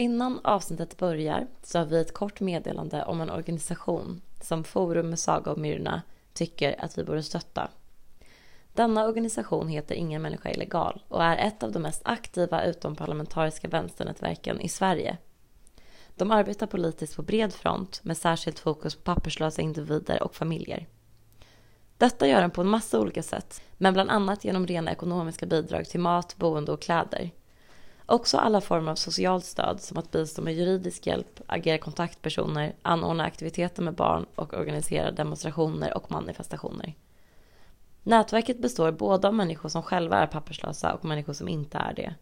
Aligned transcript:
Innan 0.00 0.40
avsnittet 0.44 0.96
börjar 0.96 1.46
så 1.62 1.78
har 1.78 1.86
vi 1.86 2.00
ett 2.00 2.14
kort 2.14 2.40
meddelande 2.40 3.04
om 3.04 3.20
en 3.20 3.30
organisation 3.30 4.20
som 4.42 4.64
Forum 4.64 5.10
med 5.10 5.18
Saga 5.18 5.50
och 5.50 5.58
Myrna 5.58 6.02
tycker 6.32 6.84
att 6.84 6.98
vi 6.98 7.04
borde 7.04 7.22
stötta. 7.22 7.70
Denna 8.72 9.06
organisation 9.06 9.68
heter 9.68 9.94
Ingen 9.94 10.22
människa 10.22 10.48
är 10.48 10.54
illegal 10.54 11.02
och 11.08 11.24
är 11.24 11.36
ett 11.36 11.62
av 11.62 11.72
de 11.72 11.82
mest 11.82 12.02
aktiva 12.04 12.64
utomparlamentariska 12.64 13.68
vänsternätverken 13.68 14.60
i 14.60 14.68
Sverige. 14.68 15.16
De 16.16 16.30
arbetar 16.30 16.66
politiskt 16.66 17.16
på 17.16 17.22
bred 17.22 17.52
front 17.52 18.00
med 18.04 18.16
särskilt 18.16 18.58
fokus 18.58 18.94
på 18.94 19.02
papperslösa 19.02 19.62
individer 19.62 20.22
och 20.22 20.34
familjer. 20.34 20.86
Detta 21.98 22.26
gör 22.26 22.42
de 22.42 22.50
på 22.50 22.60
en 22.60 22.68
massa 22.68 23.00
olika 23.00 23.22
sätt, 23.22 23.62
men 23.72 23.92
bland 23.92 24.10
annat 24.10 24.44
genom 24.44 24.66
rena 24.66 24.92
ekonomiska 24.92 25.46
bidrag 25.46 25.88
till 25.88 26.00
mat, 26.00 26.36
boende 26.36 26.72
och 26.72 26.82
kläder. 26.82 27.30
Också 28.10 28.38
alla 28.38 28.60
former 28.60 28.92
av 28.92 28.96
socialt 28.96 29.44
stöd 29.44 29.80
som 29.80 29.98
att 29.98 30.10
bistå 30.10 30.42
med 30.42 30.54
juridisk 30.54 31.06
hjälp, 31.06 31.40
agera 31.46 31.78
kontaktpersoner, 31.78 32.74
anordna 32.82 33.24
aktiviteter 33.24 33.82
med 33.82 33.94
barn 33.94 34.26
och 34.34 34.54
organisera 34.54 35.10
demonstrationer 35.10 35.96
och 35.96 36.10
manifestationer. 36.10 36.94
Nätverket 38.02 38.58
består 38.58 38.92
både 38.92 39.28
av 39.28 39.34
människor 39.34 39.68
som 39.68 39.82
själva 39.82 40.18
är 40.18 40.26
papperslösa 40.26 40.94
och 40.94 41.04
människor 41.04 41.32
som 41.32 41.48
inte 41.48 41.78
är 41.78 41.94
det. 41.94 42.14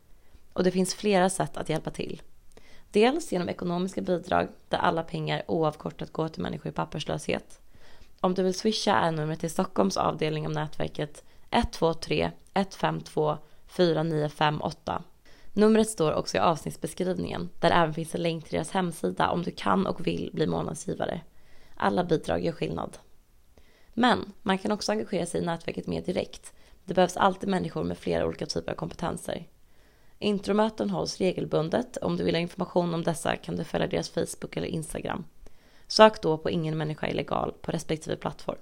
Och 0.53 0.65
det 0.65 0.71
finns 0.71 0.95
flera 0.95 1.31
sätt 1.31 1.57
att 1.57 1.69
hjälpa 1.69 1.91
till. 1.91 2.23
Dels 2.91 3.33
genom 3.33 3.49
ekonomiska 3.49 4.01
bidrag 4.01 4.49
där 4.69 4.79
alla 4.79 5.03
pengar 5.03 5.43
oavkortat 5.49 6.13
går 6.13 6.29
till 6.29 6.43
människor 6.43 6.69
i 6.69 6.75
papperslöshet. 6.75 7.61
Om 8.21 8.35
du 8.35 8.43
vill 8.43 8.59
swisha 8.59 8.95
är 8.95 9.13
numret 9.13 9.41
till 9.41 9.51
Stockholms 9.51 9.97
avdelning 9.97 10.47
av 10.47 10.53
nätverket 10.53 11.25
123 11.51 12.31
152 12.55 13.37
4958. 13.67 15.03
Numret 15.59 15.89
står 15.89 16.13
också 16.13 16.37
i 16.37 16.41
avsnittsbeskrivningen 16.41 17.49
där 17.61 17.71
även 17.71 17.95
finns 17.95 18.15
en 18.15 18.23
länk 18.23 18.45
till 18.45 18.53
deras 18.53 18.71
hemsida 18.71 19.31
om 19.31 19.43
du 19.43 19.51
kan 19.51 19.87
och 19.87 20.07
vill 20.07 20.31
bli 20.33 20.47
månadsgivare. 20.47 21.21
Alla 21.77 22.05
bidrag 22.05 22.45
gör 22.45 22.53
skillnad. 22.53 22.99
Men 23.95 24.33
man 24.43 24.59
kan 24.59 24.73
också 24.73 24.93
engagera 24.93 25.27
sig 25.27 25.41
i 25.41 25.45
nätverket 25.45 25.87
mer 25.87 26.03
direkt. 26.03 26.53
Det 26.85 26.95
behövs 26.95 27.17
alltid 27.17 27.49
människor 27.49 27.85
med 27.85 27.99
flera 27.99 28.27
olika 28.27 28.47
typer 28.47 28.73
av 28.73 28.77
kompetenser. 28.77 29.47
Intromöten 30.19 30.91
hålls 30.91 31.19
regelbundet. 31.19 31.97
Om 31.97 32.17
du 32.17 32.25
vill 32.25 32.35
ha 32.35 32.41
information 32.41 32.95
om 32.95 33.03
dessa 33.03 33.37
kan 33.37 33.57
du 33.57 33.65
följa 33.65 33.87
deras 33.87 34.09
Facebook 34.09 34.57
eller 34.57 34.69
Instagram. 34.69 35.25
Sök 35.87 36.23
då 36.23 36.39
på 36.39 36.51
Ingen 36.51 36.79
människa 36.79 37.07
är 37.07 37.11
illegal 37.11 37.53
på 37.63 37.73
respektive 37.73 38.17
plattform. 38.17 38.59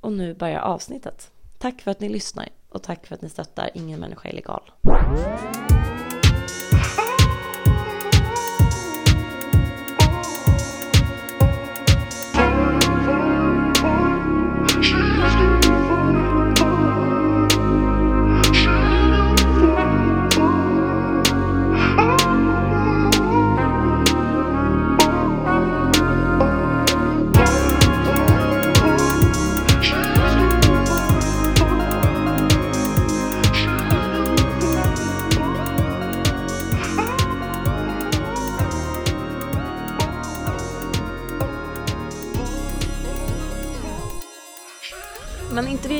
Och 0.00 0.12
nu 0.12 0.34
börjar 0.34 0.60
avsnittet. 0.60 1.30
Tack 1.58 1.82
för 1.82 1.90
att 1.90 2.00
ni 2.00 2.08
lyssnar 2.08 2.48
och 2.68 2.82
tack 2.82 3.06
för 3.06 3.14
att 3.14 3.22
ni 3.22 3.28
stöttar 3.28 3.70
Ingen 3.74 4.00
människa 4.00 4.28
är 4.28 4.32
illegal. 4.32 4.70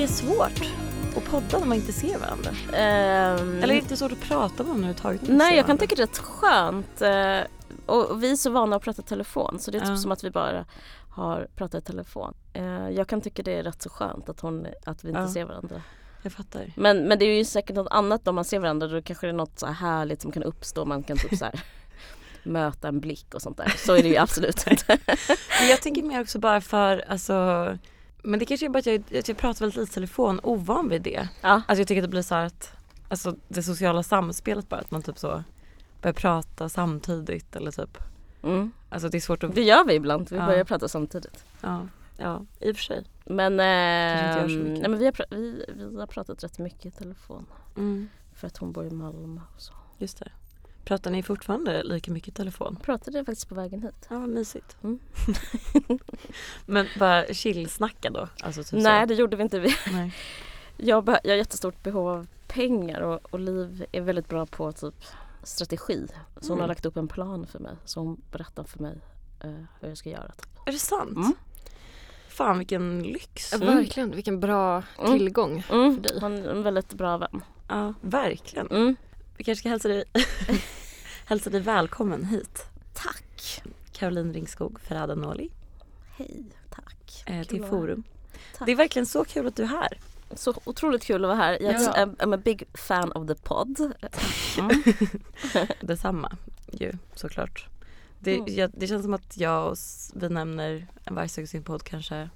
Är 0.04 0.08
svårt 0.08 0.62
att 1.16 1.24
podda 1.24 1.58
när 1.58 1.66
man 1.66 1.76
inte 1.76 1.92
ser 1.92 2.18
varandra? 2.18 2.50
Ehm, 2.72 3.48
Eller 3.56 3.62
är 3.62 3.66
det 3.66 3.74
inte 3.74 3.96
svårt 3.96 4.12
att 4.12 4.20
prata 4.20 4.62
med 4.62 4.66
någon 4.66 4.76
överhuvudtaget? 4.76 5.20
nej 5.28 5.56
jag 5.56 5.66
kan 5.66 5.78
tycka 5.78 5.94
det 5.94 6.02
är 6.02 6.06
rätt 6.06 6.18
skönt. 6.18 7.02
eh, 7.02 7.40
Och 7.86 8.22
vi 8.22 8.30
är 8.30 8.36
så 8.36 8.50
vana 8.50 8.76
att 8.76 8.82
prata 8.82 9.02
i 9.02 9.04
telefon 9.04 9.58
så 9.58 9.70
det 9.70 9.78
är 9.78 9.80
typ 9.80 9.88
Ja. 9.88 9.96
som 9.96 10.12
att 10.12 10.24
vi 10.24 10.30
bara 10.30 10.64
har 11.10 11.48
pratat 11.56 11.82
i 11.82 11.86
telefon. 11.86 12.34
Eh, 12.52 12.88
Jag 12.90 13.08
kan 13.08 13.20
tycka 13.20 13.42
det 13.42 13.58
är 13.58 13.62
rätt 13.62 13.82
så 13.82 13.90
skönt 13.90 14.28
att, 14.28 14.40
hon, 14.40 14.66
att 14.86 15.04
vi 15.04 15.08
inte 15.08 15.20
Ja. 15.20 15.28
ser 15.28 15.44
varandra. 15.44 15.82
Jag 16.22 16.32
fattar. 16.32 16.72
Men, 16.76 17.08
men 17.08 17.18
det 17.18 17.24
är 17.24 17.36
ju 17.38 17.44
säkert 17.44 17.76
något 17.76 17.88
annat 17.92 18.28
om 18.28 18.34
man 18.34 18.44
ser 18.44 18.58
varandra. 18.58 18.86
Då 18.88 19.02
kanske 19.02 19.26
det 19.26 19.30
är 19.30 19.32
något 19.34 19.58
så 19.58 19.66
här 19.66 19.72
härligt 19.74 20.22
som 20.22 20.32
kan 20.32 20.42
uppstå. 20.42 20.84
Man 20.84 21.02
kan 21.02 21.16
typ 21.16 21.38
så 21.38 21.44
här 21.44 21.60
möta 22.42 22.88
en 22.88 23.00
blick 23.00 23.34
och 23.34 23.42
sånt 23.42 23.56
där. 23.56 23.74
Så 23.78 23.94
är 23.94 24.02
det 24.02 24.08
ju 24.08 24.16
absolut 24.16 24.66
inte. 24.66 24.98
Jag 25.70 25.82
tänker 25.82 26.02
mer 26.02 26.20
också 26.20 26.38
bara 26.38 26.60
för, 26.60 27.04
alltså 27.08 27.78
men 28.24 28.38
det 28.38 28.44
kanske 28.46 28.66
är 28.66 28.70
bara 28.70 28.78
att 28.78 28.86
jag, 28.86 29.02
jag 29.10 29.36
pratar 29.36 29.60
väldigt 29.60 29.76
lite 29.76 29.90
i 29.90 29.94
telefon, 29.94 30.40
ovan 30.42 30.88
vid 30.88 31.02
det. 31.02 31.28
Ja. 31.40 31.48
Alltså 31.50 31.74
jag 31.80 31.88
tycker 31.88 32.02
att 32.02 32.04
det 32.04 32.08
blir 32.10 32.22
så 32.22 32.34
här 32.34 32.46
att, 32.46 32.72
alltså 33.08 33.36
det 33.48 33.62
sociala 33.62 34.02
samspelet 34.02 34.68
bara, 34.68 34.80
att 34.80 34.90
man 34.90 35.02
typ 35.02 35.18
så 35.18 35.42
börjar 36.02 36.14
prata 36.14 36.68
samtidigt 36.68 37.56
eller 37.56 37.70
typ, 37.70 37.98
Mm. 38.42 38.72
alltså 38.88 39.08
det 39.08 39.18
är 39.18 39.20
svårt 39.20 39.44
att, 39.44 39.54
Det 39.54 39.62
gör 39.62 39.84
vi 39.84 39.94
ibland. 39.94 40.28
Vi 40.30 40.36
Ja. 40.36 40.46
börjar 40.46 40.64
prata 40.64 40.88
samtidigt. 40.88 41.44
ja, 41.60 41.86
ja 42.16 42.42
i 42.60 42.72
och 42.72 42.76
för 42.76 42.82
sig. 42.82 43.04
Men, 43.24 43.52
eh, 43.52 44.46
nej, 44.46 44.88
men 44.88 44.98
vi, 44.98 45.04
har, 45.04 45.36
vi, 45.36 45.64
vi 45.74 46.00
har 46.00 46.06
pratat 46.06 46.44
rätt 46.44 46.58
mycket 46.58 46.86
i 46.86 46.90
telefon. 46.90 47.46
Mm, 47.76 48.08
För 48.34 48.46
att 48.46 48.56
hon 48.56 48.72
bor 48.72 48.86
i 48.86 48.90
Malmö 48.90 49.40
och 49.56 49.62
så. 49.62 49.72
just 49.98 50.18
det. 50.18 50.28
Pratar 50.84 51.10
ni 51.10 51.22
fortfarande 51.22 51.82
lika 51.82 52.10
mycket 52.10 52.28
i 52.28 52.32
telefon? 52.32 52.76
Pratade 52.82 53.24
faktiskt 53.24 53.48
på 53.48 53.54
vägen 53.54 53.82
hit. 53.82 54.06
Ja, 54.10 54.18
vad 54.18 54.28
mysigt. 54.28 54.76
Mm. 54.82 54.98
Men 56.66 56.86
bara 56.98 57.24
chillsnacka 57.26 58.10
då? 58.10 58.28
Alltså 58.42 58.62
typ 58.64 58.72
Nej 58.82 59.02
så. 59.02 59.06
det 59.06 59.14
gjorde 59.14 59.36
vi 59.36 59.42
inte. 59.42 59.60
Vi- 59.60 59.76
Nej. 59.92 60.14
Jag, 60.76 61.08
jag 61.24 61.30
har 61.32 61.36
jättestort 61.36 61.82
behov 61.82 62.08
av 62.08 62.26
pengar 62.46 63.00
och, 63.00 63.20
och 63.34 63.40
Liv 63.40 63.84
är 63.92 64.00
väldigt 64.00 64.28
bra 64.28 64.46
på 64.46 64.72
typ 64.72 64.94
strategi. 65.42 66.06
Så 66.40 66.48
hon 66.48 66.50
Mm. 66.50 66.60
har 66.60 66.68
lagt 66.68 66.84
upp 66.86 66.96
en 66.96 67.08
plan 67.08 67.46
för 67.46 67.58
mig. 67.58 67.72
Så 67.84 68.00
hon 68.00 68.20
berättar 68.32 68.64
för 68.64 68.78
mig 68.82 68.94
eh, 69.40 69.50
hur 69.80 69.88
jag 69.88 69.98
ska 69.98 70.10
göra. 70.10 70.32
Typ. 70.32 70.50
Är 70.66 70.72
det 70.72 70.78
sant? 70.78 71.16
Mm. 71.16 71.32
Fan 72.28 72.58
vilken 72.58 73.02
lyx. 73.02 73.52
Ja, 73.52 73.58
Mm. 73.62 73.76
Verkligen, 73.76 74.10
vilken 74.10 74.40
bra 74.40 74.82
Mm. 74.98 75.12
tillgång 75.12 75.64
Mm. 75.70 75.94
för 75.94 76.02
dig. 76.02 76.18
Hon 76.20 76.32
är 76.32 76.48
en 76.50 76.62
väldigt 76.62 76.92
bra 76.94 77.16
vän. 77.18 77.40
Ja, 77.68 77.94
verkligen. 78.00 78.96
Vi 79.36 79.44
kanske 79.44 79.60
ska 79.60 79.68
hälsa 79.68 79.88
dig, 79.88 80.04
hälsa 81.26 81.50
dig 81.50 81.60
välkommen 81.60 82.24
hit. 82.24 82.66
Tack! 82.92 83.62
Caroline 83.92 84.32
Ringskog 84.32 84.80
Ferhada 84.80 85.14
Noli 85.14 85.50
Hej, 86.16 86.44
tack. 86.70 87.22
eh, 87.26 87.42
till 87.42 87.64
Forum. 87.64 88.02
Tack. 88.58 88.66
Det 88.66 88.72
är 88.72 88.76
verkligen 88.76 89.06
så 89.06 89.24
kul 89.24 89.46
att 89.46 89.56
du 89.56 89.62
är 89.62 89.66
här. 89.66 89.98
Så 90.34 90.54
otroligt 90.64 91.04
kul 91.04 91.24
att 91.24 91.28
vara 91.28 91.36
här. 91.38 91.62
Jag 91.62 91.82
Ja. 91.82 91.92
är 91.94 92.34
a 92.34 92.36
big 92.36 92.64
fan 92.74 93.12
of 93.12 93.28
the 93.28 93.34
pod. 93.34 93.80
Mm. 94.58 94.82
Detsamma 95.80 96.36
ju 96.72 96.92
såklart. 97.14 97.68
Det, 98.18 98.36
Mm. 98.36 98.54
jag, 98.54 98.70
det 98.74 98.86
känns 98.86 99.02
som 99.02 99.14
att 99.14 99.36
jag 99.36 99.70
och 99.70 99.76
vi 100.14 100.28
nämner 100.28 100.86
en 101.04 101.14
vargsugen-podd 101.14 101.82
kanske 101.82 102.28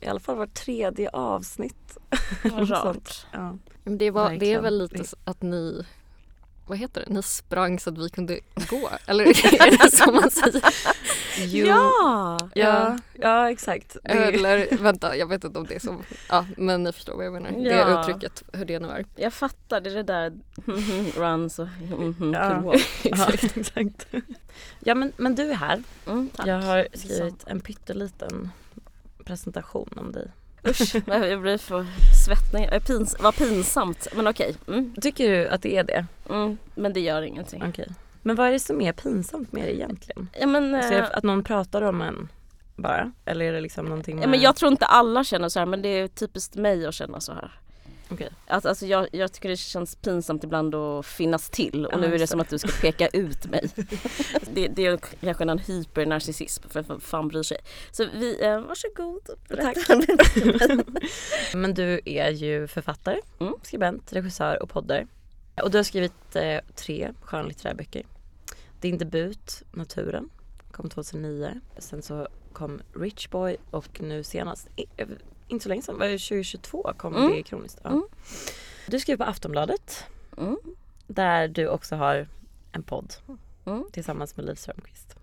i 0.00 0.06
alla 0.06 0.20
fall 0.20 0.36
var 0.36 0.46
tredje 0.46 1.10
avsnitt. 1.10 1.98
Rart. 2.42 3.26
Ja. 3.32 3.56
Det, 3.84 4.10
var, 4.10 4.30
det 4.36 4.52
är 4.52 4.60
väl 4.60 4.78
lite 4.78 5.04
att 5.24 5.42
ni, 5.42 5.86
vad 6.66 6.78
heter 6.78 7.04
det, 7.06 7.14
ni 7.14 7.22
sprang 7.22 7.78
så 7.80 7.90
att 7.90 7.98
vi 7.98 8.08
kunde 8.08 8.40
gå? 8.70 8.90
Eller 9.06 9.24
är 9.24 9.70
det 9.82 9.90
så 9.96 10.12
man 10.12 10.30
säger? 10.30 10.62
Jo, 11.38 11.66
Ja! 11.66 12.38
ja, 12.54 12.98
ja 13.20 13.50
exakt. 13.50 13.96
Det, 14.02 14.10
Eller 14.10 14.76
vänta, 14.82 15.16
jag 15.16 15.26
vet 15.26 15.44
inte 15.44 15.58
om 15.58 15.66
det 15.66 15.74
är 15.74 15.80
så. 15.80 16.02
Ja, 16.28 16.46
men 16.56 16.82
ni 16.82 16.92
förstår 16.92 17.16
vad 17.16 17.26
jag 17.26 17.32
menar. 17.32 17.50
Det 17.50 17.70
Ja. 17.70 18.00
uttrycket, 18.00 18.42
hur 18.52 18.64
det 18.64 18.78
nu 18.78 18.88
är. 18.88 19.04
Jag 19.16 19.32
fattar, 19.34 19.80
det 19.80 19.90
är 19.90 19.94
det 19.94 20.02
där 20.02 20.32
runs 21.20 21.58
och 21.58 21.68
Ja. 22.32 22.48
could 22.50 22.62
walk. 22.64 23.00
ja, 23.02 23.28
exakt. 23.54 24.06
ja 24.80 24.94
men, 24.94 25.12
men 25.16 25.34
du 25.34 25.50
är 25.50 25.54
här. 25.54 25.82
Mm, 26.06 26.28
tack. 26.36 26.46
Jag 26.46 26.60
har 26.62 26.88
skrivit 26.94 27.44
en 27.46 27.60
pytteliten 27.60 28.50
presentation 29.24 29.88
om 29.96 30.12
dig. 30.12 30.30
Usch, 30.66 30.94
jag 31.06 31.40
blir 31.42 31.58
för 31.58 31.86
svettning. 32.24 32.64
Eh, 32.64 32.82
Pins, 32.82 33.16
vad 33.20 33.36
pinsamt, 33.36 34.06
men 34.16 34.26
okej. 34.26 34.56
Mm, 34.68 34.94
Tycker 35.00 35.28
du 35.30 35.48
att 35.48 35.62
det 35.62 35.76
är 35.76 35.84
det? 35.84 36.06
mm, 36.30 36.58
men 36.74 36.92
det 36.92 37.00
gör 37.00 37.22
ingenting. 37.22 37.62
Okej. 37.68 37.88
Men 38.22 38.36
vad 38.36 38.48
är 38.48 38.52
det 38.52 38.60
som 38.60 38.80
är 38.80 38.92
pinsamt 38.92 39.52
med 39.52 39.62
det 39.64 39.74
egentligen? 39.76 40.28
Ja, 40.40 40.46
men, 40.46 40.74
Alltså, 40.74 40.92
eh, 40.94 41.00
det 41.00 41.08
att 41.08 41.24
någon 41.24 41.44
pratar 41.44 41.82
om 41.82 42.02
en 42.02 42.28
bara? 42.76 43.12
Eller 43.24 43.44
är 43.44 43.52
det 43.52 43.60
liksom 43.60 43.86
någonting 43.86 44.20
ja, 44.22 44.26
men 44.28 44.40
jag 44.40 44.56
tror 44.56 44.72
inte 44.72 44.86
alla 44.86 45.24
känner 45.24 45.48
så 45.48 45.58
här 45.58 45.66
men 45.66 45.82
det 45.82 45.88
är 45.88 46.08
typiskt 46.08 46.54
mig 46.54 46.86
att 46.86 46.94
känna 46.94 47.20
så 47.20 47.32
här. 47.32 47.50
Okej. 48.14 48.30
Att, 48.46 48.66
alltså 48.66 48.86
jag, 48.86 49.08
jag 49.12 49.32
tycker 49.32 49.48
det 49.48 49.56
känns 49.56 49.96
pinsamt 49.96 50.44
ibland 50.44 50.74
att 50.74 51.06
finnas 51.06 51.50
till 51.50 51.86
och 51.86 52.00
nu 52.00 52.14
är 52.14 52.18
det 52.18 52.26
som 52.26 52.40
att 52.40 52.48
du 52.50 52.58
ska 52.58 52.68
peka 52.80 53.08
ut 53.08 53.46
mig. 53.46 53.70
det, 54.54 54.68
det 54.68 54.86
är 54.86 54.96
kanske 55.20 55.44
en 55.44 55.58
hypernarcissism 55.58 56.68
för 56.68 56.82
vem 56.82 57.00
fan 57.00 57.28
bryr 57.28 57.42
sig. 57.42 57.58
Så 57.90 58.06
vi, 58.14 58.44
eh, 58.44 58.60
varsågod. 58.60 59.28
lite. 59.48 60.84
Men 61.54 61.74
du 61.74 62.00
är 62.04 62.30
ju 62.30 62.66
författare, 62.66 63.20
Mm. 63.40 63.54
skribent, 63.62 64.12
regissör 64.12 64.62
och 64.62 64.70
poddare. 64.70 65.06
Och 65.62 65.70
du 65.70 65.78
har 65.78 65.82
skrivit 65.84 66.36
eh, 66.36 66.60
tre 66.74 67.12
skönlitterära 67.22 67.74
böcker. 67.74 68.06
din 68.80 68.98
debut 68.98 69.62
Naturen 69.72 70.28
kom 70.72 70.90
2009. 70.90 71.60
Sen 71.78 72.02
så 72.02 72.28
kom 72.52 72.80
Rich 73.00 73.28
Boy 73.28 73.56
och 73.70 74.00
nu 74.02 74.24
senast, 74.24 74.68
eh, 74.96 75.08
inte 75.48 75.62
så 75.62 75.68
länge 75.68 75.82
sedan, 75.82 75.98
var 75.98 76.06
det 76.06 76.18
2022 76.18 76.92
kom 76.96 77.14
Mm. 77.16 77.30
det 77.32 77.42
kroniskt. 77.42 77.80
Ja. 77.84 77.90
Mm. 77.90 78.04
Du 78.86 79.00
skrev 79.00 79.16
på 79.16 79.24
Aftonbladet 79.24 80.04
Mm. 80.38 80.56
där 81.06 81.48
du 81.48 81.68
också 81.68 81.96
har 81.96 82.28
en 82.72 82.82
podd 82.82 83.14
Mm. 83.66 83.84
tillsammans 83.92 84.36
med 84.36 84.46
Liv 84.46 84.54
Strömquist. 84.54 85.16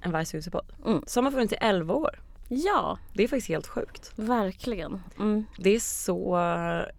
En 0.00 0.12
Varghuset-podd. 0.12 0.72
Mm. 0.86 1.02
Som 1.06 1.24
har 1.24 1.32
funnits 1.32 1.52
i 1.52 1.56
11 1.60 1.94
år. 1.94 2.20
Ja, 2.48 2.98
Det 3.14 3.22
är 3.24 3.28
faktiskt 3.28 3.48
helt 3.48 3.66
sjukt. 3.66 4.12
verkligen. 4.16 5.02
Mm. 5.18 5.44
Det 5.58 5.70
är 5.70 5.80
så 5.80 6.38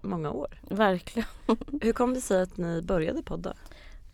många 0.01 0.31
år. 0.31 0.47
Verkligen. 0.69 1.27
Hur 1.81 1.93
kom 1.93 2.13
det 2.13 2.21
sig 2.21 2.41
att 2.41 2.57
ni 2.57 2.81
började 2.81 3.23
podda? 3.23 3.53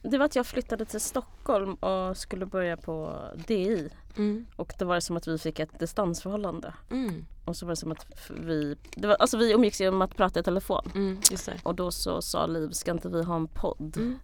Det 0.02 0.18
var 0.18 0.26
att 0.26 0.36
jag 0.36 0.48
flyttade 0.48 0.86
till 0.86 1.00
Stockholm 1.00 1.74
och 1.74 2.18
skulle 2.18 2.46
börja 2.46 2.78
på 2.78 3.24
DI. 3.48 3.90
Mm. 4.18 4.46
Och 4.56 4.74
det 4.78 4.86
var 4.86 5.00
som 5.00 5.18
att 5.18 5.28
vi 5.28 5.38
fick 5.38 5.60
ett 5.60 5.80
distansförhållande. 5.80 6.74
Mm. 6.92 7.26
Och 7.46 7.56
så 7.56 7.66
var 7.66 7.72
det 7.72 7.76
som 7.76 7.92
att 7.92 8.06
vi, 8.30 8.76
det 8.96 9.08
var, 9.08 9.16
alltså 9.16 9.38
vi 9.38 9.52
umgicks 9.54 9.82
genom 9.82 10.02
att 10.02 10.16
prata 10.16 10.40
i 10.40 10.44
telefon. 10.44 10.92
Mm. 10.96 11.18
Just 11.32 11.46
det. 11.46 11.60
Och 11.64 11.76
då 11.76 11.92
så 11.92 12.22
sa 12.22 12.46
Liv, 12.46 12.70
ska 12.72 12.92
inte 12.92 13.10
vi 13.10 13.24
ha 13.24 13.36
en 13.36 13.48
podd? 13.48 13.98
Mm. 13.98 14.20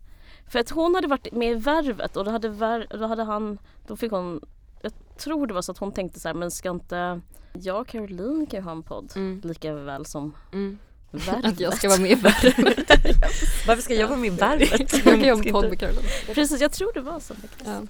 För 0.48 0.60
att 0.60 0.70
hon 0.70 0.96
hade 0.96 1.08
varit 1.08 1.32
med 1.34 1.52
i 1.52 1.54
Värvet 1.54 2.18
och 2.18 2.26
då 2.26 2.32
hade, 2.32 2.50
vär, 2.50 2.88
då 2.90 3.06
hade 3.08 3.24
han, 3.24 3.58
då 3.88 3.96
fick 3.96 4.12
hon, 4.12 4.42
jag 4.82 4.92
tror 5.18 5.48
det 5.48 5.54
var 5.54 5.62
så 5.62 5.72
att 5.72 5.78
hon 5.78 5.92
tänkte 5.92 6.20
så 6.20 6.28
här, 6.30 6.36
men 6.36 6.52
ska 6.52 6.70
inte 6.70 7.22
jag 7.54 7.82
och 7.82 7.88
Caroline 7.88 8.46
kan 8.48 8.60
ju 8.60 8.64
ha 8.64 8.72
en 8.72 8.84
podd 8.84 9.12
Mm. 9.16 9.42
lika 9.44 9.74
väl 9.74 10.06
som 10.06 10.34
Mm. 10.54 10.78
Värvet. 11.12 11.46
Att 11.46 11.60
jag 11.60 11.74
ska 11.78 11.90
vara 11.90 12.00
med 12.00 12.12
i 12.12 12.16
Värvet. 12.16 12.90
Varför 13.68 13.82
ska 13.82 13.94
jag 13.94 14.08
vara 14.08 14.20
med 14.20 14.34
i 14.34 14.36
Värvet? 14.36 14.94
Jag 14.94 15.04
kan 15.04 15.22
göra 15.22 15.38
en 15.38 15.52
podd 15.52 15.70
med 15.70 15.80
Caroline. 15.80 16.04
Precis, 16.34 16.62
jag 16.62 16.72
tror 16.72 16.94
det 16.94 17.02
var 17.02 17.20
så. 17.20 17.34
Ja. 17.66 17.82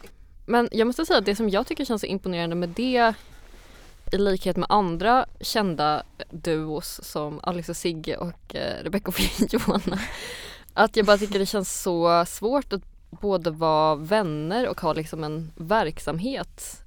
Men 0.46 0.70
jag 0.72 0.88
måste 0.88 1.06
säga 1.06 1.20
att 1.20 1.26
det 1.26 1.36
som 1.36 1.50
jag 1.50 1.68
tycker 1.68 1.86
känns 1.86 2.02
så 2.02 2.08
imponerande 2.08 2.56
med 2.56 2.70
det 2.70 3.14
i 4.12 4.18
likhet 4.18 4.58
med 4.58 4.66
andra 4.70 5.26
kända 5.42 6.04
duos 6.30 7.00
som 7.04 7.40
Alex 7.44 7.70
och 7.70 7.78
Sigge 7.78 8.18
och 8.18 8.56
eh, 8.56 8.84
Rebecca 8.84 9.08
och 9.08 9.20
Johanna. 9.54 10.00
Att 10.74 10.96
jag 10.96 11.06
bara 11.06 11.18
tycker 11.18 11.40
det 11.40 11.46
känns 11.46 11.82
så 11.82 12.26
svårt 12.28 12.74
att 12.74 12.82
både 13.10 13.50
vara 13.52 13.96
vänner 13.96 14.68
och 14.68 14.82
ha 14.82 14.94
liksom 14.94 15.24
en 15.24 15.52
verksamhet 15.56 16.82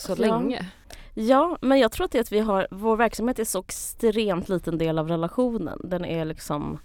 så 0.00 0.12
Ja. 0.12 0.16
länge. 0.16 0.66
Ja, 1.14 1.58
men 1.60 1.78
jag 1.78 1.92
tror 1.92 2.04
att 2.04 2.10
det 2.12 2.18
är 2.18 2.22
att 2.22 2.32
vi 2.32 2.38
har, 2.40 2.68
vår 2.70 2.96
verksamhet 2.96 3.38
är 3.38 3.44
så 3.44 3.58
extremt 3.60 4.48
liten 4.48 4.78
del 4.78 4.98
av 4.98 5.08
relationen. 5.08 5.80
Den 5.84 6.04
är 6.04 6.24
liksom, 6.24 6.78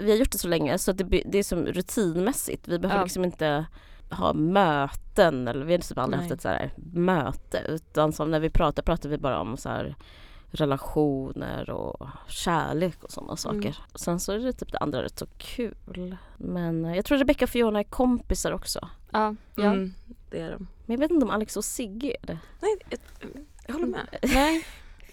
vi 0.00 0.10
har 0.10 0.18
gjort 0.18 0.32
det 0.32 0.38
så 0.38 0.48
länge 0.48 0.78
så 0.78 0.90
att 0.90 0.98
det, 0.98 1.04
det 1.04 1.38
är 1.38 1.42
som 1.42 1.66
rutinmässigt. 1.66 2.68
Vi 2.68 2.78
behöver 2.78 3.00
Ja. 3.00 3.04
liksom 3.04 3.24
inte 3.24 3.66
ha 4.10 4.32
möten 4.32 5.48
eller 5.48 5.64
vi 5.64 5.72
har 5.72 5.80
typ 5.80 5.98
aldrig 5.98 6.20
Nej. 6.20 6.28
haft 6.28 6.34
ett 6.34 6.42
så 6.42 6.48
här 6.48 6.72
möte 6.76 7.62
utan 7.68 8.12
som 8.12 8.30
när 8.30 8.40
vi 8.40 8.50
pratar 8.50 8.82
pratar 8.82 9.08
vi 9.08 9.18
bara 9.18 9.40
om 9.40 9.56
så 9.56 9.68
här 9.68 9.96
relationer 10.50 11.70
och 11.70 12.06
kärlek 12.28 13.04
och 13.04 13.10
sådana 13.10 13.36
saker. 13.36 13.56
Mm. 13.56 13.74
Sen 13.94 14.20
så 14.20 14.32
är 14.32 14.38
det 14.38 14.52
typ 14.52 14.72
det 14.72 14.78
andra 14.78 15.02
rätt 15.02 15.18
så 15.18 15.26
kul. 15.38 16.16
Men 16.36 16.84
eh, 16.84 16.96
jag 16.96 17.04
tror 17.04 17.18
Rebecca 17.18 17.44
och 17.44 17.50
Fiona 17.50 17.78
är 17.78 17.84
kompisar 17.84 18.52
också. 18.52 18.88
Ja, 19.10 19.34
ja. 19.54 19.64
Mm, 19.64 19.94
det 20.30 20.40
är 20.40 20.50
de. 20.50 20.66
Men 20.86 20.94
jag 20.94 20.98
vet 20.98 21.10
inte 21.10 21.26
om 21.26 21.30
Alex 21.30 21.56
och 21.56 21.64
Sigge 21.64 22.16
är 22.22 22.26
det. 22.26 22.38
Nej, 22.60 22.76
jag, 22.90 23.00
jag 23.66 23.74
håller 23.74 23.86
med. 23.86 24.06
Nej, 24.22 24.66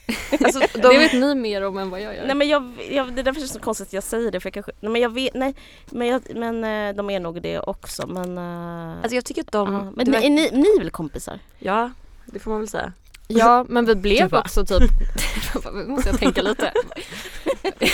Alltså, 0.43 0.59
de, 0.59 0.77
det 0.81 0.97
vet 0.97 1.13
ni 1.13 1.35
mer 1.35 1.61
om 1.61 1.77
än 1.77 1.89
vad 1.89 2.01
jag 2.01 2.15
gör. 2.15 2.25
Nej 2.25 2.35
men 2.35 2.47
jag, 2.47 2.71
jag, 2.91 3.13
det 3.13 3.21
är 3.21 3.23
därför 3.23 3.41
det 3.41 3.45
är 3.45 3.47
så 3.47 3.59
konstigt 3.59 3.87
att 3.87 3.93
jag 3.93 4.03
säger 4.03 4.31
det 4.31 4.39
för 4.39 4.47
jag 4.47 4.53
kanske, 4.53 4.71
nej 4.79 4.91
men 4.91 5.01
jag 5.01 5.09
vet, 5.13 5.33
nej 5.33 5.55
men, 5.91 6.07
jag, 6.07 6.21
men 6.35 6.63
eh, 6.63 6.95
de 6.95 7.09
är 7.09 7.19
nog 7.19 7.41
det 7.41 7.59
också 7.59 8.07
men 8.07 8.37
uh, 8.37 8.97
alltså 8.97 9.15
jag 9.15 9.25
tycker 9.25 9.41
att 9.41 9.51
de... 9.51 9.73
men 9.95 9.95
det 9.95 10.03
ni, 10.05 10.11
verkar- 10.11 10.25
är 10.25 10.29
ni, 10.29 10.49
ni 10.51 10.67
är 10.67 10.79
väl 10.79 10.89
kompisar? 10.89 11.39
Ja, 11.59 11.91
det 12.25 12.39
får 12.39 12.51
man 12.51 12.59
väl 12.59 12.69
säga. 12.69 12.93
Ja 13.27 13.65
men 13.69 13.85
vi 13.85 13.95
blev 13.95 14.29
bara- 14.29 14.41
också 14.41 14.65
typ, 14.65 14.81
nu 15.73 15.83
måste 15.87 16.09
jag 16.09 16.19
tänka 16.19 16.41
lite. 16.41 16.71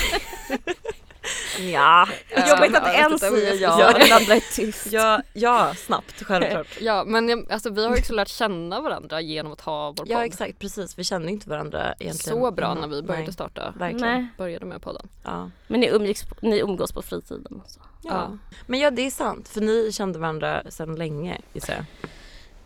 Ja, 1.74 2.08
Jag 2.30 2.60
vet 2.60 2.76
att 2.76 2.96
en 2.96 3.12
inte, 3.12 3.18
säger 3.30 3.62
ja 3.62 3.80
jag- 3.80 3.94
och 3.94 4.00
den 4.00 4.12
andra 4.12 4.36
är 4.36 4.56
tyst. 4.56 4.88
ja, 4.92 5.22
ja 5.34 5.74
snabbt 5.78 6.24
självklart. 6.24 6.68
Ja 6.81 7.04
men 7.04 7.46
alltså, 7.52 7.70
vi 7.70 7.84
har 7.86 7.92
ju 7.96 8.00
också 8.00 8.14
lärt 8.14 8.28
känna 8.28 8.81
varandra 8.81 9.22
genom 9.22 9.52
att 9.54 9.62
ha 9.62 9.88
vår 9.88 9.94
podd. 9.94 10.08
Ja 10.10 10.26
exakt, 10.26 10.60
precis. 10.60 11.00
Vi 11.00 11.04
kände 11.04 11.31
inte 11.31 11.50
varandra 11.50 11.94
egentligen. 12.00 12.40
Så 12.40 12.52
bra 12.52 12.74
när 12.74 12.88
vi 12.88 13.02
började 13.02 13.24
Nej, 13.26 13.34
starta. 13.34 13.74
Verkligen. 13.78 14.14
Nej. 14.14 14.28
Började 14.38 14.66
med 14.66 14.81
podden. 14.81 15.08
Ja. 15.24 15.50
Men 15.68 15.80
ni, 15.80 15.88
umgicks, 15.90 16.24
på- 16.24 16.36
ni 16.42 16.60
umgås 16.60 16.92
på 16.92 17.02
fritiden 17.02 17.62
och 17.66 17.70
så. 17.72 17.80
Ja. 18.04 18.38
Men 18.68 18.80
ja 18.80 18.92
det 18.92 19.02
är 19.06 19.12
sant 19.12 19.48
för 19.48 19.62
ni 19.62 19.92
kände 19.92 20.20
varandra 20.20 20.64
sedan 20.70 20.96
länge 20.96 21.38
gissar 21.54 21.74
jag. 21.74 21.86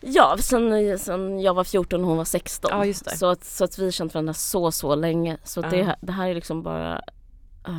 Ja, 0.06 0.36
sen, 0.40 0.98
sen 0.98 1.40
jag 1.40 1.54
var 1.54 1.64
14 1.64 2.00
och 2.00 2.06
hon 2.08 2.16
var 2.16 2.24
16. 2.24 2.70
Ja, 2.74 2.84
just 2.84 3.04
det. 3.04 3.16
Så, 3.16 3.26
att, 3.26 3.44
så 3.44 3.64
att 3.64 3.78
vi 3.78 3.84
har 3.84 3.90
känt 3.90 4.14
varandra 4.14 4.34
så 4.34 4.72
så 4.72 4.94
länge. 4.94 5.36
Så 5.44 5.60
Ja. 5.60 5.68
det, 5.70 5.82
här- 5.82 5.96
det 6.00 6.12
här 6.12 6.28
är 6.28 6.34
liksom 6.34 6.62
bara 6.62 6.94
eh, 7.66 7.78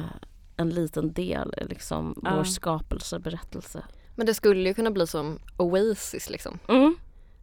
en 0.57 0.69
liten 0.69 1.13
del 1.13 1.53
i 1.61 1.63
liksom 1.65 2.19
Ja. 2.23 2.35
vår 2.35 2.43
skapelseberättelse. 2.43 3.83
Men 4.15 4.25
det 4.25 4.33
skulle 4.33 4.69
ju 4.69 4.73
kunna 4.73 4.91
bli 4.91 5.07
som 5.07 5.39
Oasis 5.57 6.29
liksom. 6.29 6.59
Mm. 6.67 6.95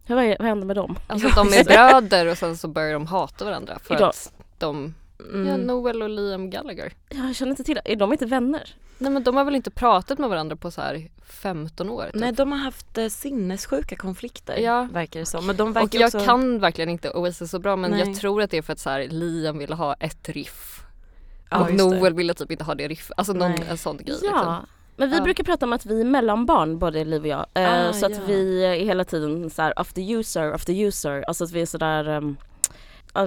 Hur, 0.05 0.15
vad, 0.15 0.25
vad 0.39 0.49
händer 0.49 0.67
med 0.67 0.77
dem? 0.77 0.97
Alltså 1.07 1.29
att 1.29 1.35
de 1.35 1.49
är 1.59 1.65
bröder 1.65 2.27
och 2.27 2.39
sen 2.39 2.57
så 2.57 2.69
börjar 2.69 2.93
de 2.93 3.07
hata 3.07 3.45
varandra 3.45 3.79
för 3.83 3.95
Idag- 3.95 4.09
att 4.09 4.33
de, 4.59 4.95
Mm. 5.33 5.47
ja 5.49 5.57
Noel 5.57 6.03
och 6.03 6.09
Liam 6.11 6.51
Gallagher. 6.51 6.93
Ja, 7.09 7.17
Jag 7.27 7.37
känner 7.37 7.51
inte 7.51 7.65
till 7.65 7.75
det. 7.75 7.93
Är 7.93 7.97
de 7.97 8.13
inte 8.13 8.27
vänner? 8.27 8.75
Nej 8.99 9.11
men 9.13 9.23
de 9.23 9.37
har 9.37 9.45
väl 9.45 9.55
inte 9.55 9.71
pratat 9.71 10.19
med 10.19 10.31
varandra 10.31 10.57
på 10.57 10.71
så 10.71 10.81
här 10.81 11.09
15 11.25 11.91
år 11.91 12.05
typ. 12.05 12.15
Nej 12.15 12.33
de 12.33 12.53
har 12.53 12.59
haft 12.59 12.99
eh, 12.99 13.07
sinnessjuka 13.09 13.97
konflikter 13.97 14.57
Ja. 14.59 14.89
verkar 14.93 15.21
det 15.21 15.27
som. 15.27 15.47
Men 15.47 15.57
de 15.57 15.69
Och 15.71 15.77
verkar 15.77 15.99
jag 16.01 16.07
också... 16.07 16.25
kan 16.25 16.59
verkligen 16.61 16.91
inte 16.91 17.11
Oasis 17.11 17.51
så 17.51 17.59
bra 17.59 17.77
men 17.77 17.91
Nej. 17.91 18.01
jag 18.01 18.15
tror 18.17 18.43
att 18.43 18.51
det 18.51 18.57
är 18.59 18.63
för 18.63 18.73
att 18.73 18.79
så 18.79 18.91
här, 18.91 19.09
Liam 19.09 19.59
ville 19.59 19.75
ha 19.75 19.95
ett 19.95 20.29
riff. 20.29 20.83
Ja, 21.53 21.61
och. 21.65 21.75
Noel 21.75 22.15
ville 22.15 22.35
typ 22.35 22.51
inte 22.51 22.65
ha 22.65 22.75
det 22.75 22.89
riff. 22.89 23.11
Alltså 23.17 23.33
någon, 23.33 23.51
Nej. 23.51 23.65
en 23.71 23.79
sån 23.79 23.97
grej 23.97 24.19
Ja. 24.23 24.31
liksom. 24.31 24.67
Men 24.97 25.11
vi 25.11 25.17
Ja. 25.17 25.23
brukar 25.23 25.45
prata 25.45 25.67
om 25.67 25.73
att 25.73 25.87
vi 25.87 26.01
är 26.01 26.05
mellanbarn, 26.05 26.79
både 26.79 27.05
Liv 27.05 27.21
och 27.23 27.27
jag. 27.29 27.47
Eh, 27.55 27.89
Ah, 27.89 27.93
så 27.93 28.07
att 28.07 28.13
ja. 28.13 28.19
vi 28.27 28.65
är 28.65 28.75
hela 28.75 29.05
tiden 29.05 29.51
så 29.51 29.63
här 29.63 29.73
after 29.77 30.03
user, 30.15 30.53
after 30.53 30.73
user. 30.85 31.25
Alltså 31.29 31.45
att 31.45 31.53
vi 31.53 31.63
är 31.63 31.67
sådär 31.67 32.09
um, 32.09 32.37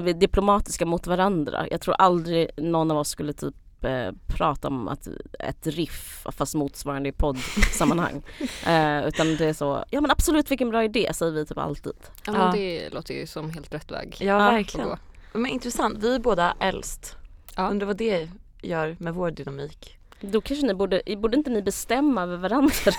vi 0.01 0.09
är 0.09 0.13
diplomatiska 0.13 0.85
mot 0.85 1.07
varandra. 1.07 1.67
Jag 1.71 1.81
tror 1.81 1.95
aldrig 1.95 2.49
någon 2.57 2.91
av 2.91 2.97
oss 2.97 3.09
skulle 3.09 3.33
typ 3.33 3.55
eh, 3.81 4.11
prata 4.27 4.67
om 4.67 4.87
att 4.87 5.07
ett 5.39 5.67
riff 5.67 6.25
fast 6.31 6.55
motsvarande 6.55 7.09
i 7.09 7.11
poddsammanhang. 7.11 8.23
eh, 8.67 9.07
utan 9.07 9.35
det 9.35 9.45
är 9.45 9.53
så, 9.53 9.83
ja 9.89 10.01
men 10.01 10.11
absolut 10.11 10.51
vilken 10.51 10.69
bra 10.69 10.83
idé 10.83 11.11
säger 11.13 11.31
vi 11.31 11.45
typ 11.45 11.57
alltid. 11.57 11.93
Ja, 12.25 12.31
men 12.31 12.51
det 12.55 12.89
låter 12.93 13.13
ju 13.13 13.27
som 13.27 13.49
helt 13.49 13.73
rätt 13.73 13.91
väg. 13.91 14.17
Ja, 14.19 14.37
verkligen. 14.37 14.91
att 14.91 14.99
Men 15.33 15.45
intressant, 15.45 15.97
vi 15.99 16.15
är 16.15 16.19
båda 16.19 16.53
äldst. 16.59 17.17
Ja. 17.55 17.69
Undrar 17.69 17.87
vad 17.87 17.97
det 17.97 18.29
gör 18.61 18.95
med 18.99 19.13
vår 19.13 19.31
dynamik. 19.31 19.97
Då 20.21 20.41
kanske 20.41 20.65
ni 20.67 20.73
borde, 20.73 21.01
borde 21.17 21.37
inte 21.37 21.49
ni 21.49 21.61
bestämma 21.61 22.23
över 22.23 22.37
varandra? 22.37 22.91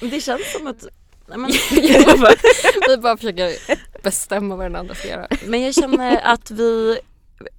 Det 0.00 0.20
känns 0.20 0.52
som 0.52 0.66
att... 0.66 0.86
Nej, 1.26 1.38
men, 1.38 1.50
Vi 2.88 2.96
bara 2.96 3.16
försöker 3.16 3.52
bestämma 4.02 4.56
vad 4.56 4.64
den 4.66 4.76
andra 4.76 4.94
ska 4.94 5.08
göra. 5.08 5.28
men 5.46 5.62
jag 5.62 5.74
känner 5.74 6.20
att 6.24 6.50
vi... 6.50 6.98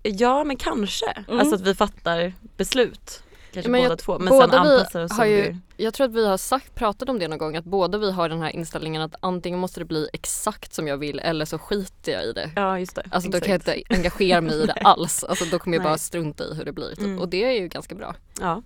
Ja 0.04 0.44
men 0.44 0.56
kanske. 0.56 1.12
Mm. 1.28 1.40
Alltså 1.40 1.56
att 1.56 1.62
vi 1.62 1.76
fattar 1.76 2.34
beslut. 2.58 3.24
Kanske 3.54 3.72
båda 3.72 3.84
jag- 3.84 4.00
två. 4.00 4.20
Men 4.20 4.30
båda 4.30 4.48
sen 4.52 4.60
anpassar 4.68 5.04
oss 5.04 5.12
har 5.12 5.26
ju- 5.26 5.56
Jag 5.78 5.94
tror 5.94 6.06
att 6.08 6.14
vi 6.14 6.28
har 6.28 6.38
sagt, 6.38 6.76
pratat 6.76 7.10
om 7.10 7.20
det 7.20 7.28
någon 7.28 7.38
gång 7.38 7.56
att 7.58 7.66
båda 7.66 7.98
vi 7.98 8.12
har 8.12 8.30
den 8.30 8.42
här 8.42 8.50
inställningen 8.50 9.02
att 9.02 9.16
antingen 9.20 9.60
måste 9.60 9.80
det 9.80 9.86
bli 9.86 10.10
exakt 10.14 10.74
som 10.74 10.88
jag 10.88 10.98
vill 10.98 11.20
eller 11.20 11.46
så 11.46 11.58
skiter 11.58 12.12
jag 12.12 12.24
i 12.26 12.34
det. 12.34 12.50
Ja 12.56 12.80
just 12.80 12.96
det. 12.96 13.04
Alltså 13.12 13.30
då 13.30 13.40
kan 13.40 13.50
jag 13.52 13.56
Exakt. 13.60 13.78
inte 13.78 13.94
engagera 13.96 14.42
mig 14.42 14.64
i 14.64 14.66
det 14.66 14.74
alls. 14.84 15.24
Alltså 15.24 15.46
då 15.46 15.60
kommer 15.60 15.78
jag 15.78 15.84
Nej. 15.84 15.90
bara 15.90 15.98
strunta 15.98 16.44
i 16.44 16.54
hur 16.56 16.66
det 16.66 16.72
blir. 16.74 16.90
Typ. 16.90 17.00
Mm. 17.00 17.20
Och 17.20 17.30
det 17.30 17.44
är 17.44 17.62
ju 17.62 17.68
ganska 17.68 17.96
bra. 17.96 18.16
Ja. 18.40 18.62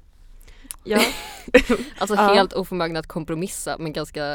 Ja. 0.83 0.99
Alltså 1.97 2.15
Ja. 2.19 2.33
helt 2.33 2.53
oförmögna 2.53 2.99
att 2.99 3.07
kompromissa 3.07 3.77
men 3.79 3.93
ganska, 3.93 4.25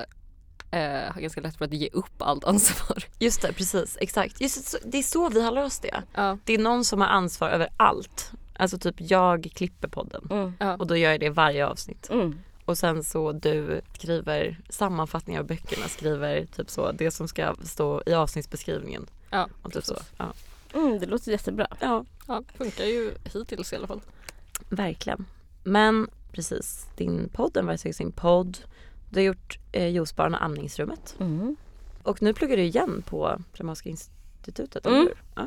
eh, 0.71 1.12
har 1.14 1.21
ganska 1.21 1.40
lätt 1.40 1.57
för 1.57 1.64
att 1.64 1.73
ge 1.73 1.88
upp 1.92 2.23
allt 2.23 2.45
ansvar. 2.45 3.04
Just 3.19 3.42
det, 3.42 3.52
precis. 3.52 3.97
Exakt. 4.00 4.40
Just, 4.40 4.76
det 4.85 4.99
är 4.99 5.02
så 5.02 5.28
vi 5.28 5.42
har 5.42 5.52
löst 5.52 5.83
det. 5.83 6.02
Ja. 6.14 6.38
Det 6.45 6.54
är 6.54 6.59
någon 6.59 6.85
som 6.85 7.00
har 7.00 7.09
ansvar 7.09 7.49
över 7.49 7.69
allt. 7.76 8.33
Alltså 8.60 8.78
typ 8.78 8.94
jag 8.98 9.50
klipper 9.54 9.88
podden 9.88 10.26
Mm. 10.30 10.80
Och 10.80 10.86
då 10.86 10.96
gör 10.96 11.10
jag 11.10 11.20
det 11.20 11.30
varje 11.30 11.66
avsnitt. 11.66 12.10
Mm. 12.10 12.38
Och 12.64 12.78
sen 12.78 13.04
så 13.04 13.32
du 13.32 13.80
skriver 13.98 14.58
sammanfattningar 14.68 15.40
av 15.40 15.46
böckerna, 15.46 15.88
skriver 15.88 16.46
typ 16.46 16.70
så 16.70 16.92
det 16.92 17.10
som 17.10 17.28
ska 17.28 17.54
stå 17.64 18.02
i 18.06 18.12
avsnittsbeskrivningen. 18.14 19.06
Ja, 19.30 19.48
Och 19.62 19.72
typ 19.72 19.84
så. 19.84 19.96
Ja. 20.16 20.32
Mm, 20.74 20.98
det 20.98 21.06
låter 21.06 21.30
jättebra. 21.32 21.66
ja, 21.80 22.04
Ja, 22.26 22.42
funkar 22.58 22.84
ju 22.84 23.14
hittills 23.24 23.72
i 23.72 23.76
alla 23.76 23.86
fall. 23.86 24.00
verkligen. 24.68 25.26
Men 25.64 26.08
precis, 26.32 26.86
din 26.96 27.28
podd, 27.32 27.52
den 27.52 27.66
verkar 27.66 27.92
sin 27.92 28.12
podd. 28.12 28.58
Du 29.10 29.20
har 29.20 29.24
gjort 29.24 29.58
eh, 29.72 29.88
Juicebarn 29.88 30.34
och 30.34 30.42
Amningsrummet. 30.44 31.16
Mm. 31.20 31.56
Och 32.02 32.22
nu 32.22 32.34
pluggar 32.34 32.56
du 32.56 32.62
igen 32.62 33.02
på 33.06 33.38
Dramatiska 33.56 33.88
institutet, 33.88 34.86
Mm. 34.86 34.98
eller 34.98 35.08
hur? 35.08 35.22
Ja. 35.34 35.46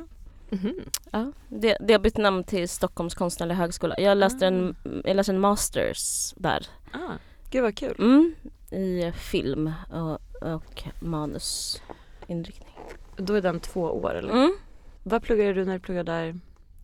Mhm. 0.54 0.74
Ja, 1.12 1.32
det, 1.50 1.78
det 1.80 1.94
har 1.94 2.00
bytt 2.00 2.18
namn 2.18 2.44
till 2.44 2.70
Stockholms 2.70 3.16
konstnärliga 3.16 3.58
högskola. 3.58 3.96
Jag 4.00 4.18
läste, 4.18 4.48
en, 4.48 4.76
jag 5.06 5.16
läste 5.16 5.32
en 5.32 5.40
masters 5.40 6.34
där. 6.38 6.68
Ah, 6.94 7.12
gud 7.52 7.62
vad 7.64 7.78
kul. 7.78 7.96
Mm, 8.00 8.36
I 8.72 9.12
film. 9.12 9.72
Och 9.92 10.20
och 10.54 10.84
manusinriktning. 11.00 12.78
Då 13.18 13.34
är 13.34 13.42
den 13.42 13.60
två 13.60 13.82
år 13.82 14.16
eller? 14.16 14.34
Mm. 14.34 14.56
Vad 15.04 15.24
pluggade 15.24 15.54
du 15.54 15.66
när 15.66 15.74
du 15.74 15.80
pluggade 15.80 16.12
där 16.12 16.40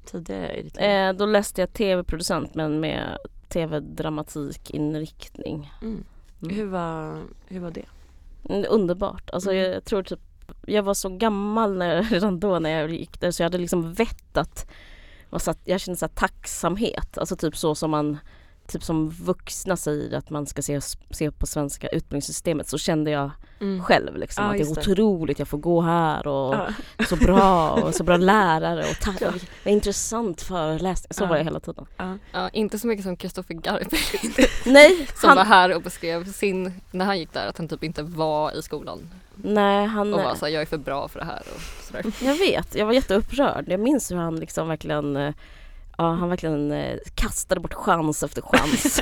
tidigare 0.06 0.58
i 0.58 0.64
ditt 0.64 0.76
liv? 0.76 0.86
Eh, 0.86 1.14
då 1.14 1.26
läste 1.26 1.62
jag 1.62 1.74
tv-producent 1.74 2.56
men 2.56 2.80
med 2.80 3.18
tv-dramatikinriktning. 3.50 5.72
Mm. 5.82 6.04
Mm. 6.42 6.56
Hur, 6.56 6.66
var, 6.66 7.24
hur 7.48 7.60
var 7.60 7.72
det? 7.72 7.86
Mm, 8.50 8.66
Underbart. 8.70 9.30
Alltså 9.30 9.52
Mm. 9.52 9.72
jag 9.72 9.86
tror 9.86 10.04
typ 10.04 10.20
jag 10.70 10.84
var 10.84 10.94
så 10.94 11.10
gammal 11.10 11.78
när, 11.78 12.04
redan 12.12 12.40
då 12.40 12.60
när 12.60 12.70
jag 12.70 12.92
gick 12.92 13.20
där 13.20 13.32
så 13.32 13.42
jag 13.42 13.46
hade 13.46 13.58
liksom 13.58 13.94
vett 13.94 14.38
att 14.38 14.70
jag 15.64 15.80
kände 15.82 15.98
så 15.98 16.06
här 16.06 16.14
tacksamhet. 16.14 17.18
Alltså 17.18 17.36
typ 17.36 17.58
så 17.58 17.76
som 17.76 17.92
man 17.92 18.18
typ 18.70 18.84
som 18.84 19.10
vuxna 19.10 19.78
säger 19.78 20.18
att 20.18 20.30
man 20.30 20.46
ska 20.46 20.62
se, 20.62 20.82
se 21.10 21.32
på 21.32 21.46
svenska 21.48 21.88
utbildningssystemet 21.88 22.68
så 22.68 22.78
kände 22.78 23.12
jag 23.12 23.32
Mm. 23.62 23.84
själv 23.84 24.18
liksom 24.18 24.44
Ja, 24.44 24.50
att 24.50 24.54
det 24.58 24.64
är 24.64 24.66
just 24.66 24.76
det. 24.86 24.92
otroligt, 24.92 25.40
jag 25.40 25.48
får 25.48 25.58
gå 25.58 25.82
här 25.82 26.28
och 26.28 26.56
Ja. 26.56 26.68
så 27.10 27.16
bra 27.16 27.72
och 27.72 27.96
så 27.96 28.04
bra 28.04 28.18
lärare 28.32 28.80
och 28.80 29.00
tack, 29.02 29.22
Ja. 29.22 29.32
vad 29.64 29.74
intressant 29.74 30.42
föreläsning. 30.42 31.08
Så 31.14 31.24
Ja. 31.24 31.28
var 31.28 31.38
jag 31.38 31.44
hela 31.44 31.60
tiden. 31.60 31.86
Ja. 31.98 32.18
Ja, 32.32 32.50
inte 32.50 32.80
så 32.80 32.88
mycket 32.88 33.04
som 33.06 33.16
Kristoffer 33.18 33.54
Garpe 33.54 33.98
Nej, 34.66 35.08
som 35.16 35.28
han, 35.30 35.38
var 35.38 35.46
här 35.46 35.76
och 35.76 35.82
beskrev 35.82 36.32
sin, 36.32 36.74
när 36.92 37.06
han 37.06 37.20
gick 37.20 37.34
där, 37.34 37.48
att 37.48 37.58
han 37.58 37.68
typ 37.68 37.84
inte 37.84 38.04
var 38.04 38.58
i 38.60 38.62
skolan 38.62 39.10
nej, 39.36 39.86
han, 39.86 40.14
och 40.14 40.24
var 40.24 40.36
såhär, 40.36 40.54
jag 40.54 40.62
är 40.62 40.66
för 40.66 40.78
bra 40.78 41.08
för 41.08 41.20
det 41.20 41.26
här 41.26 41.44
och 41.56 41.62
sådär. 41.86 42.06
Jag 42.22 42.36
vet, 42.36 42.76
jag 42.76 42.86
var 42.86 42.94
jätteupprörd. 42.94 43.66
Jag 43.68 43.80
minns 43.80 44.12
hur 44.12 44.16
han 44.16 44.36
liksom 44.40 44.68
verkligen 44.68 45.18
eh, 45.18 45.34
Ja, 46.00 46.14
han 46.14 46.30
verkligen 46.30 46.72
eh, 46.72 46.98
kastade 47.16 47.62
bort 47.62 47.74
chans 47.74 48.24
efter 48.24 48.42
chans. 48.42 49.02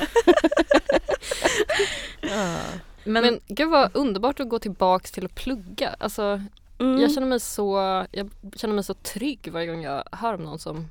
ja. 2.20 2.58
Men, 3.04 3.22
Men 3.22 3.40
gud 3.46 3.68
vad 3.68 3.90
underbart 3.96 4.40
att 4.40 4.48
gå 4.48 4.58
tillbaks 4.58 5.12
till 5.12 5.24
att 5.24 5.34
plugga. 5.34 5.96
Alltså, 5.98 6.42
mm. 6.78 7.00
jag, 7.00 7.12
känner 7.12 7.26
mig 7.26 7.40
så, 7.40 7.76
jag 8.10 8.30
känner 8.56 8.74
mig 8.74 8.84
så 8.84 8.94
trygg 8.94 9.48
varje 9.52 9.66
gång 9.66 9.82
jag 9.82 10.04
hör 10.12 10.34
om 10.34 10.42
någon 10.42 10.58
som 10.58 10.88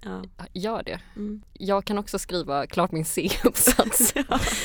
ja. 0.00 0.22
gör 0.52 0.82
det. 0.82 1.00
Mm. 1.16 1.42
Jag 1.52 1.84
kan 1.84 1.98
också 1.98 2.18
skriva 2.18 2.66
klart 2.66 2.92
min 2.92 3.04
C-uppsats 3.04 4.14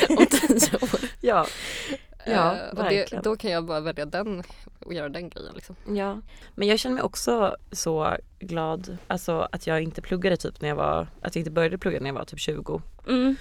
om 0.10 0.26
tio 0.26 0.78
år. 0.82 1.00
ja. 1.22 1.46
Ja, 2.32 2.56
Eh, 2.56 2.70
och 2.78 2.90
det, 2.90 3.20
då 3.24 3.36
kan 3.36 3.52
jag 3.52 3.66
bara 3.66 3.80
välja 3.80 4.06
den 4.06 4.44
och 4.80 4.94
göra 4.94 5.10
den 5.10 5.30
grejen 5.30 5.52
liksom. 5.56 5.76
Ja, 5.96 6.22
men 6.56 6.68
jag 6.68 6.80
känner 6.80 6.94
mig 6.96 7.04
också 7.04 7.56
så 7.72 8.18
glad 8.40 8.98
alltså 9.08 9.48
att 9.52 9.68
jag 9.68 9.82
inte 9.82 10.02
pluggade 10.02 10.38
typ 10.38 10.62
när 10.62 10.70
jag 10.70 10.76
var, 10.76 11.08
att 11.22 11.36
jag 11.36 11.42
inte 11.42 11.52
började 11.52 11.78
plugga 11.78 12.00
när 12.00 12.08
jag 12.08 12.14
var 12.14 12.26
typ 12.26 12.40
20. 12.40 12.82
Mm. 13.08 13.36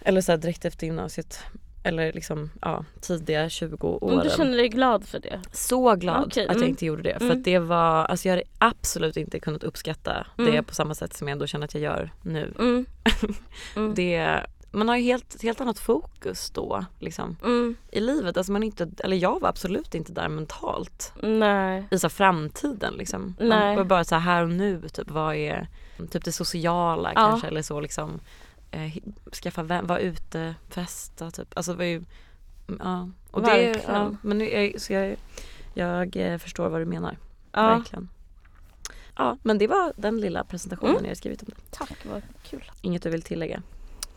Eller 0.00 0.20
så 0.20 0.32
här 0.32 0.36
direkt 0.38 0.64
efter 0.64 0.86
gymnasiet. 0.86 1.38
Eller 1.84 2.12
liksom 2.12 2.50
ja, 2.60 2.84
tidiga 3.00 3.48
20 3.48 3.98
Men 4.00 4.10
åren. 4.18 4.24
du 4.24 4.30
känner 4.36 4.56
dig 4.56 4.68
glad 4.68 5.04
för 5.06 5.18
det? 5.18 5.40
Så 5.52 5.94
glad 5.96 6.24
Okej, 6.26 6.42
att 6.42 6.48
jag 6.48 6.56
mm. 6.56 6.68
inte 6.68 6.86
gjorde 6.86 7.02
det. 7.02 7.18
För 7.18 7.24
Mm. 7.24 7.38
att 7.38 7.44
det 7.44 7.58
var, 7.58 8.04
alltså 8.04 8.28
jag 8.28 8.32
hade 8.32 8.44
absolut 8.58 9.16
inte 9.16 9.40
kunnat 9.40 9.62
uppskatta 9.64 10.26
Mm. 10.38 10.52
det 10.52 10.62
på 10.62 10.74
samma 10.74 10.94
sätt 10.94 11.14
som 11.16 11.28
jag 11.28 11.32
ändå 11.32 11.46
känner 11.46 11.64
att 11.64 11.74
jag 11.74 11.82
gör 11.82 12.10
nu. 12.22 12.52
Mm. 12.58 12.86
Mm. 13.76 13.94
Det, 13.94 14.40
man 14.72 14.88
har 14.88 14.96
ju 14.96 15.02
helt, 15.02 15.42
helt 15.42 15.60
annat 15.60 15.78
fokus 15.78 16.50
då 16.50 16.84
liksom 16.98 17.36
Mm. 17.42 17.76
i 17.92 18.00
livet. 18.00 18.36
Alltså 18.36 18.52
man 18.52 18.62
är 18.62 18.66
inte, 18.66 18.90
eller 18.98 19.16
jag 19.16 19.40
var 19.40 19.48
absolut 19.48 19.94
inte 19.94 20.12
där 20.12 20.28
mentalt. 20.28 21.12
Nej. 21.22 21.84
i 21.90 21.98
så 21.98 22.08
framtiden 22.08 22.94
liksom. 22.94 23.34
Nej. 23.40 23.48
Man 23.48 23.76
var 23.76 23.84
bara 23.84 24.04
så 24.04 24.16
här, 24.16 24.42
och 24.42 24.50
nu, 24.50 24.88
typ 24.88 25.10
vad 25.10 25.34
är 25.34 25.68
typ 26.10 26.24
det 26.24 26.32
sociala 26.32 27.12
Ja. 27.14 27.28
kanske 27.30 27.46
eller 27.46 27.62
så 27.62 27.80
liksom. 27.80 28.20
Eh, 28.70 28.92
skaffa 29.42 29.62
vän, 29.62 29.86
vara 29.86 29.98
ute, 29.98 30.54
festa 30.68 31.30
typ. 31.30 31.48
Alltså 31.56 31.72
det 31.72 31.78
var 31.78 31.84
ju, 31.84 32.02
ja. 32.78 33.08
Och 33.30 33.42
det, 33.42 33.46
Verkligen. 33.48 33.94
ja, 33.94 34.14
men 34.22 34.38
nu 34.38 34.72
så 34.78 34.92
jag, 34.92 35.16
jag 35.74 36.16
eh, 36.16 36.38
förstår 36.38 36.68
vad 36.68 36.80
du 36.80 36.84
menar. 36.84 37.16
Ja. 37.52 37.66
Verkligen. 37.76 38.08
Ja 39.16 39.36
men 39.42 39.58
det 39.58 39.66
var 39.66 39.92
den 39.96 40.20
lilla 40.20 40.44
presentationen 40.44 40.96
Mm. 40.96 41.08
jag 41.08 41.16
skrivit 41.16 41.42
om 41.42 41.48
det. 41.48 41.76
Tack, 41.78 41.96
vad 42.12 42.22
kul. 42.42 42.70
Inget 42.82 43.02
du 43.02 43.10
vill 43.10 43.22
tillägga? 43.22 43.62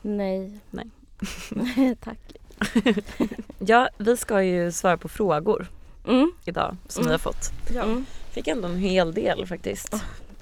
Nej. 0.06 0.60
Nej. 0.72 0.88
Tack. 2.02 2.20
Ja 3.60 3.90
vi 3.98 4.18
ska 4.18 4.44
ju 4.44 4.72
svara 4.72 4.98
på 4.98 5.08
frågor 5.10 5.68
Mm. 6.08 6.32
idag 6.46 6.78
som 6.88 7.02
Mm. 7.02 7.08
vi 7.10 7.14
har 7.14 7.20
fått. 7.20 7.52
Mm. 7.76 8.06
Fick 8.32 8.48
ändå 8.48 8.68
en 8.68 8.78
hel 8.78 9.14
del 9.14 9.48
faktiskt. 9.48 9.94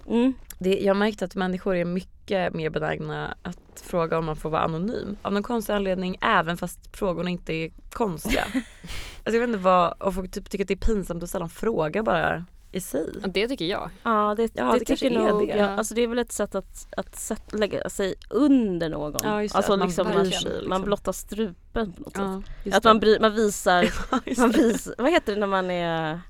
Mm. 0.09 0.33
Det, 0.59 0.79
jag 0.79 0.93
har 0.93 0.99
märkt 0.99 1.21
att 1.21 1.35
människor 1.35 1.75
är 1.75 1.85
mycket 1.85 2.53
mer 2.53 2.69
benägna 2.69 3.37
att 3.41 3.83
fråga 3.85 4.17
om 4.17 4.25
man 4.25 4.35
får 4.35 4.49
vara 4.49 4.61
anonym. 4.61 5.17
Av 5.21 5.33
någon 5.33 5.43
konstig 5.43 5.73
anledning 5.73 6.17
även 6.21 6.57
fast 6.57 6.97
frågorna 6.97 7.29
inte 7.29 7.53
är 7.53 7.71
konstiga. 7.91 8.43
alltså 8.53 8.63
jag 9.23 9.39
vet 9.39 9.47
inte 9.47 9.57
vad, 9.59 9.93
och 10.01 10.15
folk 10.15 10.31
typ 10.31 10.49
tycker 10.49 10.63
att 10.63 10.67
det 10.67 10.73
är 10.73 10.93
pinsamt 10.93 11.23
att 11.23 11.29
ställa 11.29 11.45
en 11.45 11.49
fråga 11.49 12.03
bara 12.03 12.45
i 12.73 12.81
sig. 12.81 13.09
Det 13.25 13.47
tycker 13.47 13.65
jag. 13.65 13.89
Ja, 14.03 14.35
det, 14.37 14.51
Ja, 14.55 14.71
det, 14.71 14.79
det 14.79 14.85
kanske 14.85 15.09
tycker 15.09 15.19
är 15.21 15.31
nog 15.31 15.47
det. 15.47 15.57
jag. 15.57 15.69
Alltså 15.69 15.95
det 15.95 16.01
är 16.01 16.07
väl 16.07 16.19
ett 16.19 16.31
sätt 16.31 16.55
att, 16.55 16.87
att 16.97 17.15
sätt, 17.15 17.53
lägga 17.53 17.89
sig 17.89 18.15
under 18.29 18.89
någon. 18.89 19.19
Ja, 19.23 19.41
just 19.41 19.53
det, 19.53 19.57
alltså 19.57 19.77
man 19.77 19.87
liksom, 19.87 20.07
man, 20.07 20.23
liksom. 20.23 20.51
man 20.67 20.81
blottar 20.81 21.11
strupen 21.11 21.93
på 21.93 22.01
något 22.01 22.13
sätt. 22.13 22.21
Ja, 22.21 22.41
just 22.63 22.77
Att 22.77 22.83
man, 22.83 22.99
bry, 22.99 23.19
man 23.19 23.35
visar, 23.35 23.83
Ja, 24.11 24.19
man 24.37 24.51
visar, 24.51 24.95
vad 24.97 25.11
heter 25.11 25.33
det 25.33 25.39
när 25.39 25.47
man 25.47 25.71
är, 25.71 26.21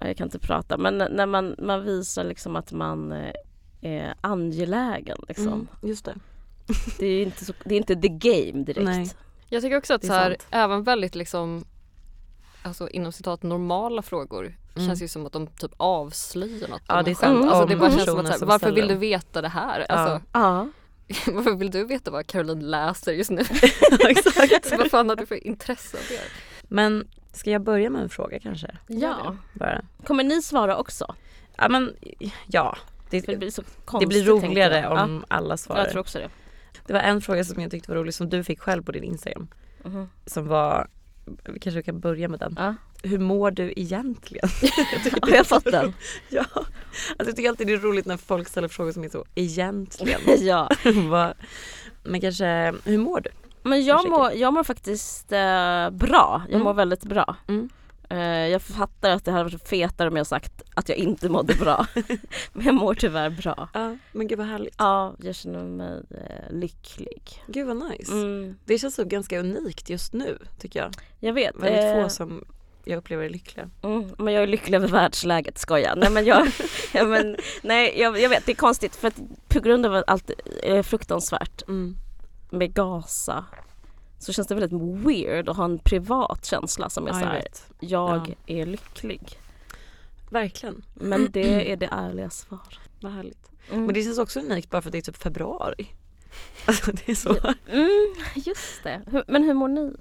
ja, 0.00 0.06
jag 0.06 0.16
kan 0.16 0.26
inte 0.26 0.38
prata, 0.38 0.76
men 0.76 0.98
när 0.98 1.26
man, 1.26 1.54
man 1.58 1.84
visar 1.84 2.24
liksom 2.24 2.56
att 2.56 2.72
man 2.72 3.12
eh, 3.12 3.32
är 3.80 4.14
angelägen 4.20 5.18
liksom. 5.28 5.46
Mm, 5.46 5.68
just 5.82 6.04
det. 6.04 6.14
Det 6.98 7.06
är 7.06 7.22
inte, 7.22 7.44
så, 7.44 7.52
det 7.64 7.74
är 7.74 7.78
inte 7.78 7.96
the 7.96 8.08
game 8.08 8.64
direkt. 8.64 8.84
Nej. 8.84 9.10
Jag 9.48 9.62
tycker 9.62 9.76
också 9.76 9.94
att 9.94 10.06
så 10.06 10.12
här, 10.12 10.36
även 10.50 10.82
väldigt 10.82 11.14
liksom 11.14 11.64
Alltså 12.64 12.88
inom 12.88 13.12
citat 13.12 13.42
normala 13.42 14.02
frågor 14.02 14.56
Mm. 14.76 14.88
känns 14.88 15.02
ju 15.02 15.08
som 15.08 15.26
att 15.26 15.32
de 15.32 15.46
typ 15.46 15.72
avslöjar 15.76 16.68
något 16.68 16.82
Ja, 16.88 17.02
det 17.02 17.10
är 17.10 17.14
sant. 17.14 17.44
Alltså 17.44 17.66
det 17.66 17.76
bara 17.76 17.90
känns 17.90 18.04
som 18.04 18.18
att 18.18 18.26
så 18.26 18.32
här, 18.32 18.46
varför 18.46 18.72
vill 18.72 18.88
du 18.88 18.94
veta 18.94 19.42
det 19.42 19.48
här? 19.48 19.86
Alltså, 19.88 20.26
Ja. 20.32 20.68
varför 21.32 21.54
vill 21.56 21.70
du 21.70 21.84
veta 21.84 22.10
vad 22.10 22.26
Caroline 22.26 22.70
läser 22.70 23.12
just 23.12 23.30
nu? 23.30 23.40
Exakt. 24.08 24.78
vad 24.78 24.90
fan 24.90 25.08
har 25.08 25.16
du 25.16 25.26
för 25.26 25.46
intresse 25.46 25.96
av 25.96 26.02
det? 26.08 26.20
Men 26.68 27.08
ska 27.32 27.50
jag 27.50 27.62
börja 27.62 27.90
med 27.90 28.02
en 28.02 28.08
fråga 28.08 28.38
kanske? 28.40 28.76
ja. 28.86 29.36
Bara. 29.52 29.82
Kommer 30.04 30.24
ni 30.24 30.42
svara 30.42 30.76
också? 30.76 31.14
Ja 31.56 31.68
men 31.68 31.94
ja. 32.46 32.76
Det, 33.10 33.20
det 33.20 33.36
blir 33.36 33.50
så 33.50 33.62
det 33.62 33.68
konstigt 33.84 34.08
blir 34.08 34.24
tänker 34.40 34.48
roligare 34.48 34.88
om 34.88 35.24
alla 35.28 35.52
ja, 35.52 35.56
svarar. 35.56 35.80
jag 35.80 35.90
tror 35.90 36.00
också 36.00 36.18
det. 36.18 36.28
Det 36.86 36.92
var 36.92 37.00
en 37.00 37.20
fråga 37.20 37.44
som 37.44 37.62
jag 37.62 37.70
tyckte 37.70 37.90
var 37.90 37.96
rolig 37.96 38.14
som 38.14 38.28
du 38.28 38.44
fick 38.44 38.60
själv 38.60 38.82
på 38.82 38.92
din 38.92 39.04
Instagram. 39.04 39.48
Mhm. 39.84 40.08
Som 40.26 40.48
var, 40.48 40.88
kanske 41.46 41.70
du 41.70 41.82
kan 41.82 42.00
börja 42.00 42.28
med 42.28 42.38
den. 42.40 42.54
Ja. 42.58 42.74
Hur 43.02 43.18
mår 43.18 43.50
du 43.50 43.72
egentligen? 43.76 44.48
Har 45.22 45.30
jag 45.30 45.46
fått 45.46 45.64
den? 45.64 45.92
ja. 46.28 46.44
Alltså 46.54 46.64
jag 47.18 47.36
tycker 47.36 47.48
alltid 47.48 47.66
det 47.66 47.72
är 47.72 47.78
roligt 47.78 48.06
när 48.06 48.16
folk 48.16 48.48
ställer 48.48 48.68
frågor 48.68 48.92
som 48.92 49.04
är 49.04 49.08
så 49.08 49.24
egentligen. 49.34 50.20
ja. 50.46 50.68
Men 52.02 52.20
kanske, 52.20 52.74
hur 52.84 52.98
mår 52.98 53.20
du? 53.20 53.30
Men 53.62 53.84
jag 53.84 54.08
mår, 54.10 54.32
jag 54.32 54.54
mår 54.54 54.64
faktiskt 54.64 55.32
eh, 55.32 55.90
bra. 55.90 56.42
Jag 56.48 56.50
Mm. 56.54 56.62
mår 56.62 56.74
väldigt 56.74 57.04
bra. 57.04 57.36
Mm. 57.48 57.68
Eh, 58.12 58.48
jag 58.48 58.62
fattar 58.62 59.10
att 59.10 59.24
det 59.24 59.30
hade 59.30 59.44
varit 59.44 59.68
fetare 59.68 60.08
om 60.08 60.16
jag 60.16 60.26
sagt 60.26 60.62
att 60.74 60.88
jag 60.88 60.98
inte 60.98 61.28
mådde 61.28 61.54
bra. 61.54 61.86
Men 62.52 62.66
jag 62.66 62.74
mår 62.74 62.94
tyvärr 62.94 63.30
bra. 63.30 63.68
Ja, 63.74 63.96
men 64.12 64.28
gud 64.28 64.38
vad 64.38 64.46
härligt. 64.46 64.74
Ja, 64.78 65.14
jag 65.22 65.34
känner 65.34 65.62
mig 65.64 66.02
eh, 66.10 66.54
lycklig. 66.54 67.42
Gud 67.46 67.66
vad 67.66 67.90
nice. 67.90 68.12
Mm. 68.12 68.56
Det 68.64 68.78
känns 68.78 68.94
så 68.94 69.04
ganska 69.04 69.40
unikt 69.40 69.90
just 69.90 70.12
nu 70.12 70.38
tycker 70.58 70.80
jag. 70.80 70.92
Jag 71.20 71.32
vet. 71.32 71.54
Väldigt 71.56 71.96
eh, 71.96 72.02
få 72.02 72.08
som 72.08 72.44
jag 72.84 72.96
upplever 72.98 73.24
är 73.24 73.30
lyckliga. 73.30 73.70
Mm, 73.82 74.14
men 74.18 74.34
jag 74.34 74.42
är 74.42 74.46
lycklig 74.46 74.76
över 74.76 74.88
världsläget, 74.88 75.58
skoja. 75.58 75.94
Nej 75.94 76.10
men 76.10 76.24
jag, 76.24 76.46
ja, 76.94 77.04
men, 77.04 77.36
nej, 77.62 78.00
jag, 78.00 78.20
jag 78.20 78.28
vet 78.28 78.46
det 78.46 78.52
är 78.52 78.56
konstigt 78.56 78.96
för 78.96 79.08
att 79.08 79.20
på 79.48 79.60
grund 79.60 79.86
av 79.86 80.04
allt 80.06 80.30
är 80.62 80.82
fruktansvärt 80.82 81.62
Mm. 81.68 81.96
med 82.50 82.74
Gaza 82.74 83.44
så 84.22 84.32
känns 84.32 84.48
det 84.48 84.54
väldigt 84.54 85.06
weird 85.06 85.48
att 85.48 85.56
ha 85.56 85.64
en 85.64 85.78
privat 85.78 86.44
känsla 86.44 86.90
som 86.90 87.06
är 87.06 87.10
Ja, 87.10 87.14
så 87.18 87.24
jag 87.78 88.08
här, 88.08 88.26
jag 88.26 88.34
är 88.46 88.66
lycklig. 88.66 89.38
Verkligen. 90.30 90.84
Men 90.94 91.30
det 91.30 91.72
är 91.72 91.76
det 91.76 91.88
ärliga 91.92 92.30
svaret. 92.30 92.78
Vad 93.00 93.12
härligt. 93.12 93.50
Mm. 93.70 93.84
Men 93.84 93.94
det 93.94 94.02
känns 94.02 94.18
också 94.18 94.40
unikt 94.40 94.70
bara 94.70 94.82
för 94.82 94.88
att 94.88 94.92
det 94.92 94.98
är 94.98 95.02
typ 95.02 95.16
februari. 95.16 95.86
Alltså 96.66 96.92
det 96.92 97.08
är 97.08 97.14
så. 97.14 97.36
Mm, 97.68 98.14
just 98.34 98.82
det. 98.82 99.24
Men 99.28 99.44
hur 99.44 99.54
mår 99.54 99.68
ni? 99.68 99.92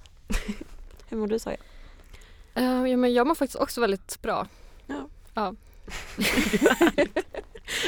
Hur 1.10 1.18
mår 1.18 1.28
du 1.28 1.40
Saja? 1.40 1.58
Eh, 2.54 2.64
ja, 2.64 2.98
men 2.98 3.14
jag 3.14 3.28
mår 3.28 3.36
faktiskt 3.36 3.62
också 3.62 3.82
väldigt 3.82 4.22
bra. 4.22 4.48
Ja. 4.88 5.08
ja. 5.34 5.54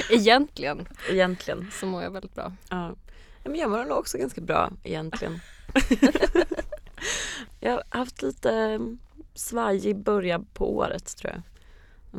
Egentligen 0.09 0.87
Egentligen. 1.09 1.71
så 1.79 1.85
mår 1.85 2.03
jag 2.03 2.11
väldigt 2.11 2.35
bra. 2.35 2.53
Ja. 2.69 2.95
Ja, 3.43 3.49
Men 3.49 3.59
jag 3.59 3.69
mår 3.69 3.85
nog 3.85 3.97
också 3.97 4.17
ganska 4.17 4.41
bra 4.41 4.71
egentligen. 4.83 5.39
jag 7.59 7.71
har 7.71 7.83
haft 7.89 8.21
lite 8.21 8.51
mm, 8.51 8.99
svajig 9.33 9.97
början 9.97 10.45
på 10.53 10.75
året 10.75 11.17
tror 11.17 11.33
jag. 11.33 11.41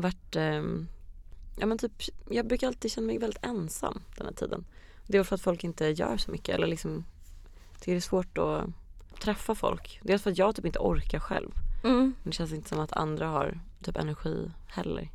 Varit, 0.00 0.36
ehm, 0.36 0.88
ja 1.58 1.66
men 1.66 1.78
typ, 1.78 1.92
jag 2.30 2.46
brukar 2.46 2.66
alltid 2.66 2.92
känna 2.92 3.06
mig 3.06 3.18
väldigt 3.18 3.44
ensam 3.44 4.02
den 4.16 4.26
här 4.26 4.34
tiden. 4.34 4.64
Det 5.06 5.18
är 5.18 5.24
för 5.24 5.34
att 5.34 5.42
folk 5.42 5.64
inte 5.64 5.86
gör 5.86 6.16
så 6.16 6.30
mycket 6.30 6.54
eller 6.54 6.66
liksom 6.66 7.04
det 7.84 7.92
är 7.92 8.00
svårt 8.00 8.38
att 8.38 8.64
träffa 9.20 9.54
folk. 9.54 10.00
Dels 10.02 10.22
för 10.22 10.30
att 10.30 10.38
jag 10.38 10.56
typ 10.56 10.66
inte 10.66 10.78
orkar 10.78 11.18
själv. 11.18 11.50
Mm. 11.84 12.14
Det 12.22 12.32
känns 12.32 12.52
inte 12.52 12.68
som 12.68 12.80
att 12.80 12.92
andra 12.92 13.26
har 13.26 13.60
typ 13.82 13.96
energi 13.96 14.50
heller. 14.66 15.10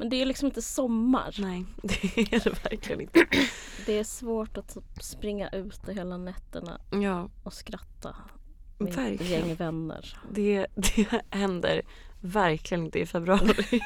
Men 0.00 0.08
det 0.08 0.22
är 0.22 0.26
liksom 0.26 0.46
inte 0.46 0.62
sommar. 0.62 1.36
Nej, 1.38 1.64
det 1.82 2.04
är 2.34 2.40
det 2.44 2.64
verkligen 2.70 3.00
inte. 3.00 3.26
Det 3.86 3.98
är 3.98 4.04
svårt 4.04 4.56
att 4.56 4.74
typ 4.74 5.02
springa 5.02 5.48
ute 5.48 5.92
hela 5.92 6.16
nätterna 6.16 6.80
Ja, 6.90 7.28
och 7.42 7.52
skratta 7.52 8.16
med 8.78 8.94
Verkligen. 8.94 9.46
gäng 9.48 9.54
vänner. 9.54 10.18
det, 10.30 10.66
det 10.74 11.06
händer 11.30 11.82
verkligen 12.20 12.84
inte 12.84 12.98
i 12.98 13.06
februari. 13.06 13.54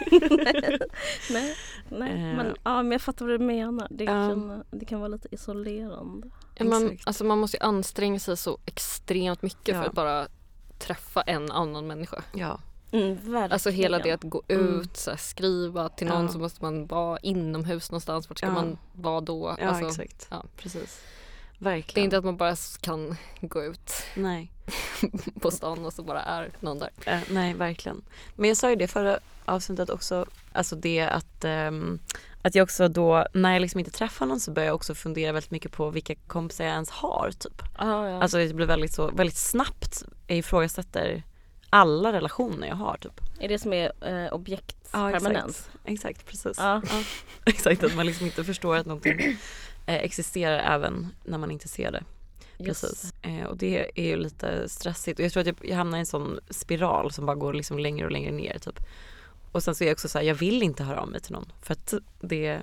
nej, 1.30 1.54
nej. 1.88 2.10
Eh. 2.12 2.36
Men, 2.36 2.54
ja, 2.64 2.82
men 2.82 2.92
jag 2.92 3.00
fattar 3.02 3.26
vad 3.26 3.40
du 3.40 3.44
menar. 3.44 3.88
Det, 3.90 4.06
kan, 4.06 4.64
det 4.70 4.84
kan 4.84 5.00
vara 5.00 5.08
lite 5.08 5.28
isolerande. 5.34 6.30
Ja, 6.54 6.64
man, 6.64 6.98
alltså 7.04 7.24
man 7.24 7.38
måste 7.38 7.56
ju 7.56 7.62
anstränga 7.62 8.18
sig 8.18 8.36
så 8.36 8.58
extremt 8.66 9.42
mycket 9.42 9.74
Ja. 9.74 9.82
för 9.82 9.88
att 9.88 9.94
bara 9.94 10.26
träffa 10.78 11.22
en 11.22 11.50
annan 11.50 11.86
människa. 11.86 12.22
Ja, 12.34 12.60
Mm, 12.94 13.14
verkligen. 13.14 13.52
Alltså 13.52 13.70
hela 13.70 13.98
det 13.98 14.10
att 14.10 14.22
gå 14.22 14.42
Mm. 14.48 14.80
ut, 14.80 14.96
så 14.96 15.10
här, 15.10 15.16
skriva 15.18 15.88
till 15.88 16.06
någon 16.06 16.22
Ja. 16.26 16.28
så 16.32 16.38
måste 16.38 16.62
man 16.64 16.86
vara 16.86 17.18
inomhus 17.18 17.90
någonstans. 17.90 18.28
Vart 18.28 18.38
ska 18.38 18.46
Ja. 18.46 18.52
man 18.52 18.78
vara 18.92 19.20
då? 19.20 19.56
ja 19.60 19.66
Alltså, 19.66 20.02
exakt. 20.02 20.26
ja. 20.30 20.44
Precis. 20.56 21.00
Det 21.58 21.68
är 21.70 21.74
Verkligen. 21.74 22.04
inte 22.04 22.18
att 22.18 22.24
man 22.24 22.36
bara 22.36 22.56
kan 22.80 23.16
gå 23.40 23.64
ut 23.64 23.92
Nej. 24.16 24.52
på 25.40 25.50
stan 25.50 25.84
och 25.86 25.92
så 25.92 26.02
bara 26.02 26.22
är 26.22 26.50
någon 26.60 26.78
där. 26.78 26.90
Eh, 27.06 27.18
nej, 27.30 27.54
verkligen. 27.54 28.02
Men 28.36 28.48
jag 28.48 28.56
sa 28.56 28.70
ju 28.70 28.76
det 28.76 28.88
förra 28.88 29.18
avsnittet 29.44 29.90
också, 29.90 30.26
alltså 30.52 30.76
det 30.76 31.00
att, 31.00 31.44
ehm, 31.44 31.98
att 32.42 32.54
jag 32.54 32.62
också 32.62 32.88
då, 32.88 33.26
när 33.32 33.52
jag 33.52 33.60
liksom 33.62 33.78
inte 33.78 33.90
träffar 33.90 34.26
någon 34.26 34.40
så 34.40 34.50
börjar 34.50 34.66
jag 34.66 34.74
också 34.74 34.94
fundera 34.94 35.32
väldigt 35.32 35.50
mycket 35.50 35.72
på 35.72 35.90
vilka 35.90 36.14
kompisar 36.14 36.64
jag 36.64 36.72
ens 36.72 36.90
har 36.90 37.30
typ. 37.38 37.62
Ja, 37.78 38.08
ja. 38.08 38.22
Alltså 38.22 38.38
det 38.38 38.54
blir 38.54 38.66
väldigt 38.66 38.92
så, 38.92 39.10
väldigt 39.10 39.36
snabbt, 39.36 40.02
jag 40.26 40.38
ifrågasätter 40.38 41.22
alla 41.74 42.12
relationer 42.12 42.68
jag 42.68 42.76
har 42.76 42.96
typ. 42.96 43.20
är 43.40 43.48
det 43.48 43.58
som 43.58 43.72
är 43.72 43.92
eh, 44.00 44.32
objekt 44.32 44.76
Ja, 44.92 45.10
exakt. 45.10 45.70
Exakt, 45.84 46.26
precis. 46.26 46.56
Ja. 46.58 46.82
Exakt, 47.46 47.84
att 47.84 47.96
man 47.96 48.06
liksom 48.06 48.26
inte 48.26 48.44
förstår 48.44 48.76
att 48.76 48.86
någonting 48.86 49.20
eh, 49.86 49.94
existerar 49.94 50.74
även 50.74 51.08
när 51.24 51.38
man 51.38 51.50
inte 51.50 51.68
ser 51.68 51.92
det. 51.92 52.04
Just 52.58 52.80
Precis. 52.80 53.14
Eh, 53.22 53.44
och 53.44 53.56
det 53.56 53.90
är 53.94 54.06
ju 54.06 54.16
lite 54.16 54.68
stressigt 54.68 55.18
och 55.18 55.24
jag 55.24 55.32
tror 55.32 55.40
att 55.40 55.46
jag, 55.46 55.56
jag 55.62 55.76
hamnar 55.76 55.98
i 55.98 56.00
en 56.00 56.06
sån 56.06 56.40
spiral 56.50 57.12
som 57.12 57.26
bara 57.26 57.36
går 57.36 57.54
liksom 57.54 57.78
längre 57.78 58.06
och 58.06 58.12
längre 58.12 58.32
ner 58.32 58.58
typ. 58.58 58.80
Och 59.52 59.62
sen 59.62 59.74
så 59.74 59.84
är 59.84 59.88
jag 59.88 59.94
också 59.94 60.08
så 60.08 60.18
här, 60.18 60.24
jag 60.24 60.34
vill 60.34 60.62
inte 60.62 60.84
höra 60.84 61.00
av 61.00 61.08
mig 61.08 61.20
till 61.20 61.32
någon 61.32 61.52
för 61.62 61.72
att 61.72 61.94
det, 62.20 62.60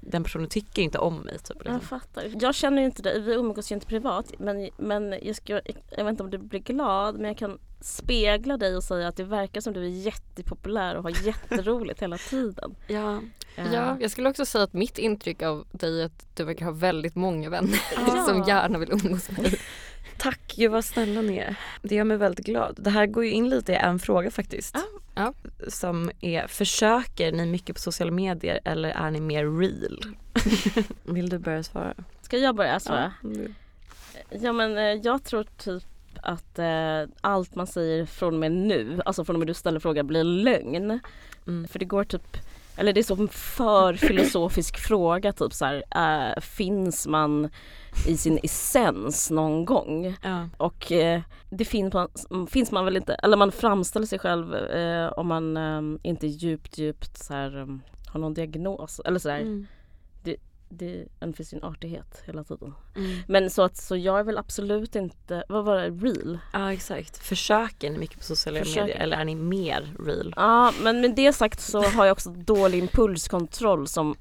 den 0.00 0.24
personen 0.24 0.48
tycker 0.48 0.82
inte 0.82 0.98
om 0.98 1.20
mig 1.20 1.38
typ. 1.38 1.56
Jag 1.64 1.72
Liksom. 1.74 1.80
fattar. 2.00 2.30
Jag 2.40 2.54
känner 2.54 2.78
ju 2.82 2.84
inte 2.86 3.02
dig, 3.02 3.20
vi 3.20 3.32
umgås 3.34 3.70
ju 3.70 3.74
inte 3.74 3.86
privat 3.86 4.32
men, 4.38 4.68
men 4.76 5.14
jag, 5.22 5.36
ska, 5.36 5.52
jag 5.96 6.04
vet 6.04 6.08
inte 6.10 6.22
om 6.22 6.30
du 6.30 6.38
blir 6.38 6.60
glad 6.60 7.14
men 7.14 7.24
jag 7.24 7.38
kan 7.38 7.58
spegla 7.80 8.56
dig 8.56 8.76
och 8.76 8.84
säga 8.84 9.08
att 9.08 9.16
det 9.16 9.24
verkar 9.24 9.60
som 9.60 9.72
du 9.72 9.84
är 9.84 9.88
jättepopulär 9.88 10.94
och 10.94 11.02
har 11.02 11.10
jätteroligt 11.26 12.02
hela 12.02 12.18
tiden. 12.18 12.74
Ja, 12.86 13.20
Eh, 13.56 13.74
Ja, 13.74 13.96
jag 14.00 14.10
skulle 14.10 14.28
också 14.30 14.46
säga 14.46 14.64
att 14.64 14.72
mitt 14.72 14.98
intryck 14.98 15.42
av 15.42 15.66
dig 15.72 16.00
är 16.02 16.06
att 16.06 16.26
du 16.36 16.44
verkar 16.44 16.64
ha 16.64 16.72
väldigt 16.72 17.14
många 17.14 17.50
vänner 17.50 17.80
Ja. 17.96 18.24
som 18.28 18.42
gärna 18.42 18.78
vill 18.78 18.90
umgås 18.92 19.30
med 19.30 19.44
dig. 19.44 19.58
tack, 20.18 20.54
gud 20.56 20.70
vad 20.70 20.84
snälla 20.84 21.20
ni 21.20 21.36
är. 21.36 21.56
Det 21.82 21.94
gör 21.94 22.04
mig 22.04 22.16
väldigt 22.16 22.46
glad. 22.46 22.76
Det 22.78 22.90
här 22.90 23.06
går 23.06 23.24
ju 23.24 23.30
in 23.30 23.48
lite 23.48 23.72
i 23.72 23.74
en 23.74 23.98
fråga 23.98 24.30
faktiskt. 24.30 24.74
Ja. 24.74 24.82
Ja. 25.14 25.32
Som 25.68 26.10
är, 26.20 26.46
försöker 26.46 27.32
ni 27.32 27.46
mycket 27.46 27.76
på 27.76 27.82
sociala 27.82 28.12
medier 28.12 28.60
eller 28.64 28.88
är 28.88 29.10
ni 29.10 29.20
mer 29.20 29.58
real? 29.60 30.16
Vill 31.14 31.28
du 31.28 31.38
börja 31.38 31.62
svara? 31.62 31.94
Ska 32.22 32.36
jag 32.38 32.54
börja 32.54 32.80
svara? 32.80 33.12
Ja, 33.22 33.28
Ja 34.30 34.52
men 34.52 34.78
eh, 34.78 34.82
jag 34.82 35.24
tror 35.24 35.46
typ 35.56 35.84
att 36.22 36.58
eh, 36.58 37.02
allt 37.20 37.54
man 37.54 37.66
säger 37.66 38.06
från 38.06 38.34
och 38.34 38.40
med 38.40 38.52
nu, 38.52 39.00
alltså 39.04 39.24
från 39.24 39.36
och 39.36 39.40
med 39.40 39.46
du 39.48 39.54
ställer 39.54 39.80
frågan 39.80 40.06
blir 40.06 40.24
lögn. 40.24 41.00
Mm. 41.46 41.68
För 41.68 41.78
det 41.78 41.84
går 41.84 42.04
typ, 42.04 42.36
eller 42.78 42.92
det 42.92 43.00
är 43.00 43.02
så 43.02 43.14
en 43.14 43.28
för 43.28 43.94
filosofisk 43.94 44.78
fråga 44.78 45.32
typ 45.32 45.52
så 45.52 45.64
här, 45.64 45.84
eh, 45.94 46.40
finns 46.40 47.06
man 47.06 47.50
i 48.06 48.16
sin 48.16 48.38
essens 48.42 49.30
någon 49.30 49.64
gång? 49.64 50.16
Ja. 50.22 50.48
Och 50.56 50.92
eh, 50.92 51.20
det 51.50 51.64
finns 51.64 51.94
man, 51.94 52.08
finns 52.46 52.72
man 52.72 52.84
väl 52.84 52.96
inte, 52.96 53.14
eller 53.14 53.36
man 53.36 53.52
framställer 53.52 54.06
sig 54.06 54.18
själv 54.18 54.54
eh, 54.54 55.08
om 55.08 55.26
man 55.26 55.58
inte 56.02 56.26
djupt 56.26 56.78
djupt 56.78 57.18
så 57.18 57.34
här, 57.34 57.80
har 58.08 58.20
någon 58.20 58.34
diagnos 58.34 59.00
eller 59.04 59.18
sådär. 59.18 59.40
Mm. 59.40 59.66
Det, 60.68 61.06
det 61.18 61.32
finns 61.32 61.52
ju 61.52 61.56
en 61.56 61.64
artighet 61.64 62.22
hela 62.26 62.44
tiden. 62.44 62.74
Mm. 62.96 63.18
Men 63.28 63.50
så 63.50 63.62
att 63.62 63.76
så 63.76 63.96
jag 63.96 64.18
är 64.18 64.24
väl 64.24 64.38
absolut 64.38 64.96
inte, 64.96 65.44
vad 65.48 65.64
var 65.64 65.76
det, 65.76 65.90
real? 65.90 66.38
Ja 66.52 66.72
exakt. 66.72 67.18
Försöker 67.18 67.90
ni 67.90 67.98
mycket 67.98 68.18
på 68.18 68.24
sociala 68.24 68.58
Försöker. 68.58 68.80
medier 68.80 69.00
eller 69.00 69.16
är 69.16 69.24
ni 69.24 69.34
mer 69.34 69.94
real? 70.06 70.34
Ja 70.36 70.72
men 70.82 71.00
med 71.00 71.14
det 71.14 71.32
sagt 71.32 71.60
så 71.60 71.82
har 71.82 72.04
jag 72.04 72.12
också 72.12 72.30
dålig 72.30 72.78
impulskontroll 72.78 73.88
som 73.88 74.16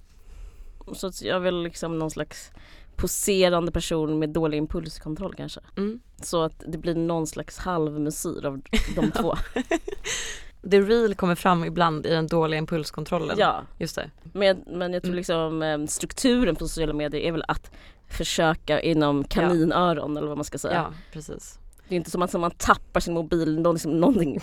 så 0.94 1.08
att 1.08 1.22
jag 1.22 1.36
är 1.36 1.40
väl 1.40 1.64
liksom 1.64 2.00
någon 2.00 2.12
slags 2.12 2.52
poserande 2.96 3.72
person 3.72 4.20
med 4.20 4.30
dålig 4.30 4.58
impulskontroll 4.58 5.36
kanske. 5.36 5.60
Mm. 5.78 6.00
Så 6.22 6.44
att 6.44 6.64
det 6.68 6.78
blir 6.78 6.96
någon 6.96 7.28
slags 7.28 7.58
halvmesyr 7.58 8.46
av 8.46 8.62
de 8.96 9.12
två. 9.12 9.36
Det 10.62 10.82
real 10.82 11.16
kommer 11.16 11.36
fram 11.36 11.64
ibland 11.64 12.06
i 12.06 12.10
den 12.10 12.28
dåliga 12.28 12.58
impulskontrollen. 12.58 13.36
ja, 13.40 13.62
Just 13.80 13.96
det. 13.96 14.10
men, 14.34 14.64
men 14.68 14.94
jag 14.94 15.02
tror 15.04 15.10
Mm. 15.12 15.18
liksom 15.18 15.62
eh, 15.64 15.86
strukturen 15.86 16.56
på 16.56 16.68
sociala 16.68 16.94
medier 16.94 17.22
är 17.22 17.32
väl 17.32 17.44
att 17.48 17.72
försöka 18.10 18.80
inom 18.82 19.24
kaninöron 19.24 20.18
eller 20.18 20.28
vad 20.28 20.38
man 20.38 20.44
ska 20.46 20.58
säga. 20.58 20.74
Ja 20.74 20.94
precis. 21.14 21.60
Det 21.90 21.96
är 21.96 21.98
inte 21.98 22.12
som 22.12 22.22
att 22.22 22.34
man 22.34 22.52
tappar 22.52 23.00
sin 23.00 23.14
mobil, 23.14 23.60
någon, 23.60 23.76
liksom, 23.76 24.00
någonting, 24.00 24.40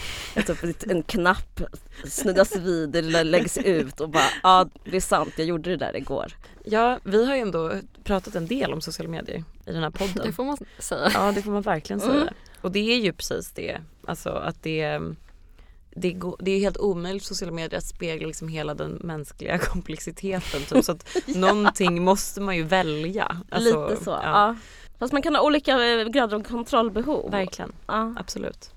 typ 0.47 0.91
en 0.91 1.03
knapp 1.03 1.61
snuddas 2.09 2.57
vid 2.57 2.97
eller 2.97 3.25
läggs 3.25 3.59
ut 3.59 4.01
och 4.01 4.09
bara 4.09 4.25
ja 4.43 4.69
det 4.85 4.97
är 4.97 5.01
sant 5.01 5.33
jag 5.37 5.47
gjorde 5.47 5.71
det 5.71 5.77
där 5.77 5.97
igår. 5.97 6.33
Ja 6.65 6.99
vi 7.05 7.25
har 7.27 7.35
ju 7.35 7.41
ändå 7.41 7.73
pratat 8.05 8.35
en 8.35 8.47
del 8.47 8.73
om 8.73 8.81
sociala 8.81 9.11
medier 9.11 9.45
i 9.67 9.73
den 9.73 9.83
här 9.83 9.91
Det 9.91 9.99
podden. 9.99 10.33
får 10.33 10.45
man 10.45 10.57
säga. 10.79 11.11
Ja 11.15 11.33
det 11.35 11.43
får 11.43 11.51
man 11.51 11.63
verkligen 11.63 12.01
säga. 12.01 12.13
Mm. 12.23 12.35
Och 12.61 12.73
det 12.73 12.79
är 12.93 12.99
ju 12.99 13.13
precis 13.13 13.51
det. 13.53 13.79
Alltså 14.07 14.29
att 14.31 14.63
det 14.63 15.01
det, 15.95 16.13
går, 16.13 16.37
det 16.41 16.51
är 16.51 16.59
helt 16.61 16.79
omöjligt 16.79 17.25
sociala 17.25 17.53
medier 17.53 17.79
att 17.79 17.85
spegla 17.85 18.27
liksom 18.27 18.49
hela 18.49 18.75
den 18.75 18.93
mänskliga 18.93 19.59
komplexiteten. 19.73 20.61
Typ. 20.63 20.85
Så 20.85 20.93
att 20.93 21.07
någonting 21.27 22.05
måste 22.05 22.41
man 22.41 22.57
ju 22.57 22.63
välja. 22.63 23.37
Alltså, 23.51 23.89
Lite 23.89 24.05
så. 24.05 24.11
Ja. 24.11 24.21
Ja, 24.23 24.57
Fast 24.99 25.13
man 25.13 25.23
kan 25.23 25.35
ha 25.35 25.43
olika 25.43 25.85
eh, 25.85 26.09
grader 26.09 26.37
av 26.37 26.43
kontrollbehov. 26.43 27.31
Verkligen. 27.31 27.73
Ja. 27.87 28.15
Absolut. 28.19 28.71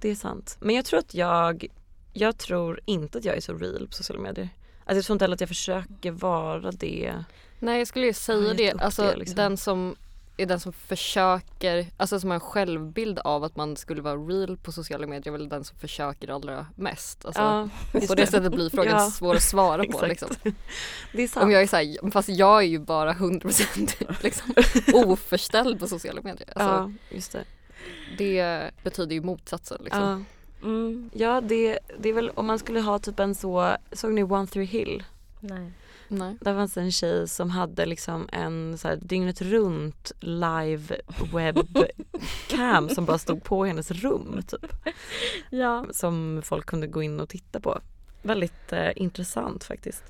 Det 0.00 0.10
är 0.10 0.14
sant. 0.14 0.56
Men 0.60 0.74
jag 0.76 0.84
tror 0.84 0.98
att 0.98 1.14
jag, 1.14 1.66
jag 2.12 2.38
tror 2.38 2.80
inte 2.84 3.18
att 3.18 3.24
jag 3.24 3.36
är 3.36 3.40
så 3.40 3.54
real 3.54 3.86
på 3.86 3.92
sociala 3.92 4.22
medier. 4.22 4.48
Alltså 4.84 4.96
jag 4.98 5.04
tror 5.04 5.14
inte 5.14 5.24
heller 5.24 5.34
att 5.34 5.40
jag 5.40 5.48
försöker 5.48 6.10
vara 6.10 6.70
det. 6.70 7.24
Nej 7.58 7.78
jag 7.78 7.88
skulle 7.88 8.04
ju 8.04 8.10
Ja, 8.10 8.14
säga 8.14 8.54
det, 8.54 8.72
alltså 8.72 9.02
det, 9.02 9.16
liksom. 9.16 9.36
den 9.36 9.56
som 9.56 9.96
är 10.36 10.46
den 10.46 10.60
som 10.60 10.72
försöker, 10.72 11.86
alltså 11.96 12.20
som 12.20 12.30
har 12.30 12.34
en 12.34 12.40
självbild 12.40 13.18
av 13.18 13.44
att 13.44 13.56
man 13.56 13.76
skulle 13.76 14.02
vara 14.02 14.16
real 14.16 14.56
på 14.56 14.72
sociala 14.72 15.06
medier 15.06 15.34
är 15.34 15.38
väl 15.38 15.48
den 15.48 15.64
som 15.64 15.78
försöker 15.78 16.28
allra 16.30 16.66
mest. 16.76 17.24
Alltså, 17.24 17.42
ja, 17.42 17.68
på 18.08 18.14
det 18.14 18.26
sättet 18.26 18.52
blir 18.54 18.70
frågan 18.70 18.92
Ja. 18.98 19.10
svår 19.10 19.34
att 19.34 19.42
svara 19.42 19.84
på 19.84 20.06
liksom. 20.06 20.28
Det 21.12 21.22
är 21.22 21.28
sant. 21.28 21.44
Om 21.44 21.50
jag 21.50 21.62
är 21.62 21.66
såhär, 21.66 22.10
fast 22.10 22.28
jag 22.28 22.58
är 22.62 22.66
ju 22.66 22.78
bara 22.78 23.12
100% 23.12 24.16
liksom 24.22 24.54
oförställd 24.94 25.80
på 25.80 25.86
sociala 25.86 26.20
medier. 26.22 26.48
Alltså, 26.56 26.68
ja, 26.68 26.90
just 27.16 27.32
det. 27.32 27.44
Det 28.18 28.70
betyder 28.82 29.14
ju 29.14 29.20
motsatsen 29.22 29.78
liksom. 29.84 30.02
Ja, 30.02 30.20
Mm. 30.62 31.10
ja 31.14 31.40
det, 31.40 31.78
det 31.98 32.08
är 32.08 32.12
väl 32.12 32.30
om 32.30 32.46
man 32.46 32.58
skulle 32.58 32.80
ha 32.80 32.98
typ 32.98 33.20
en 33.20 33.34
så, 33.34 33.76
såg 33.92 34.12
ni 34.12 34.22
One 34.22 34.46
Through 34.46 34.68
Hill? 34.70 35.02
Nej. 35.40 35.72
Nej. 36.08 36.36
Där 36.40 36.54
fanns 36.54 36.76
en 36.76 36.92
tjej 36.92 37.28
som 37.28 37.50
hade 37.50 37.86
liksom 37.86 38.28
en 38.32 38.78
så 38.78 38.88
här 38.88 38.96
dygnet 38.96 39.42
runt 39.42 40.12
live 40.20 40.96
webcam 41.32 42.88
som 42.88 43.04
bara 43.04 43.18
stod 43.18 43.42
på 43.44 43.64
hennes 43.64 43.90
rum 43.90 44.42
typ. 44.48 44.66
Ja. 45.50 45.86
Som 45.90 46.42
folk 46.44 46.66
kunde 46.66 46.86
gå 46.86 47.02
in 47.02 47.20
och 47.20 47.28
titta 47.28 47.60
på. 47.60 47.78
Väldigt 48.22 48.72
eh, 48.72 48.90
intressant 48.96 49.64
faktiskt. 49.64 50.04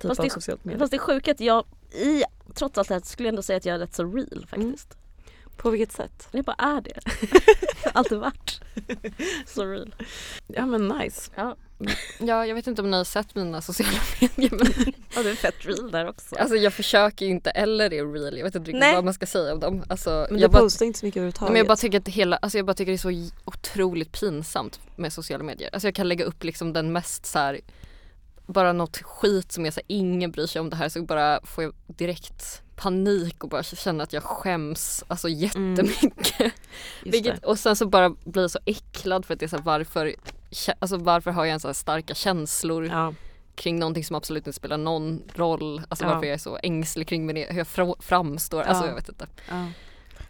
Typ 0.00 0.08
Fast 0.08 0.22
det- 0.22 0.30
socialt 0.30 0.64
medier. 0.64 0.78
Fast 0.78 0.90
det 0.90 0.96
är 0.96 0.98
sjukt 0.98 1.28
att 1.28 1.40
jag 1.40 1.64
i, 1.92 2.22
trots 2.54 2.78
allt 2.78 2.88
det 2.88 2.94
här 2.94 3.00
skulle 3.00 3.26
jag 3.26 3.32
ändå 3.32 3.42
säga 3.42 3.56
att 3.56 3.64
jag 3.64 3.74
är 3.74 3.78
rätt 3.78 3.94
så 3.94 4.04
real 4.04 4.46
faktiskt. 4.48 4.96
På 5.56 5.70
vilket 5.70 5.92
sätt? 5.92 6.28
Jag 6.30 6.44
bara 6.44 6.56
är 6.58 6.80
det. 6.80 7.00
jag 7.84 7.92
alltid 7.94 8.18
varit 8.18 8.60
så 9.46 9.64
real. 9.66 9.94
Ja 10.46 10.66
men 10.66 10.88
nice. 10.88 11.30
Ja. 11.36 11.56
Ja, 12.18 12.46
jag 12.46 12.54
vet 12.54 12.66
inte 12.66 12.82
om 12.82 12.90
ni 12.90 12.96
har 12.96 13.04
sett 13.04 13.34
mina 13.34 13.60
sociala 13.62 13.98
medier 14.20 14.50
men 14.50 14.92
ja 15.14 15.22
du 15.22 15.30
är 15.30 15.34
fett 15.34 15.54
real 15.66 15.90
där 15.90 16.08
också. 16.08 16.34
alltså 16.36 16.56
jag 16.56 16.72
försöker 16.72 17.26
ju 17.26 17.30
inte 17.32 17.50
eller 17.50 17.92
är 17.92 18.12
real. 18.12 18.36
Jag 18.36 18.44
vet 18.44 18.54
inte 18.54 18.68
riktigt 18.70 18.80
Nej. 18.80 18.94
vad 18.94 19.04
man 19.04 19.14
ska 19.14 19.26
säga 19.26 19.52
om 19.52 19.60
dem. 19.60 19.84
Alltså, 19.88 20.26
Men 20.30 20.36
du 20.38 20.42
jag, 20.42 20.50
bara, 20.50 20.62
postar 20.62 20.86
inte 20.86 20.98
så 20.98 21.06
mycket 21.06 21.16
överhuvudtaget. 21.16 21.52
men 21.52 21.58
jag 21.58 21.66
bara 21.66 21.76
tycker 21.76 21.98
att 22.00 22.08
hela, 22.08 22.36
alltså 22.36 22.58
jag 22.58 22.66
bara 22.66 22.74
tycker 22.74 22.92
det 22.92 22.96
är 22.96 23.26
så 23.28 23.30
otroligt 23.44 24.20
pinsamt 24.20 24.80
med 24.96 25.12
sociala 25.12 25.44
medier. 25.44 25.70
Alltså 25.72 25.86
jag 25.88 25.94
kan 25.94 26.08
lägga 26.08 26.24
upp 26.24 26.44
liksom 26.44 26.72
den 26.72 26.92
mest 26.92 27.26
så 27.26 27.38
här 27.38 27.60
bara 28.46 28.72
något 28.72 28.96
skit 29.02 29.52
som 29.52 29.66
är 29.66 29.70
så 29.70 29.80
här, 29.80 29.84
ingen 29.96 30.30
bryr 30.30 30.46
sig 30.46 30.60
om 30.60 30.70
det 30.70 30.76
här 30.76 30.88
så 30.88 31.02
bara 31.02 31.40
får 31.46 31.64
jag 31.64 31.72
direkt 31.86 32.62
panik 32.76 33.44
och 33.44 33.50
bara 33.50 33.62
känner 33.62 34.04
att 34.04 34.12
jag 34.12 34.22
skäms 34.22 35.04
alltså 35.08 35.28
jättemycket. 35.28 36.40
Just 36.40 36.52
Vilket, 37.02 37.44
och 37.44 37.58
sen 37.58 37.76
så 37.76 37.86
bara 37.86 38.10
blir 38.10 38.42
jag 38.42 38.50
så 38.50 38.58
äcklad 38.64 39.24
för 39.24 39.34
att 39.34 39.40
det 39.40 39.46
är 39.46 39.48
så 39.48 39.56
här, 39.56 39.64
varför, 39.64 40.14
alltså 40.78 40.96
varför 40.96 41.30
har 41.30 41.44
jag 41.44 41.54
en 41.54 41.60
så 41.60 41.68
här 41.68 41.72
starka 41.72 42.14
känslor. 42.14 42.86
Ja. 42.86 43.14
kring 43.56 43.78
någonting 43.78 44.04
som 44.04 44.16
absolut 44.16 44.46
inte 44.46 44.56
spelar 44.56 44.76
någon 44.78 45.22
roll. 45.34 45.82
Alltså 45.88 46.04
Ja. 46.04 46.08
varför 46.14 46.26
jag 46.26 46.34
är 46.34 46.38
så 46.38 46.58
ängslig 46.62 47.08
kring 47.08 47.26
min, 47.26 47.36
hur 47.36 47.58
jag 47.58 47.66
fra- 47.66 47.96
framstår. 48.02 48.62
Alltså 48.62 48.84
Ja. 48.84 48.88
jag 48.88 48.94
vet 48.94 49.08
inte. 49.08 49.26
Ja. 49.50 49.66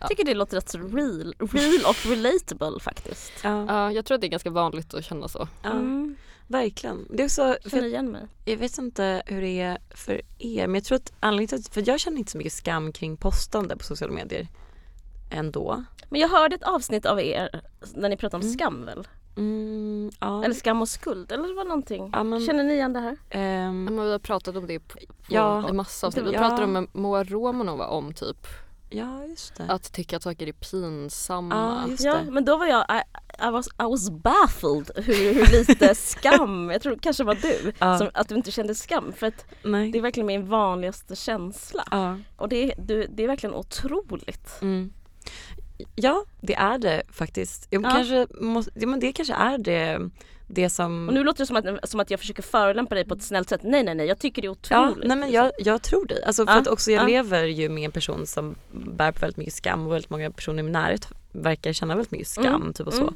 Jag 0.00 0.08
tycker 0.08 0.24
det 0.24 0.34
låter 0.34 0.56
rätt 0.56 0.68
så 0.68 0.78
real, 0.78 1.34
real 1.38 1.84
och 1.88 2.06
relatable 2.06 2.80
faktiskt. 2.80 3.32
Ja. 3.42 3.64
Ja, 3.68 3.92
jag 3.92 4.04
tror 4.04 4.14
att 4.14 4.20
det 4.20 4.26
är 4.26 4.28
ganska 4.30 4.50
vanligt 4.50 4.94
att 4.94 5.04
känna 5.04 5.28
så. 5.28 5.48
Mm. 5.64 6.16
Verkligen. 6.46 7.06
Det 7.10 7.22
är 7.22 7.24
också, 7.24 7.56
för 7.62 7.70
Känner 7.70 7.86
igen 7.86 8.10
mig. 8.10 8.22
Jag 8.44 8.56
vet 8.56 8.78
inte 8.78 9.22
hur 9.26 9.40
det 9.42 9.60
är 9.60 9.78
för 9.94 10.20
er 10.38 10.66
men 10.66 10.74
jag 10.74 10.84
tror 10.84 10.96
att 10.96 11.12
anledningen 11.20 11.48
till 11.48 11.58
att, 11.58 11.74
för 11.74 11.88
jag 11.88 12.00
känner 12.00 12.18
inte 12.18 12.32
så 12.32 12.38
mycket 12.38 12.52
skam 12.52 12.92
kring 12.92 13.16
postande 13.16 13.76
på 13.76 13.84
sociala 13.84 14.12
medier 14.14 14.48
ändå. 15.30 15.84
Men 16.08 16.20
jag 16.20 16.28
hörde 16.28 16.54
ett 16.56 16.62
avsnitt 16.62 17.06
av 17.06 17.20
er 17.20 17.60
när 17.94 18.08
ni 18.08 18.16
pratade 18.16 18.36
om 18.36 18.42
Mm. 18.48 18.58
skam 18.58 18.84
väl? 18.84 19.08
Mm, 19.36 20.10
ja. 20.20 20.44
Eller 20.44 20.54
skam 20.54 20.82
och 20.82 20.88
skuld 20.88 21.32
eller 21.32 21.54
var 21.54 21.64
någonting. 21.64 22.10
Ja, 22.12 22.22
men- 22.24 22.40
Känner 22.46 22.64
ni 22.64 22.74
igen 22.74 22.92
det 22.92 23.00
här? 23.00 23.16
Ehm, 23.30 23.84
Ja, 23.86 23.90
Men 23.90 24.04
vi 24.04 24.12
har 24.12 24.18
pratat 24.18 24.56
om 24.56 24.66
det 24.66 24.80
på, 24.80 24.94
på 24.98 25.04
Ja. 25.28 25.68
i 25.68 25.72
massa 25.72 26.06
avsnitt. 26.06 26.24
Vi 26.26 26.32
Ja. 26.32 26.38
pratade 26.38 26.66
med 26.66 26.86
Moa 26.92 27.24
Romanova 27.24 27.86
om 27.86 28.14
typ 28.14 28.46
ja 28.94 29.24
just 29.24 29.54
det. 29.56 29.64
att 29.68 29.92
tycka 29.92 30.16
att 30.16 30.22
saker 30.22 30.46
är 30.46 30.52
pinsamma. 30.52 31.54
Ja 31.84 31.90
just 31.90 32.04
Ja, 32.04 32.22
men 32.30 32.44
då 32.44 32.56
var 32.56 32.66
jag, 32.66 32.86
I, 32.90 33.02
I, 33.48 33.50
was, 33.50 33.66
I 33.66 33.82
was 33.82 34.10
baffled 34.10 34.90
hur, 34.96 35.34
hur 35.34 35.58
lite 35.68 35.94
skam, 35.94 36.70
jag 36.70 36.82
tror 36.82 36.92
det 36.94 37.00
kanske 37.02 37.24
var 37.24 37.34
du, 37.34 37.72
Ja. 37.78 37.98
som, 37.98 38.10
att 38.14 38.28
du 38.28 38.34
inte 38.34 38.50
kände 38.50 38.74
skam. 38.74 39.12
För 39.12 39.26
att 39.26 39.44
Nej. 39.62 39.92
det 39.92 39.98
är 39.98 40.02
verkligen 40.02 40.26
min 40.26 40.48
vanligaste 40.48 41.16
känsla. 41.16 41.84
Ja. 41.90 42.18
Och 42.36 42.48
det, 42.48 42.64
är- 42.72 42.74
du, 42.78 43.06
det 43.10 43.24
är 43.24 43.28
verkligen 43.28 43.54
otroligt. 43.54 44.48
Mm. 44.62 44.92
Ja, 45.94 46.24
det 46.40 46.54
är 46.54 46.78
det 46.78 47.02
faktiskt. 47.12 47.66
Jag 47.70 47.84
Ja. 47.84 47.90
kanske 47.90 48.26
måste, 48.40 48.70
ja, 48.74 48.86
men 48.86 49.00
det 49.00 49.12
kanske 49.12 49.34
är 49.34 49.58
det, 49.58 50.10
det 50.46 50.70
som... 50.70 51.08
Och 51.08 51.14
nu 51.14 51.24
låter 51.24 51.38
det 51.42 51.46
som 51.46 51.56
att, 51.56 51.90
som 51.90 52.00
att 52.00 52.10
jag 52.10 52.20
försöker 52.20 52.42
förolämpa 52.42 52.94
dig 52.94 53.04
på 53.04 53.14
ett 53.14 53.22
snällt 53.22 53.48
sätt. 53.48 53.60
Nej 53.64 53.82
nej 53.84 53.94
nej, 53.94 54.06
jag 54.06 54.18
tycker 54.18 54.42
det 54.42 54.48
är 54.48 54.56
Ja, 54.70 54.88
otroligt. 54.90 55.08
nej 55.08 55.16
men 55.16 55.30
jag, 55.32 55.50
jag 55.58 55.82
tror 55.82 56.06
dig. 56.06 56.22
Alltså 56.24 56.46
för 56.46 56.52
Ja, 56.52 56.58
att 56.60 56.66
också 56.68 56.90
jag 56.90 57.02
ja. 57.02 57.06
lever 57.06 57.44
ju 57.44 57.68
med 57.68 57.84
en 57.84 57.92
person 57.92 58.26
som 58.26 58.54
bär 58.72 59.12
på 59.12 59.20
väldigt 59.20 59.36
mycket 59.36 59.54
skam 59.54 59.86
och 59.86 59.92
väldigt 59.92 60.10
många 60.10 60.30
personer 60.30 60.58
i 60.60 60.62
min 60.62 60.72
närhet 60.72 61.08
verkar 61.32 61.72
känna 61.72 61.94
väldigt 61.94 62.10
mycket 62.12 62.28
skam 62.28 62.46
Mm, 62.62 62.72
typ 62.72 62.86
och 62.86 62.94
så. 62.94 63.02
mm. 63.02 63.14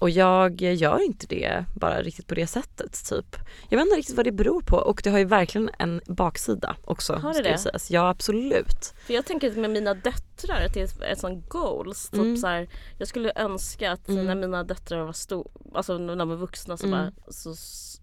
Och 0.00 0.10
jag 0.10 0.60
gör 0.60 1.02
inte 1.04 1.26
det 1.26 1.64
bara 1.76 2.02
riktigt 2.02 2.26
på 2.26 2.34
det 2.34 2.46
sättet 2.46 3.08
typ. 3.08 3.36
Jag 3.68 3.78
vet 3.78 3.86
inte 3.86 3.96
riktigt 3.98 4.16
vad 4.16 4.26
det 4.26 4.32
beror 4.32 4.60
på 4.62 4.76
och 4.76 5.00
det 5.04 5.10
har 5.10 5.18
ju 5.18 5.24
verkligen 5.24 5.70
en 5.78 6.00
baksida 6.06 6.76
också. 6.84 7.14
Har 7.14 7.34
det 7.34 7.42
det? 7.42 7.58
sägas. 7.58 7.90
Ja 7.90 8.08
absolut. 8.08 8.94
För 9.06 9.14
jag 9.14 9.26
tänker 9.26 9.52
med 9.56 9.70
mina 9.70 9.94
döttrar 9.94 10.66
att 10.66 10.74
det 10.74 10.80
är 10.80 11.12
ett 11.12 11.18
sånt 11.18 11.48
goals. 11.48 12.10
Typ 12.10 12.20
Mm. 12.20 12.36
så 12.36 12.46
här, 12.46 12.68
jag 12.98 13.08
skulle 13.08 13.32
önska 13.36 13.92
att 13.92 14.08
Mm. 14.08 14.26
när 14.26 14.34
mina 14.34 14.64
döttrar 14.64 15.04
var 15.04 15.12
stor, 15.12 15.50
alltså 15.74 15.98
när 15.98 16.16
de 16.16 16.28
var 16.28 16.36
vuxna 16.36 16.76
så, 16.76 16.86
Mm. 16.86 16.98
bara, 16.98 17.32
så, 17.32 17.54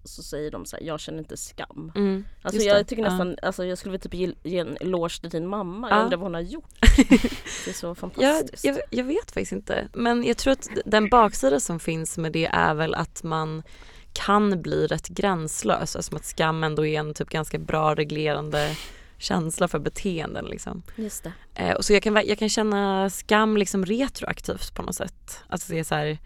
så 0.03 0.23
säger 0.23 0.51
de 0.51 0.65
så 0.65 0.75
här, 0.75 0.83
jag 0.83 0.99
känner 0.99 1.19
inte 1.19 1.37
skam. 1.37 1.91
Mm, 1.95 2.25
Alltså 2.41 2.61
jag 2.61 2.87
tycker 2.87 3.03
Ja. 3.03 3.09
nästan, 3.09 3.35
alltså 3.41 3.65
jag 3.65 3.77
skulle 3.77 3.91
väl 3.91 4.01
typ 4.01 4.13
ge, 4.13 4.33
ge 4.43 4.57
en 4.59 4.77
eloge 4.81 5.19
till 5.21 5.29
din 5.29 5.47
mamma. 5.47 5.89
Ja. 5.89 5.95
Jag 5.95 6.03
undrar 6.03 6.17
vad 6.17 6.25
hon 6.25 6.33
har 6.33 6.41
gjort. 6.41 6.69
det 7.65 7.69
är 7.69 7.73
så 7.73 7.87
Jag, 7.87 7.97
fantastiskt. 7.97 8.63
jag, 8.65 8.79
jag 8.89 9.03
vet 9.03 9.25
faktiskt 9.31 9.51
inte. 9.51 9.87
Men 9.93 10.23
jag 10.23 10.37
tror 10.37 10.51
att 10.53 10.67
den 10.85 11.09
baksida 11.09 11.59
som 11.59 11.79
finns 11.79 12.17
med 12.17 12.31
det 12.31 12.45
är 12.45 12.73
väl 12.73 12.95
att 12.95 13.23
man 13.23 13.63
kan 14.13 14.61
bli 14.61 14.87
rätt 14.87 15.07
gränslös. 15.07 15.95
Alltså 15.95 16.15
att 16.15 16.25
skam 16.25 16.63
ändå 16.63 16.85
är 16.85 16.99
en 16.99 17.13
typ 17.13 17.29
ganska 17.29 17.59
bra 17.59 17.95
reglerande 17.95 18.75
känsla 19.17 19.67
för 19.67 19.79
beteenden 19.79 20.45
liksom. 20.45 20.83
Just 20.95 21.23
det. 21.23 21.33
Eh, 21.55 21.75
och 21.75 21.85
så 21.85 21.93
jag 21.93 22.03
kan, 22.03 22.13
jag 22.25 22.39
kan 22.39 22.49
känna 22.49 23.09
skam 23.09 23.57
liksom 23.57 23.85
retroaktivt 23.85 24.73
på 24.75 24.81
något 24.81 24.95
sätt. 24.95 25.39
Alltså 25.49 25.73
det 25.73 25.79
är 25.79 25.83
så 25.83 25.95
här, 25.95 26.17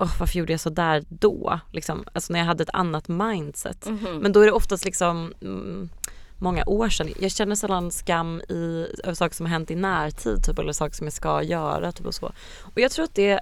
åh 0.00 0.18
varför 0.18 0.38
gjorde 0.38 0.52
jag 0.52 0.60
så 0.60 0.70
där 0.70 1.04
då? 1.08 1.60
Liksom, 1.72 2.04
alltså 2.12 2.32
när 2.32 2.40
jag 2.40 2.46
hade 2.46 2.62
ett 2.62 2.70
annat 2.72 3.08
mindset. 3.08 3.86
Mhm. 3.86 4.18
Men 4.18 4.32
då 4.32 4.40
är 4.40 4.46
det 4.46 4.52
oftast 4.52 4.84
liksom 4.84 5.34
mm, 5.42 5.88
många 6.36 6.64
år 6.66 6.88
sedan. 6.88 7.08
Jag 7.20 7.30
känner 7.30 7.54
sällan 7.54 7.90
skam 7.90 8.40
i, 8.40 8.86
över 9.04 9.14
saker 9.14 9.36
som 9.36 9.46
har 9.46 9.50
hänt 9.50 9.70
i 9.70 9.74
närtid 9.74 10.44
typ, 10.44 10.58
eller 10.58 10.72
saker 10.72 10.96
som 10.96 11.06
jag 11.06 11.12
ska 11.14 11.42
göra. 11.42 11.92
Typ, 11.92 12.06
och, 12.06 12.14
så. 12.14 12.32
och 12.62 12.80
jag 12.80 12.90
tror 12.90 13.04
att 13.04 13.14
det 13.14 13.40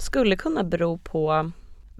skulle 0.00 0.36
kunna 0.36 0.64
bero 0.64 0.98
på 0.98 1.50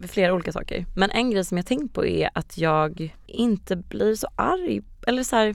flera 0.08 0.34
olika 0.34 0.52
saker. 0.52 0.86
Men 0.96 1.10
en 1.10 1.30
grej 1.30 1.44
som 1.44 1.56
jag 1.56 1.66
tänkt 1.66 1.94
på 1.94 2.06
är 2.06 2.30
att 2.34 2.58
jag 2.58 3.16
inte 3.26 3.76
blir 3.76 4.14
så 4.14 4.28
arg. 4.36 4.82
Eller 5.06 5.24
så 5.24 5.36
här, 5.36 5.54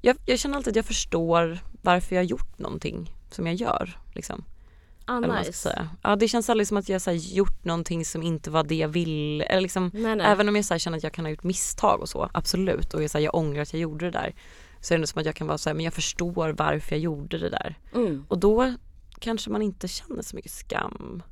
jag, 0.00 0.16
jag 0.26 0.38
känner 0.38 0.56
alltid 0.56 0.70
att 0.70 0.76
jag 0.76 0.84
förstår 0.84 1.58
varför 1.82 2.14
jag 2.14 2.22
har 2.22 2.26
gjort 2.26 2.58
någonting 2.58 3.14
som 3.30 3.46
jag 3.46 3.54
gör. 3.54 3.98
Liksom. 4.14 4.44
Ah, 5.10 5.38
nice. 5.38 5.52
säga. 5.52 5.88
Ja, 6.02 6.16
det 6.16 6.28
känns 6.28 6.50
aldrig 6.50 6.68
som 6.68 6.76
att 6.76 6.88
jag 6.88 7.00
har 7.06 7.12
gjort 7.12 7.64
någonting 7.64 8.04
som 8.04 8.22
inte 8.22 8.50
var 8.50 8.64
det 8.64 8.74
jag 8.74 8.88
vill. 8.88 9.40
Eller 9.40 9.60
liksom, 9.60 9.90
Nej, 9.94 10.16
nej. 10.16 10.26
Även 10.26 10.48
om 10.48 10.56
jag 10.56 10.64
så 10.64 10.74
här, 10.74 10.78
känner 10.78 10.98
att 10.98 11.04
jag 11.04 11.12
kan 11.12 11.24
ha 11.24 11.30
gjort 11.30 11.42
misstag 11.42 12.00
och 12.00 12.08
så, 12.08 12.30
absolut. 12.32 12.94
Och 12.94 13.02
jag, 13.02 13.10
så 13.10 13.18
här, 13.18 13.24
jag 13.24 13.34
ångrar 13.34 13.62
att 13.62 13.72
jag 13.72 13.80
gjorde 13.80 14.04
det 14.04 14.10
där. 14.10 14.34
Så 14.80 14.94
är 14.94 14.98
det 14.98 15.06
som 15.06 15.20
att 15.20 15.26
jag 15.26 15.34
kan 15.34 15.46
vara 15.46 15.58
så 15.58 15.68
här, 15.68 15.74
men 15.74 15.84
jag 15.84 15.94
förstår 15.94 16.52
varför 16.52 16.96
jag 16.96 17.00
gjorde 17.00 17.38
det 17.38 17.50
där. 17.50 17.78
Mm. 17.94 18.24
Och 18.28 18.38
då 18.38 18.74
kanske 19.18 19.50
man 19.50 19.62
inte 19.62 19.88
känner 19.88 20.22
så 20.22 20.36
mycket 20.36 20.52
skam. 20.52 21.22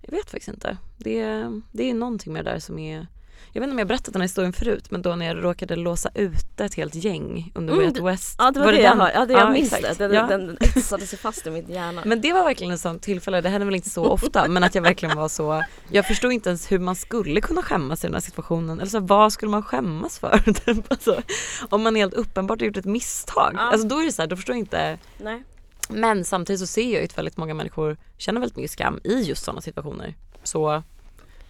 Jag 0.00 0.10
vet 0.10 0.30
faktiskt 0.30 0.48
inte. 0.48 0.76
Det, 0.96 1.46
det 1.72 1.90
är 1.90 1.94
någonting 1.94 2.32
med 2.32 2.44
det 2.44 2.50
där 2.50 2.58
som 2.58 2.78
är 2.78 3.06
jag 3.52 3.60
vet 3.60 3.66
inte 3.66 3.72
om 3.72 3.78
jag 3.78 3.88
berättat 3.88 4.12
den 4.12 4.20
här 4.20 4.28
historien 4.28 4.52
förut 4.52 4.90
men 4.90 5.02
då 5.02 5.14
när 5.16 5.26
jag 5.26 5.44
råkade 5.44 5.76
låsa 5.76 6.10
ute 6.14 6.64
ett 6.64 6.74
helt 6.74 6.94
gäng 6.94 7.52
under 7.54 7.72
Mm, 7.72 7.78
Way 7.78 7.86
Out 7.88 7.96
det- 7.96 8.02
West. 8.02 8.34
Ja 8.38 8.50
det 8.50 8.60
var, 8.60 8.72
det, 8.72 8.80
jag 8.80 8.96
hör. 8.96 9.10
Ja, 9.14 9.26
det 9.26 9.32
jag 9.32 9.52
minns 9.52 9.72
exakt. 9.72 9.98
det. 9.98 10.08
Den, 10.08 10.16
Ja. 10.16 10.26
den 10.26 10.56
etsade 10.60 11.06
sig 11.06 11.18
fast 11.18 11.46
i 11.46 11.50
min 11.50 11.70
hjärna. 11.70 12.02
Men 12.06 12.20
det 12.20 12.32
var 12.32 12.44
verkligen 12.44 12.72
ett 12.72 12.80
sånt 12.80 13.02
tillfälle, 13.02 13.40
det 13.40 13.48
hände 13.48 13.64
väl 13.64 13.74
inte 13.74 13.90
så 13.90 14.04
ofta 14.04 14.48
men 14.48 14.64
att 14.64 14.74
jag 14.74 14.82
verkligen 14.82 15.16
var 15.16 15.28
så 15.28 15.62
Jag 15.90 16.06
förstod 16.06 16.32
inte 16.32 16.48
ens 16.50 16.72
hur 16.72 16.78
man 16.78 16.96
skulle 16.96 17.40
kunna 17.40 17.62
skämmas 17.62 18.04
i 18.04 18.06
den 18.06 18.14
här 18.14 18.20
situationen 18.20 18.80
eller 18.80 18.90
så 18.90 19.00
vad 19.00 19.32
skulle 19.32 19.50
man 19.50 19.62
skämmas 19.62 20.18
för? 20.18 20.38
Typ, 20.64 20.90
alltså, 20.92 21.22
om 21.68 21.82
man 21.82 21.94
helt 21.96 22.14
uppenbart 22.14 22.60
har 22.60 22.66
gjort 22.66 22.76
ett 22.76 22.84
misstag. 22.84 23.50
Ja. 23.54 23.60
Alltså 23.60 23.88
då 23.88 23.98
är 24.00 24.04
det 24.06 24.12
så 24.12 24.22
här, 24.22 24.26
då 24.28 24.36
förstår 24.36 24.54
jag 24.54 24.60
inte 24.60 24.98
Nej. 25.18 25.42
Men 25.88 26.24
samtidigt 26.24 26.60
så 26.60 26.66
ser 26.66 26.82
jag 26.92 27.00
ju 27.00 27.04
att 27.04 27.18
väldigt 27.18 27.36
många 27.36 27.54
människor 27.54 27.96
känner 28.18 28.40
väldigt 28.40 28.56
mycket 28.56 28.70
skam 28.70 29.00
i 29.04 29.22
just 29.22 29.44
sådana 29.44 29.60
situationer. 29.60 30.14
Så 30.42 30.82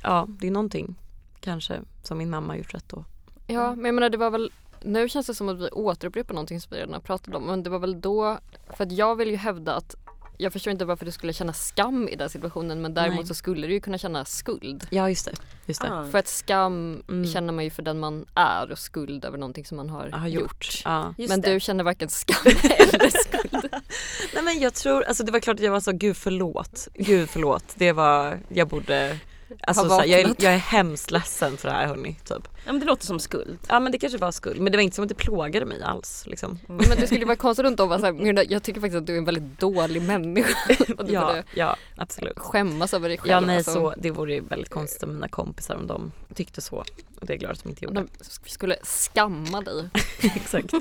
ja, 0.02 0.26
det 0.28 0.46
är 0.46 0.50
någonting 0.50 0.94
kanske 1.40 1.80
som 2.02 2.18
min 2.18 2.30
mamma 2.30 2.52
har 2.52 2.58
gjort 2.58 2.74
rätt 2.74 2.88
då. 2.88 3.04
Ja, 3.46 3.74
men 3.74 3.84
jag 3.84 3.94
menar 3.94 4.10
det 4.10 4.18
var 4.18 4.30
väl 4.30 4.52
nu 4.82 5.08
känns 5.08 5.26
det 5.26 5.34
som 5.34 5.48
att 5.48 5.58
vi 5.60 5.68
återupprepar 5.68 6.34
någonting 6.34 6.60
som 6.60 6.70
vi 6.72 6.76
redan 6.80 6.92
har 6.94 7.00
pratat 7.00 7.34
om 7.34 7.42
men 7.46 7.62
det 7.62 7.70
var 7.70 7.78
väl 7.78 8.00
då, 8.00 8.38
för 8.76 8.84
att 8.84 8.92
jag 8.92 9.16
vill 9.16 9.28
ju 9.30 9.36
hävda 9.36 9.74
att 9.74 9.94
jag 10.38 10.52
förstår 10.52 10.70
inte 10.70 10.84
varför 10.84 11.04
du 11.04 11.10
skulle 11.12 11.32
känna 11.32 11.52
skam 11.52 12.08
i 12.08 12.16
den 12.16 12.30
situationen 12.30 12.82
men 12.82 12.94
däremot 12.94 13.16
Nej. 13.18 13.26
så 13.26 13.34
skulle 13.34 13.66
du 13.66 13.72
ju 13.72 13.80
kunna 13.80 13.98
känna 13.98 14.24
skuld. 14.24 14.86
Ja 14.90 15.08
just 15.08 15.24
det, 15.24 15.32
just 15.66 15.80
det. 15.82 15.92
Ah. 15.92 16.04
För 16.06 16.18
att 16.18 16.28
skam 16.28 17.02
Mm. 17.08 17.26
känner 17.26 17.52
man 17.52 17.64
ju 17.64 17.70
för 17.70 17.82
den 17.82 17.98
man 17.98 18.26
är 18.34 18.70
och 18.72 18.78
skuld 18.78 19.24
över 19.24 19.38
någonting 19.38 19.64
som 19.64 19.76
man 19.76 19.90
har, 19.90 20.08
har 20.10 20.28
gjort. 20.28 20.42
gjort. 20.42 21.14
Just 21.18 21.30
Men 21.30 21.40
det. 21.40 21.52
du 21.54 21.60
känner 21.60 21.84
varken 21.84 22.08
skam 22.08 22.36
eller 22.46 23.10
skuld. 23.10 23.68
Nej 24.34 24.42
men 24.42 24.60
jag 24.60 24.74
tror, 24.74 25.02
alltså 25.02 25.24
det 25.24 25.32
var 25.32 25.40
klart 25.40 25.54
att 25.56 25.64
jag 25.64 25.72
var 25.72 25.80
så 25.80 25.92
gud 25.92 26.16
förlåt, 26.16 26.88
gud 26.94 27.30
förlåt. 27.30 27.64
Det 27.74 27.92
var, 27.92 28.40
jag 28.48 28.68
borde 28.68 29.18
Alltså 29.60 29.88
så 29.88 29.98
här, 29.98 30.04
jag, 30.04 30.20
är, 30.20 30.34
jag 30.38 30.54
är 30.54 30.58
hemskt 30.58 31.10
ledsen 31.10 31.56
för 31.56 31.68
det 31.68 31.74
här 31.74 31.86
hörni, 31.86 32.16
typ. 32.24 32.48
Ja 32.66 32.72
men 32.72 32.80
det 32.80 32.86
låter 32.86 33.06
som 33.06 33.20
skuld. 33.20 33.58
Ja 33.68 33.80
men 33.80 33.92
det 33.92 33.98
kanske 33.98 34.18
var 34.18 34.32
skuld, 34.32 34.60
men 34.60 34.72
det 34.72 34.78
var 34.78 34.82
inte 34.82 34.94
som 34.94 35.02
att 35.02 35.08
det 35.08 35.14
plågade 35.14 35.66
mig 35.66 35.82
alls 35.82 36.24
liksom. 36.26 36.58
Men 36.66 36.78
det 36.78 37.06
skulle 37.06 37.20
ju 37.20 37.26
vara 37.26 37.36
konstigt 37.36 37.64
runt 37.64 37.80
om 37.80 37.88
vara 37.88 37.98
såhär, 37.98 38.52
jag 38.52 38.62
tycker 38.62 38.80
faktiskt 38.80 38.96
att 38.98 39.06
du 39.06 39.14
är 39.14 39.18
en 39.18 39.24
väldigt 39.24 39.60
dålig 39.60 40.02
människa. 40.02 40.74
Och 40.98 41.04
du 41.04 41.12
Ja, 41.12 41.42
ja 41.54 41.76
absolut. 41.96 42.38
skämmas 42.38 42.94
över 42.94 43.08
dig 43.08 43.18
själv. 43.18 43.30
Ja 43.30 43.40
nej 43.40 43.56
alltså. 43.56 43.72
så, 43.72 43.94
det 43.96 44.10
vore 44.10 44.34
ju 44.34 44.40
väldigt 44.40 44.70
konstigt 44.70 45.02
om 45.02 45.14
mina 45.14 45.28
kompisar 45.28 45.74
om 45.74 45.86
de 45.86 46.12
tyckte 46.34 46.60
så. 46.60 46.76
Och 47.20 47.26
det 47.26 47.32
är 47.32 47.38
glad 47.38 47.52
att 47.52 47.62
de 47.62 47.68
inte 47.68 47.84
gjorde. 47.84 48.00
De 48.00 48.08
skulle 48.50 48.76
skamma 48.82 49.60
dig 49.60 49.88
Exakt. 50.36 50.72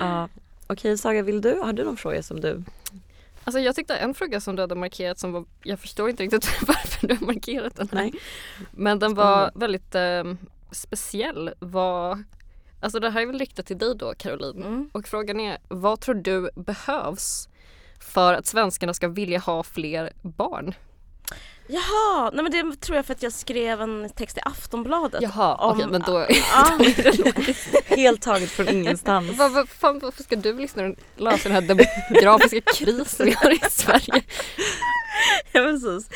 Ja. 0.00 0.28
Okej 0.66 0.98
Saga, 0.98 1.22
vill 1.22 1.40
du, 1.40 1.58
har 1.58 1.72
du 1.72 1.84
någon 1.84 1.96
fråga 1.96 2.22
som 2.22 2.40
du? 2.40 2.62
Alltså 3.44 3.60
jag 3.60 3.74
tyckte 3.74 3.96
en 3.96 4.14
fråga 4.14 4.40
som 4.40 4.56
du 4.56 4.62
hade 4.62 4.74
markerat 4.74 5.18
som 5.18 5.32
var, 5.32 5.44
jag 5.62 5.80
förstår 5.80 6.10
inte 6.10 6.22
riktigt 6.22 6.62
varför 6.66 7.08
du 7.08 7.14
har 7.14 7.26
markerat 7.26 7.76
den 7.76 7.88
här. 7.88 7.98
Nej. 7.98 8.12
Men 8.72 8.98
den 8.98 9.14
var 9.14 9.50
väldigt 9.54 9.94
eh, 9.94 10.24
speciell. 10.70 11.50
Var, 11.58 12.24
alltså 12.80 13.00
det 13.00 13.10
här 13.10 13.22
är 13.22 13.26
väl 13.26 13.38
riktat 13.38 13.66
till 13.66 13.78
dig 13.78 13.94
då 13.96 14.14
Caroline. 14.14 14.62
Mm. 14.62 14.90
Och 14.92 15.08
frågan 15.08 15.40
är, 15.40 15.58
vad 15.68 16.00
tror 16.00 16.14
du 16.14 16.50
behövs 16.54 17.48
för 18.00 18.34
att 18.34 18.46
svenskarna 18.46 18.94
ska 18.94 19.08
vilja 19.08 19.38
ha 19.38 19.62
fler 19.62 20.12
barn? 20.22 20.74
Jaha, 21.66 22.30
nej 22.32 22.42
men 22.42 22.52
det 22.52 22.80
tror 22.80 22.96
jag 22.96 23.06
för 23.06 23.14
att 23.14 23.22
jag 23.22 23.32
skrev 23.32 23.80
en 23.82 24.10
text 24.16 24.36
i 24.36 24.40
Aftonbladet. 24.44 25.22
Jaha, 25.22 25.54
Om- 25.54 25.70
okej 25.76 25.86
men 25.90 26.02
då 26.02 26.26
Ja. 26.30 26.78
Helt 27.96 28.22
taget 28.22 28.50
från 28.50 28.68
ingenstans. 28.68 29.38
vad, 29.38 29.52
vad, 29.52 29.68
fan, 29.68 29.98
varför 29.98 30.22
ska 30.22 30.36
du 30.36 30.52
liksom 30.52 30.96
lösa 31.16 31.48
den 31.48 31.52
här 31.52 31.60
demografiska 32.10 32.60
krisen 32.74 33.26
vi 33.26 33.32
har 33.38 33.50
i 33.50 33.60
Sverige? 33.70 34.22
ja 35.52 35.60
precis. 35.62 36.08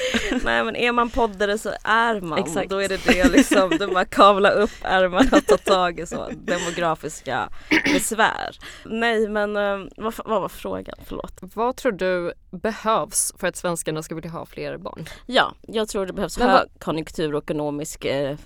Nej 0.45 0.65
men 0.65 0.77
är 0.77 0.93
man 0.93 1.11
poddare 1.11 1.59
så 1.59 1.73
är 1.85 2.21
man. 2.21 2.39
Exakt. 2.39 2.71
Då 2.71 2.83
är 2.83 2.89
det 2.89 3.05
det 3.07 3.29
liksom, 3.29 3.71
du 3.71 3.87
bara 3.87 4.05
kavla 4.05 4.51
upp 4.51 4.71
ärmarna 4.83 5.37
och 5.37 5.47
ta 5.47 5.57
tag 5.57 6.01
i 6.01 6.07
så 6.07 6.29
demografiska 6.35 7.49
besvär. 7.85 8.59
Nej 8.85 9.29
men 9.29 9.57
eh, 9.57 9.79
vad, 9.97 10.15
vad 10.25 10.41
var 10.41 10.49
frågan? 10.49 10.97
Förlåt. 11.07 11.33
Vad 11.41 11.77
tror 11.77 11.93
du 11.93 12.33
behövs 12.51 13.33
för 13.39 13.47
att 13.47 13.57
svenskarna 13.57 14.03
ska 14.03 14.15
vilja 14.15 14.31
ha 14.31 14.47
fler 14.47 14.77
barn? 14.79 15.05
Ja, 15.27 15.38
jag 15.63 15.89
tror 15.89 16.07
det 16.07 16.13
behövs 16.13 16.39
Men 16.39 16.47
vad- 16.47 16.57
högkonjunktur 16.59 17.35
och 17.35 17.45
ekonomisk 17.45 18.05
eh, 18.05 18.37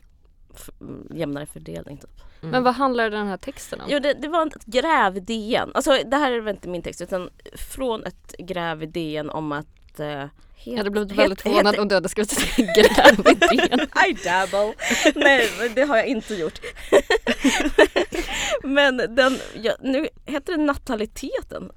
f- 0.54 0.70
jämnare 1.10 1.46
fördelning 1.46 1.96
typ. 1.96 2.10
Mm. 2.40 2.50
Men 2.52 2.62
vad 2.62 2.74
handlar 2.74 3.10
den 3.10 3.26
här 3.26 3.36
texten 3.36 3.80
om? 3.80 3.86
Jo 3.90 3.98
det, 3.98 4.14
det 4.14 4.28
var 4.28 4.46
ett 4.46 4.64
gräv 4.64 5.16
i 5.16 5.20
DN, 5.20 5.70
alltså 5.74 5.98
det 6.06 6.16
här 6.16 6.32
är 6.32 6.40
väl 6.40 6.54
inte 6.54 6.68
min 6.68 6.82
text 6.82 7.00
utan 7.00 7.30
från 7.56 8.04
ett 8.04 8.34
gräv 8.38 8.82
i 8.82 8.86
DN 8.86 9.30
om 9.30 9.52
att 9.52 10.00
eh, 10.00 10.06
jag 10.06 10.28
het- 10.56 10.76
hade 10.78 10.90
blivit 10.90 11.10
het- 11.12 11.18
väldigt 11.18 11.42
förvånad 11.42 11.78
om 11.78 11.88
du 11.88 11.94
hade 11.94 12.08
skrivit 12.08 12.32
ett 12.32 12.56
grävidén. 12.56 13.80
I 14.08 14.12
dabble. 14.24 14.74
Nej 15.14 15.48
det 15.74 15.82
har 15.82 15.96
jag 15.96 16.06
inte 16.06 16.34
gjort. 16.34 16.60
men 18.62 18.96
den, 18.96 19.38
ja, 19.62 19.72
nu 19.80 20.08
heter 20.26 20.56
det 20.56 20.62
nataliteten. 20.64 21.70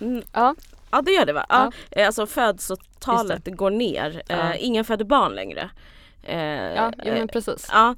Mm, 0.00 0.22
Ja, 0.32 0.54
Ja 0.92 1.02
det 1.02 1.10
gör 1.10 1.26
det 1.26 1.32
va? 1.32 1.46
Ja. 1.48 1.72
eh, 1.90 2.06
Alltså 2.06 2.26
födelsetalet 2.26 3.46
går 3.56 3.70
ner. 3.70 4.22
Ja. 4.28 4.34
Eh, 4.54 4.64
ingen 4.64 4.84
föder 4.84 5.04
barn 5.04 5.34
längre. 5.34 5.70
Eh, 6.22 6.38
ja, 6.74 6.92
ja 7.04 7.12
men 7.14 7.28
precis. 7.28 7.68
Ja, 7.72 7.94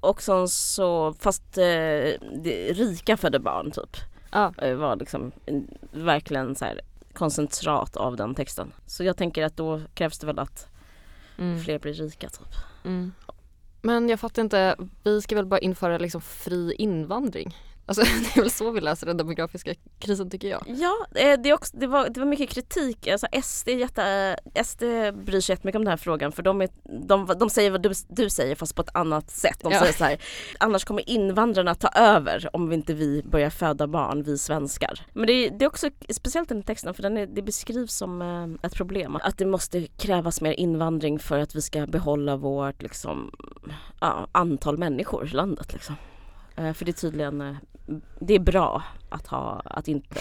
och- 0.00 0.22
sen 0.22 0.48
så, 0.48 1.14
fast 1.20 1.58
rika 2.70 3.16
födde 3.16 3.38
barn 3.38 3.70
typ. 3.70 3.96
Ja. 4.32 4.52
Var 4.76 4.96
liksom 4.96 5.32
en- 5.46 5.78
verkligen 5.92 6.56
så 6.56 6.64
här 6.64 6.80
koncentrat 7.12 7.96
av 7.96 8.16
den 8.16 8.34
texten. 8.34 8.72
Så 8.86 9.04
jag 9.04 9.16
tänker 9.16 9.44
att 9.44 9.56
då 9.56 9.80
krävs 9.94 10.18
det 10.18 10.26
väl 10.26 10.38
att 10.38 10.66
Mm. 11.38 11.60
fler 11.64 11.78
blir 11.78 11.92
rika 11.92 12.28
typ. 12.28 12.48
Mm. 12.84 13.12
Men 13.82 14.08
jag 14.08 14.20
fattar 14.20 14.42
inte, 14.42 14.76
vi 15.04 15.22
ska 15.22 15.36
väl 15.36 15.46
bara 15.46 15.60
införa 15.60 15.98
liksom 15.98 16.20
fri 16.20 16.74
invandring? 16.78 17.56
Alltså 17.90 18.02
det 18.34 18.36
är 18.36 18.40
väl 18.40 18.50
så 18.50 18.70
vi 18.70 18.80
läser 18.80 19.06
den 19.06 19.16
demografiska 19.16 19.74
krisen 19.98 20.30
tycker 20.30 20.48
jag. 20.48 20.62
Ja, 20.66 21.06
eh, 21.14 21.40
det, 21.40 21.52
också, 21.52 21.76
det, 21.76 21.86
var, 21.86 22.08
det 22.08 22.20
var 22.20 22.26
mycket 22.26 22.50
kritik. 22.50 23.06
Alltså 23.08 23.26
SD, 23.42 23.68
jätte, 23.68 24.36
SD 24.64 24.82
bryr 25.24 25.40
sig 25.40 25.52
jättemycket 25.52 25.76
om 25.78 25.84
den 25.84 25.90
här 25.90 25.96
frågan 25.96 26.32
för 26.32 26.42
de, 26.42 26.60
är, 26.62 26.68
de, 27.06 27.26
de 27.40 27.50
säger 27.50 27.70
vad 27.70 27.82
du, 27.82 27.92
du 28.08 28.30
säger 28.30 28.54
fast 28.54 28.74
på 28.74 28.82
ett 28.82 28.96
annat 28.96 29.30
sätt. 29.30 29.58
De 29.62 29.72
Ja. 29.72 29.80
säger 29.80 29.92
så 29.92 30.04
här, 30.04 30.18
annars 30.58 30.84
kommer 30.84 31.08
invandrarna 31.10 31.74
ta 31.74 31.88
över 31.88 32.50
om 32.56 32.68
vi 32.68 32.74
inte 32.74 32.94
vi 32.94 33.22
börjar 33.22 33.50
föda 33.50 33.86
barn, 33.86 34.22
vi 34.22 34.38
svenskar. 34.38 35.06
Men 35.12 35.26
det, 35.26 35.32
är- 35.32 35.50
det 35.50 35.64
är 35.64 35.68
också 35.68 35.90
speciellt 36.10 36.48
den 36.48 36.58
här 36.58 36.62
texten 36.64 36.94
för 36.94 37.02
den 37.02 37.16
är, 37.16 37.26
det 37.26 37.42
beskrivs 37.42 37.94
som 37.94 38.22
eh, 38.22 38.66
ett 38.66 38.74
problem. 38.74 39.16
Att 39.16 39.38
det 39.38 39.46
måste 39.46 39.86
krävas 39.86 40.40
mer 40.40 40.52
invandring 40.52 41.18
för 41.18 41.38
att 41.38 41.54
vi 41.54 41.62
ska 41.62 41.86
behålla 41.86 42.36
vårt 42.36 42.82
liksom, 42.82 43.30
ja, 44.00 44.26
antal 44.32 44.78
människor 44.78 45.26
i 45.26 45.30
landet. 45.30 45.72
Liksom. 45.72 45.94
Eh, 46.56 46.72
För 46.72 46.84
det 46.84 46.90
är 46.90 46.92
tydligen 46.92 47.40
eh, 47.40 47.54
det 48.20 48.34
är 48.34 48.38
bra 48.38 48.82
att 49.08 49.26
ha, 49.26 49.62
att 49.64 49.88
inte, 49.88 50.20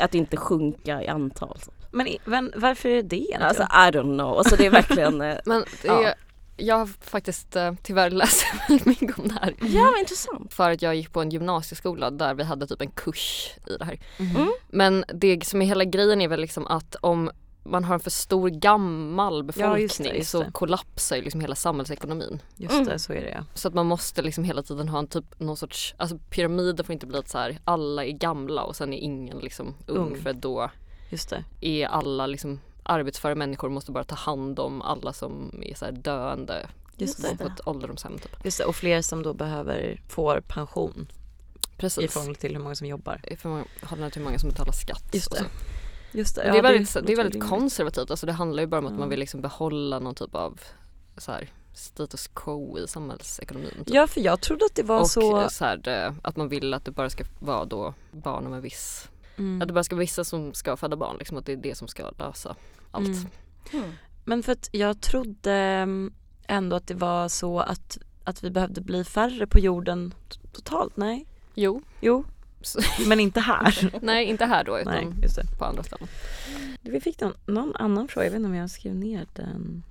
att 0.00 0.14
inte 0.14 0.36
sjunka 0.36 1.02
i 1.02 1.08
antal. 1.08 1.58
Men, 1.90 2.06
men 2.24 2.52
varför 2.56 2.88
är 2.88 2.94
det 2.96 3.02
det 3.02 3.16
egentligen? 3.16 3.42
Alltså 3.42 3.62
I 3.62 3.90
don't 3.98 4.14
know. 4.18 4.38
Alltså 4.38 4.56
det 4.56 4.66
är 4.66 4.70
verkligen, 4.70 5.20
eh, 5.30 5.36
Men 5.44 5.64
det, 5.82 5.88
Ja. 5.88 6.14
jag 6.56 6.76
har 6.76 6.86
faktiskt 6.86 7.56
eh, 7.56 7.74
tyvärr 7.82 8.10
läst 8.10 8.44
väldigt 8.68 8.86
mycket 8.86 9.18
om 9.18 9.28
det 9.28 9.34
här. 9.42 9.54
ja 9.60 9.82
vad 9.90 10.00
intressant. 10.00 10.54
För 10.54 10.70
att 10.70 10.82
jag 10.82 10.94
gick 10.94 11.12
på 11.12 11.20
en 11.20 11.30
gymnasieskola 11.30 12.10
där 12.10 12.34
vi 12.34 12.42
hade 12.44 12.66
typ 12.66 12.80
en 12.80 12.90
kurs 12.90 13.50
i 13.66 13.76
det 13.76 13.84
här. 13.84 14.00
Mhm. 14.18 14.36
Mm. 14.36 14.52
Men 14.68 15.04
det 15.14 15.44
som 15.46 15.62
är 15.62 15.66
hela 15.66 15.84
grejen 15.84 16.20
är 16.20 16.28
väl 16.28 16.40
liksom 16.40 16.66
att 16.66 16.96
om 17.00 17.30
man 17.62 17.84
har 17.84 17.94
en 17.94 18.00
för 18.00 18.10
stor 18.10 18.48
gammal 18.48 19.42
befolkning 19.44 19.82
just 19.82 20.02
det, 20.02 20.08
just 20.16 20.30
så 20.30 20.42
det. 20.42 20.50
kollapsar 20.52 21.16
ju 21.16 21.22
liksom 21.22 21.40
hela 21.40 21.54
samhällsekonomin. 21.54 22.42
Just 22.56 22.74
Mm. 22.74 22.86
det, 22.86 22.98
så 22.98 23.12
är 23.12 23.20
det 23.20 23.30
ja. 23.30 23.44
Så 23.54 23.68
att 23.68 23.74
man 23.74 23.86
måste 23.86 24.22
liksom 24.22 24.44
hela 24.44 24.62
tiden 24.62 24.88
ha 24.88 24.98
en 24.98 25.06
typ 25.06 25.40
någon 25.40 25.56
sorts, 25.56 25.94
alltså 25.98 26.18
pyramider 26.30 26.84
får 26.84 26.92
inte 26.92 27.06
bli 27.06 27.18
att 27.18 27.28
så 27.28 27.38
här, 27.38 27.58
alla 27.64 28.04
är 28.04 28.10
gamla 28.12 28.62
och 28.62 28.76
sen 28.76 28.92
är 28.92 28.98
ingen 28.98 29.38
liksom 29.38 29.74
ung, 29.86 30.06
Ung. 30.12 30.16
för 30.22 30.32
då 30.32 30.70
Just 31.10 31.30
det. 31.30 31.44
är 31.60 31.86
alla 31.86 32.26
liksom 32.26 32.60
arbetsföra 32.82 33.34
människor 33.34 33.68
måste 33.68 33.92
bara 33.92 34.04
ta 34.04 34.14
hand 34.14 34.58
om 34.58 34.82
alla 34.82 35.12
som 35.12 35.62
är 35.62 35.74
så 35.74 35.84
här 35.84 35.92
döende 35.92 36.66
Just 36.96 37.22
det. 37.22 37.36
på 37.36 37.44
ett 37.46 37.66
ålderdomshem 37.68 38.18
typ. 38.18 38.44
Just 38.44 38.58
det. 38.58 38.64
Och 38.64 38.76
fler 38.76 39.02
som 39.02 39.22
då 39.22 39.34
behöver 39.34 40.00
får 40.08 40.40
pension 40.40 41.08
i 41.76 41.80
Precis. 41.80 42.12
förhållande 42.12 42.40
till 42.40 42.52
hur 42.56 42.62
många 42.62 42.74
som 42.74 42.86
jobbar. 42.86 43.20
I 43.24 43.36
förhållande 43.36 44.10
till 44.10 44.20
hur 44.22 44.24
många 44.24 44.38
som 44.38 44.48
betalar 44.50 44.72
skatt. 44.72 45.04
Just 45.12 45.26
och 45.32 45.36
det. 45.38 45.44
Just 46.12 46.36
det. 46.36 46.46
Ja, 46.46 46.52
det 46.52 46.58
är 46.58 46.62
väldigt, 46.62 47.06
det 47.06 47.12
är 47.12 47.16
väldigt 47.16 47.48
konservativt, 47.48 48.10
alltså 48.10 48.26
det 48.26 48.32
handlar 48.32 48.62
ju 48.62 48.66
bara 48.66 48.78
om 48.78 48.86
att 48.86 48.98
man 48.98 49.08
vill 49.08 49.20
liksom 49.20 49.40
behålla 49.40 49.98
någon 49.98 50.14
typ 50.14 50.34
av 50.34 50.60
så 51.16 51.32
här, 51.32 51.48
status 51.74 52.28
quo 52.34 52.78
i 52.78 52.88
samhällsekonomin. 52.88 53.70
Typ. 53.70 53.94
Ja 53.94 54.06
för 54.06 54.20
jag 54.20 54.40
trodde 54.40 54.64
att 54.64 54.74
det 54.74 54.82
var 54.82 55.00
och 55.00 55.10
så... 55.10 55.48
så 55.50 55.64
här, 55.64 55.76
det, 55.76 56.14
att 56.22 56.36
man 56.36 56.48
vill 56.48 56.74
att 56.74 56.84
det 56.84 56.90
bara 56.90 57.10
ska 57.10 57.24
vara 57.38 57.64
då 57.64 57.94
barn 58.12 58.50
med 58.50 58.62
viss, 58.62 59.08
Mm. 59.36 59.62
att 59.62 59.68
det 59.68 59.74
bara 59.74 59.84
ska 59.84 59.94
vara 59.96 60.00
vissa 60.00 60.24
som 60.24 60.54
ska 60.54 60.76
föda 60.76 60.96
barn, 60.96 61.16
liksom 61.18 61.36
att 61.36 61.46
det 61.46 61.52
är 61.52 61.56
det 61.56 61.74
som 61.74 61.88
ska 61.88 62.10
lösa 62.18 62.56
allt. 62.90 63.06
Mm. 63.06 63.26
Mm. 63.72 63.92
Men 64.24 64.42
för 64.42 64.52
att 64.52 64.68
jag 64.72 65.00
trodde 65.00 65.52
mm, 65.52 66.12
ändå 66.46 66.76
att 66.76 66.86
det 66.86 66.94
var 66.94 67.28
så 67.28 67.60
att, 67.60 67.98
att 68.24 68.44
vi 68.44 68.50
behövde 68.50 68.80
bli 68.80 69.04
färre 69.04 69.46
på 69.46 69.58
jorden 69.58 70.14
totalt. 70.52 70.96
Nej. 70.96 71.26
Jo, 71.54 71.82
Jo, 72.00 72.24
men 73.06 73.20
inte 73.20 73.40
här. 73.40 73.90
nej 74.02 74.24
inte 74.24 74.44
här 74.44 74.64
då 74.64 74.78
utan 74.80 74.92
Nej, 74.94 75.08
just 75.22 75.36
det. 75.36 75.46
på 75.58 75.64
andra 75.64 75.82
ställen. 75.82 76.08
Vi 76.80 77.00
fick 77.00 77.20
någon, 77.20 77.34
någon 77.46 77.76
annan 77.76 78.08
fråga, 78.08 78.26
jag 78.26 78.30
vet 78.30 78.36
inte 78.36 78.48
om 78.48 78.54
jag 78.54 78.70
skrev 78.70 78.94
ner 78.94 79.26
den. 79.32 79.82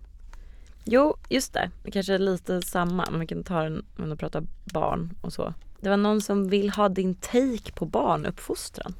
Jo, 0.83 1.17
just 1.29 1.53
det. 1.53 1.71
Det 1.83 1.91
kanske 1.91 2.13
är 2.13 2.19
lite 2.19 2.61
samma, 2.61 3.07
men 3.11 3.19
vi 3.19 3.27
kan 3.27 3.43
ta 3.43 3.63
den 3.63 3.85
när 3.97 4.07
vi 4.07 4.15
pratar 4.15 4.43
barn 4.73 5.13
och 5.21 5.33
så. 5.33 5.53
Det 5.79 5.89
var 5.89 5.97
någon 5.97 6.21
som 6.21 6.49
vill 6.49 6.69
ha 6.69 6.89
din 6.89 7.15
take 7.15 7.71
på 7.75 7.85
barnuppfostran. 7.85 8.93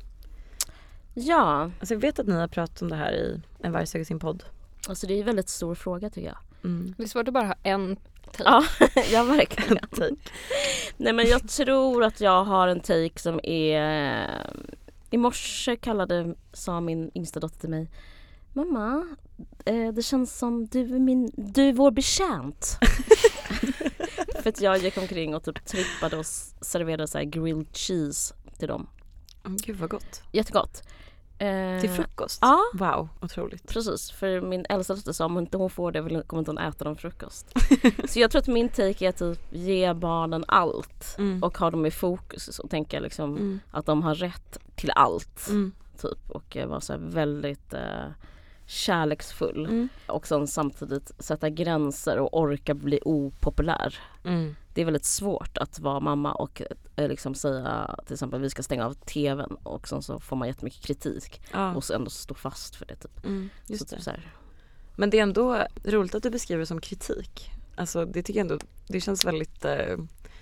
Ja, 1.13 1.71
Alltså 1.79 1.93
jag 1.93 2.01
vet 2.01 2.19
att 2.19 2.27
ni 2.27 2.33
har 2.35 2.47
pratat 2.47 2.81
om 2.81 2.89
det 2.89 2.95
här 2.95 3.11
i 3.11 3.41
En 3.59 3.71
varg 3.71 3.87
söker 3.87 4.05
sin 4.05 4.19
podd. 4.19 4.43
alltså 4.87 5.07
det 5.07 5.13
är 5.13 5.19
en 5.19 5.25
väldigt 5.25 5.49
stor 5.49 5.75
fråga 5.75 6.09
tycker 6.09 6.27
jag. 6.27 6.37
Mm. 6.63 6.93
Det 6.97 7.03
är 7.03 7.07
svårt 7.07 7.27
att 7.27 7.33
bara 7.33 7.45
ha 7.47 7.55
en 7.63 7.97
take. 8.29 8.49
Ja, 8.49 8.63
ja 9.11 9.23
verkligen. 9.23 9.77
Take. 9.91 10.15
Nej 10.97 11.13
men 11.13 11.27
jag 11.27 11.49
tror 11.49 12.03
att 12.03 12.21
jag 12.21 12.43
har 12.43 12.67
en 12.67 12.79
take 12.79 13.19
som 13.19 13.39
är 13.43 14.27
I 15.09 15.17
morse 15.17 15.75
kallade, 15.75 16.35
sa 16.53 16.81
min 16.81 17.11
yngsta 17.15 17.39
dotter 17.39 17.59
till 17.59 17.69
mig 17.69 17.89
Mamma, 18.53 19.07
eh, 19.65 19.93
det 19.93 20.01
känns 20.01 20.37
som 20.37 20.67
du 20.67 20.95
är, 20.95 20.99
min, 20.99 21.31
du 21.35 21.69
är 21.69 21.73
vår 21.73 21.91
betjänt. 21.91 22.77
För 24.43 24.49
att 24.49 24.61
jag 24.61 24.77
gick 24.77 24.97
omkring 24.97 25.35
och 25.35 25.43
typ 25.43 25.65
trippade 25.65 26.17
och 26.17 26.25
serverade 26.61 27.07
så 27.07 27.19
grilled 27.19 27.67
cheese 27.73 28.35
till 28.57 28.67
dem. 28.67 28.87
Gud 29.43 29.75
vad 29.75 29.89
gott. 29.89 30.21
Jättegott. 30.31 30.83
Eh, 31.39 31.79
Till 31.81 31.89
frukost? 31.89 32.39
Ja, 32.41 32.59
Wow, 32.73 33.09
otroligt. 33.21 33.67
precis. 33.67 34.11
För 34.11 34.41
min 34.41 34.65
äldsta 34.69 34.95
dotter 34.95 35.11
sa 35.11 35.25
om 35.25 35.37
inte 35.37 35.57
hon 35.57 35.69
får 35.69 35.91
det 35.91 36.23
kommer 36.27 36.39
inte 36.39 36.51
hon 36.51 36.57
äta 36.57 36.83
dem 36.85 36.95
frukost. 36.95 37.53
så 38.09 38.19
jag 38.19 38.31
tror 38.31 38.39
att 38.41 38.47
min 38.47 38.69
take 38.69 39.05
är 39.05 39.09
att 39.09 39.17
typ 39.17 39.39
ge 39.51 39.93
barnen 39.93 40.45
allt 40.47 41.15
Mm. 41.17 41.43
och 41.43 41.57
ha 41.57 41.71
dem 41.71 41.85
i 41.85 41.91
fokus 41.91 42.59
och 42.59 42.69
tänka 42.69 42.99
liksom 42.99 43.37
Mm. 43.37 43.59
att 43.71 43.85
de 43.85 44.03
har 44.03 44.15
rätt 44.15 44.57
till 44.75 44.91
allt. 44.95 45.47
Mm. 45.49 45.71
Typ 46.01 46.29
och 46.29 46.57
vara 46.67 46.81
så 46.81 46.93
väldigt 46.97 47.73
eh, 47.73 48.05
kärleksfull. 48.69 49.65
Mm. 49.65 49.89
Och 50.07 50.27
sen 50.27 50.47
samtidigt 50.47 51.11
sätta 51.19 51.49
gränser 51.49 52.19
och 52.19 52.37
orka 52.37 52.73
bli 52.73 52.99
opopulär. 53.05 53.97
Mm. 54.23 54.55
Det 54.73 54.81
är 54.81 54.85
väldigt 54.85 55.05
svårt 55.05 55.57
att 55.57 55.79
vara 55.79 55.99
mamma 55.99 56.33
och 56.33 56.61
eh, 56.95 57.07
liksom 57.07 57.35
säga 57.35 57.95
till 58.05 58.13
exempel 58.13 58.41
vi 58.41 58.49
ska 58.49 58.63
stänga 58.63 58.85
av 58.85 58.93
tvn 58.93 59.57
och 59.63 59.87
sen 59.87 60.01
så 60.01 60.19
får 60.19 60.35
man 60.35 60.47
jättemycket 60.47 60.81
kritik 60.81 61.41
Ja, 61.51 61.75
och 61.75 61.83
så 61.83 61.93
ändå 61.93 62.09
stå 62.09 62.33
fast 62.33 62.75
för 62.75 62.85
det. 62.85 62.95
Typ. 62.95 63.25
mm. 63.25 63.49
så 63.65 63.85
typ 63.85 63.89
det. 63.89 64.01
så 64.01 64.11
Men 64.95 65.09
det 65.09 65.19
är 65.19 65.23
ändå 65.23 65.65
roligt 65.83 66.15
att 66.15 66.23
du 66.23 66.29
beskriver 66.29 66.59
det 66.59 66.65
som 66.65 66.81
kritik. 66.81 67.49
Alltså 67.75 68.05
det 68.05 68.23
tycker 68.23 68.39
jag 68.39 68.51
ändå, 68.51 68.65
det 68.87 69.01
känns 69.01 69.25
väldigt 69.25 69.65
eh, 69.65 69.97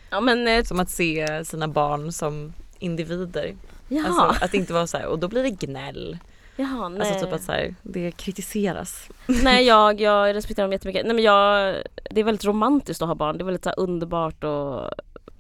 Ja 0.09 0.21
men 0.21 0.47
eh, 0.47 0.63
som 0.63 0.79
att 0.79 0.89
se 0.89 1.45
sina 1.45 1.67
barn 1.67 2.11
som 2.11 2.53
individer. 2.79 3.55
jaha, 3.87 4.07
Alltså 4.07 4.45
att 4.45 4.53
inte 4.53 4.73
vara 4.73 4.87
så 4.87 4.97
här, 4.97 5.07
och 5.07 5.19
då 5.19 5.27
blir 5.27 5.43
det 5.43 5.49
gnäll. 5.49 6.17
Jaha 6.57 6.89
nej. 6.89 6.99
Alltså 7.07 7.25
typ 7.25 7.33
att 7.33 7.41
så 7.43 7.51
här, 7.51 7.75
det 7.81 8.11
kritiseras. 8.11 9.09
nej 9.27 9.63
jag, 9.67 10.01
jag 10.01 10.35
respekterar 10.35 10.67
dem 10.67 10.71
jättemycket. 10.71 11.05
Nej 11.05 11.15
men 11.15 11.23
jag, 11.23 11.75
det 12.11 12.19
är 12.21 12.23
väldigt 12.23 12.45
romantiskt 12.45 13.01
att 13.01 13.07
ha 13.07 13.15
barn. 13.15 13.37
Det 13.37 13.41
är 13.41 13.45
väldigt 13.45 13.63
så 13.63 13.69
här, 13.69 13.79
underbart 13.79 14.43
och 14.43 14.91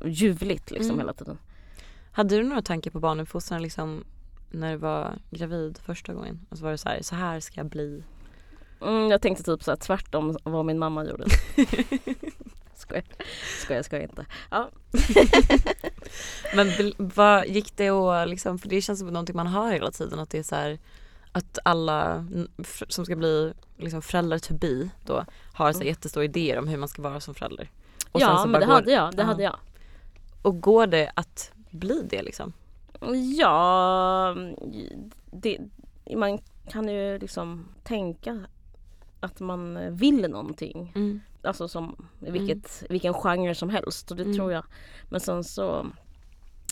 ljuvligt 0.05 0.71
liksom 0.71 0.89
Mm. 0.93 0.99
hela 0.99 1.13
tiden. 1.13 1.37
Hade 2.11 2.35
du 2.37 2.43
några 2.43 2.61
tankar 2.61 2.91
på 2.91 2.99
barnuppfostran 2.99 3.61
liksom 3.61 4.03
när 4.51 4.71
du 4.71 4.77
var 4.77 5.13
gravid 5.29 5.77
första 5.85 6.13
gången? 6.13 6.45
Alltså 6.49 6.65
var 6.65 6.71
det 6.71 6.77
så 6.77 6.89
här, 6.89 7.01
så 7.01 7.15
här 7.15 7.39
ska 7.39 7.59
jag 7.59 7.69
bli? 7.69 8.03
Mm, 8.81 9.09
jag 9.11 9.21
tänkte 9.21 9.43
typ 9.43 9.63
så 9.63 9.71
här, 9.71 9.75
tvärtom 9.75 10.37
vad 10.43 10.65
min 10.65 10.79
mamma 10.79 11.05
gjorde. 11.05 11.25
skojar, 12.75 13.03
skojar, 13.63 13.81
skojar 13.81 14.03
inte. 14.03 14.25
Ja. 14.51 14.69
Men 16.55 16.93
vad 16.97 17.47
gick 17.47 17.77
det 17.77 17.91
och 17.91 18.27
liksom, 18.27 18.59
för 18.59 18.69
det 18.69 18.81
känns 18.81 18.99
som 18.99 19.07
någonting 19.07 19.35
man 19.35 19.47
hör 19.47 19.71
hela 19.71 19.91
tiden 19.91 20.19
att 20.19 20.29
det 20.29 20.37
är 20.39 20.43
så 20.43 20.55
här 20.55 20.79
att 21.37 21.59
alla 21.65 22.25
som 22.89 23.05
ska 23.05 23.15
bli 23.15 23.53
liksom 23.77 24.01
föräldrar 24.01 24.39
to 24.39 24.53
be 24.53 24.89
då 25.05 25.25
har 25.53 25.71
så 25.71 25.77
Mm. 25.77 25.87
jättestora 25.87 26.23
idéer 26.23 26.59
om 26.59 26.67
hur 26.67 26.77
man 26.77 26.87
ska 26.89 27.01
vara 27.01 27.19
som 27.19 27.35
förälder. 27.35 27.69
Och 28.11 28.21
Ja 28.21 28.45
men 28.45 28.59
det 28.61 28.65
går- 28.67 28.73
hade 28.73 28.91
jag, 28.91 29.11
det 29.15 29.21
Ja. 29.21 29.25
hade 29.25 29.43
jag. 29.43 29.55
Och 30.41 30.61
går 30.61 30.87
det 30.87 31.11
att 31.15 31.51
bli 31.71 32.07
det 32.09 32.21
liksom? 32.23 32.53
Ja, 33.37 34.35
det, 35.31 35.59
man 36.15 36.39
kan 36.69 36.87
ju 36.89 37.19
liksom 37.19 37.65
tänka 37.83 38.39
att 39.19 39.39
man 39.39 39.79
vill 39.97 40.29
någonting. 40.29 40.93
Alltså 41.43 41.67
som 41.67 42.07
i 42.25 42.31
vilket, 42.31 42.83
vilken 42.89 43.13
genre 43.13 43.55
som 43.55 43.69
helst 43.69 44.11
och 44.11 44.17
det 44.17 44.23
Mm. 44.23 44.35
tror 44.37 44.51
jag. 44.51 44.63
Men 45.09 45.19
sen 45.19 45.43
så 45.43 45.85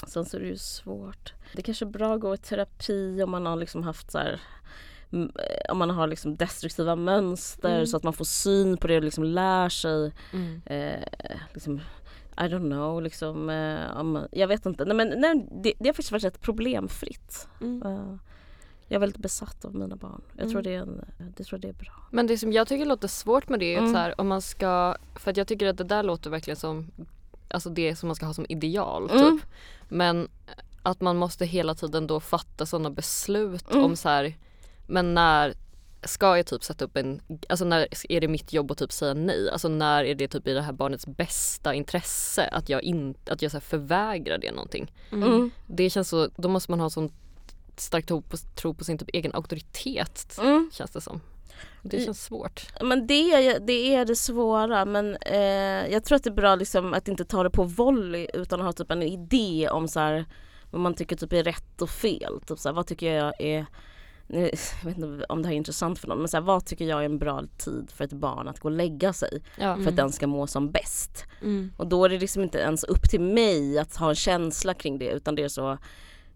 Sen 0.08 0.26
så 0.26 0.38
är 0.38 0.42
det 0.42 0.48
ju 0.48 0.58
svårt. 0.58 1.34
Det 1.54 1.62
kanske 1.62 1.86
är 1.86 1.90
bra 1.90 2.14
att 2.16 2.20
gå 2.22 2.34
i 2.34 2.38
terapi 2.38 3.24
om 3.24 3.32
man 3.32 3.46
har 3.46 3.56
liksom 3.56 3.84
haft 3.84 4.12
så 4.12 4.18
här 4.18 4.42
eh, 5.12 5.72
om 5.72 5.78
man 5.78 5.90
har 5.90 6.08
liksom 6.08 6.36
destruktiva 6.36 6.96
mönster 6.96 7.74
Mm. 7.76 7.88
så 7.88 7.98
att 7.98 8.04
man 8.04 8.14
får 8.14 8.26
syn 8.26 8.78
på 8.78 8.88
det 8.88 8.98
och 8.98 9.04
liksom 9.04 9.24
lär 9.24 9.70
sig 9.70 10.14
Mm. 10.34 10.62
eh, 10.66 11.08
liksom, 11.54 11.78
I 12.38 12.42
don't 12.42 12.70
know, 12.72 13.02
liksom, 13.02 13.50
eh, 13.50 13.98
om, 13.98 14.28
jag 14.32 14.48
vet 14.48 14.66
inte. 14.66 14.86
Nej, 14.86 14.96
men, 14.96 15.14
nej, 15.22 15.48
det, 15.64 15.74
det 15.80 15.90
har 15.90 15.94
faktiskt 15.94 16.12
varit 16.12 16.24
rätt 16.24 16.42
problemfritt. 16.42 17.48
Mm. 17.62 17.84
Eh, 17.84 18.16
jag 18.88 18.96
är 18.96 19.00
väldigt 19.00 19.22
besatt 19.22 19.66
av 19.66 19.76
mina 19.76 19.96
barn. 19.96 20.22
Jag 20.38 20.50
tror, 20.50 20.60
Mm. 20.60 20.64
det 20.64 20.74
är 20.76 20.80
en, 20.82 21.06
det 21.38 21.44
tror 21.44 21.60
det 21.60 21.68
är 21.70 21.74
bra. 21.74 21.94
Men 22.12 22.28
det 22.28 22.38
som 22.38 22.54
jag 22.54 22.68
tycker 22.68 22.86
låter 22.86 23.08
svårt 23.08 23.50
med 23.50 23.60
det 23.60 23.66
är 23.74 23.78
att 23.78 23.82
Mm. 23.82 23.94
så 23.94 23.98
här, 24.00 24.22
om 24.22 24.28
man 24.28 24.42
ska, 24.42 24.96
för 25.16 25.32
att 25.32 25.38
jag 25.38 25.48
tycker 25.48 25.68
att 25.68 25.78
det 25.78 25.84
där 25.84 26.04
låter 26.04 26.30
verkligen 26.30 26.58
som 26.58 26.92
Alltså 27.50 27.70
det 27.70 27.96
som 27.96 28.08
man 28.08 28.16
ska 28.16 28.26
ha 28.26 28.34
som 28.34 28.46
ideal 28.50 29.10
typ. 29.10 29.18
Mm. 29.22 29.40
Men 29.88 30.28
att 30.84 31.02
man 31.02 31.18
måste 31.18 31.46
hela 31.46 31.76
tiden 31.76 32.08
då 32.08 32.20
fatta 32.20 32.66
sådana 32.66 32.90
beslut 32.90 33.72
Mm. 33.72 33.84
om 33.86 33.96
så 33.96 34.10
här, 34.10 34.38
men 34.88 35.14
när 35.14 35.54
ska 36.04 36.38
jag 36.38 36.46
typ 36.46 36.64
sätta 36.64 36.86
upp 36.86 36.98
en, 36.98 37.22
alltså 37.50 37.66
när 37.66 37.88
är 38.10 38.22
det 38.22 38.28
mitt 38.28 38.54
jobb 38.54 38.72
att 38.72 38.78
typ 38.78 38.92
säga 38.92 39.14
nej? 39.14 39.50
Alltså 39.52 39.68
när 39.68 40.04
är 40.04 40.16
det 40.16 40.28
typ 40.28 40.48
i 40.48 40.54
det 40.54 40.62
här 40.62 40.74
barnets 40.74 41.08
bästa 41.08 41.74
intresse 41.74 42.48
att 42.52 42.70
jag 42.70 42.84
inte, 42.84 43.34
att 43.34 43.42
jag 43.42 43.52
så 43.52 43.58
här 43.58 43.62
förvägrar 43.62 44.38
det 44.38 44.52
någonting? 44.52 44.92
Mm. 45.12 45.52
Det 45.68 45.90
känns 45.90 46.10
så, 46.10 46.30
då 46.38 46.50
måste 46.50 46.72
man 46.72 46.80
ha 46.80 46.90
sån 46.90 47.12
stark 47.78 48.06
tro 48.06 48.22
på, 48.22 48.38
tro 48.38 48.74
på 48.74 48.84
sin 48.84 48.98
typ 48.98 49.10
egen 49.14 49.34
auktoritet 49.36 50.38
Mm. 50.42 50.70
känns 50.74 50.92
det 50.92 51.02
som. 51.02 51.22
Det 51.82 52.00
känns 52.06 52.24
svårt. 52.24 52.68
Men 52.82 53.08
det, 53.08 53.32
är- 53.34 53.60
det 53.60 53.96
är 53.96 54.06
det 54.06 54.16
svåra 54.16 54.86
men 54.86 55.16
eh, 55.16 55.88
jag 55.92 56.04
tror 56.04 56.16
att 56.16 56.24
det 56.24 56.30
är 56.30 56.34
bra 56.36 56.56
liksom 56.56 56.94
att 56.94 57.08
inte 57.08 57.26
ta 57.26 57.44
det 57.44 57.50
på 57.50 57.64
volley 57.64 58.28
utan 58.34 58.62
ha 58.62 58.72
typ 58.74 58.92
en 58.92 59.04
idé 59.04 59.70
om 59.72 59.88
så 59.88 60.00
här, 60.00 60.26
vad 60.72 60.82
man 60.82 60.94
tycker 60.94 61.16
typ 61.16 61.34
är 61.34 61.44
rätt 61.44 61.82
och 61.82 61.90
fel. 61.90 62.42
Typ 62.48 62.60
så 62.60 62.70
här, 62.70 62.74
vad 62.74 62.88
tycker 62.88 63.14
jag 63.14 63.34
är 63.42 63.66
nu, 64.28 64.40
jag 64.84 64.90
vet 64.90 64.98
inte 64.98 65.26
om 65.30 65.42
det 65.42 65.48
här 65.48 65.54
är 65.54 65.58
intressant 65.58 66.00
för 66.00 66.08
någon 66.08 66.18
men 66.20 66.28
så 66.28 66.38
här, 66.38 66.42
vad 66.42 66.66
tycker 66.66 66.86
jag 66.86 67.02
är 67.02 67.06
en 67.06 67.18
bra 67.20 67.44
tid 67.58 67.92
för 67.96 68.04
ett 68.04 68.14
barn 68.14 68.48
att 68.48 68.60
gå 68.60 68.68
och 68.70 68.76
lägga 68.76 69.14
sig 69.14 69.42
Ja. 69.60 69.76
för 69.76 69.88
att 69.90 69.96
den 69.96 70.12
ska 70.12 70.28
må 70.28 70.48
som 70.48 70.72
bäst. 70.72 71.24
Mm. 71.42 71.72
Och 71.78 71.88
då 71.88 72.06
är 72.06 72.10
det 72.10 72.20
liksom 72.20 72.44
inte 72.44 72.58
ens 72.58 72.84
upp 72.84 73.10
till 73.10 73.22
mig 73.22 73.80
att 73.80 73.96
ha 73.96 74.10
en 74.10 74.16
känsla 74.16 74.74
kring 74.74 74.98
det 74.98 75.10
utan 75.10 75.36
det 75.36 75.44
är 75.44 75.48
så 75.50 75.78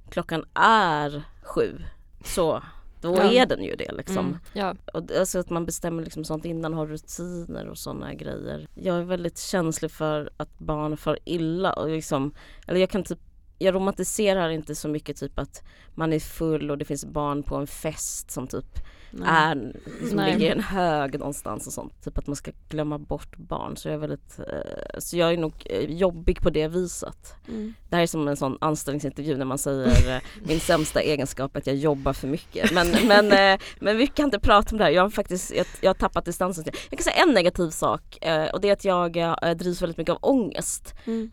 klockan 0.09 0.45
är 0.53 1.23
sju. 1.43 1.77
Så 2.25 2.63
då 3.01 3.15
Ja. 3.15 3.23
är 3.31 3.45
den 3.45 3.63
ju 3.63 3.75
det 3.75 3.91
liksom. 3.91 4.17
Mm. 4.27 4.37
Ja. 4.53 4.75
Och 4.93 5.11
alltså 5.19 5.39
att 5.39 5.49
man 5.49 5.65
bestämmer 5.65 6.03
liksom 6.03 6.23
sånt 6.23 6.45
innan, 6.45 6.73
har 6.73 6.87
rutiner 6.87 7.67
och 7.67 7.77
sådana 7.77 8.13
grejer. 8.13 8.67
Jag 8.75 8.97
är 8.97 9.03
väldigt 9.03 9.37
känslig 9.39 9.91
för 9.91 10.29
att 10.37 10.59
barn 10.59 10.97
far 10.97 11.19
illa 11.25 11.73
och 11.73 11.89
liksom, 11.89 12.33
eller 12.67 12.79
jag 12.79 12.89
kan 12.89 13.03
typ 13.03 13.19
jag 13.61 13.75
romantiserar 13.75 14.49
inte 14.49 14.75
så 14.75 14.87
mycket 14.87 15.17
typ 15.17 15.39
att 15.39 15.63
man 15.95 16.13
är 16.13 16.19
full 16.19 16.71
och 16.71 16.77
det 16.77 16.85
finns 16.85 17.05
barn 17.05 17.43
på 17.43 17.55
en 17.55 17.67
fest 17.67 18.31
som 18.31 18.47
typ 18.47 18.79
Nej. 19.11 19.27
är, 19.29 19.73
liksom 20.01 20.17
Nej. 20.17 20.33
ligger 20.33 20.45
i 20.47 20.51
en 20.51 20.63
hög 20.63 21.19
någonstans 21.19 21.67
och 21.67 21.73
sånt. 21.73 22.03
Typ 22.03 22.17
att 22.17 22.27
man 22.27 22.35
ska 22.35 22.51
glömma 22.69 22.97
bort 22.97 23.37
barn. 23.37 23.77
Så 23.77 23.87
jag 23.87 23.93
är 23.93 23.97
väldigt, 23.97 24.39
eh, 24.39 24.99
så 24.99 25.17
jag 25.17 25.33
är 25.33 25.37
nog 25.37 25.53
eh, 25.65 25.91
jobbig 25.91 26.41
på 26.41 26.49
det 26.49 26.67
viset. 26.67 27.35
Mm. 27.47 27.73
Det 27.89 27.95
här 27.95 28.03
är 28.03 28.07
som 28.07 28.27
en 28.27 28.37
sån 28.37 28.57
anställningsintervju 28.61 29.37
när 29.37 29.45
man 29.45 29.57
säger 29.57 30.15
eh, 30.15 30.21
min 30.43 30.59
sämsta 30.59 31.01
egenskap 31.01 31.55
är 31.55 31.59
att 31.59 31.67
jag 31.67 31.75
jobbar 31.75 32.13
för 32.13 32.27
mycket. 32.27 32.71
Men, 32.71 32.87
men, 33.07 33.31
eh, 33.53 33.59
men 33.79 33.97
vi 33.97 34.07
kan 34.07 34.25
inte 34.25 34.39
prata 34.39 34.71
om 34.71 34.77
det 34.77 34.83
här. 34.83 34.91
Jag 34.91 35.01
har 35.01 35.09
faktiskt 35.09 35.55
jag, 35.55 35.65
jag 35.81 35.89
har 35.89 35.93
tappat 35.95 36.25
distansen. 36.25 36.63
Jag 36.89 36.99
kan 36.99 37.03
säga 37.03 37.23
en 37.23 37.33
negativ 37.33 37.69
sak 37.69 38.25
eh, 38.25 38.49
och 38.49 38.61
det 38.61 38.69
är 38.69 38.73
att 38.73 38.85
jag 38.85 39.57
drivs 39.57 39.81
väldigt 39.81 39.97
mycket 39.97 40.13
av 40.13 40.19
ångest. 40.21 40.95
Mm. 41.05 41.31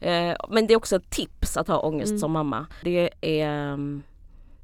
Men 0.48 0.66
det 0.66 0.72
är 0.74 0.76
också 0.76 0.96
ett 0.96 1.10
tips 1.10 1.56
att 1.56 1.68
ha 1.68 1.78
ångest 1.78 2.10
Mm. 2.10 2.20
som 2.20 2.32
mamma. 2.32 2.66
Det 2.82 3.10
är 3.20 3.48
mm, 3.48 4.02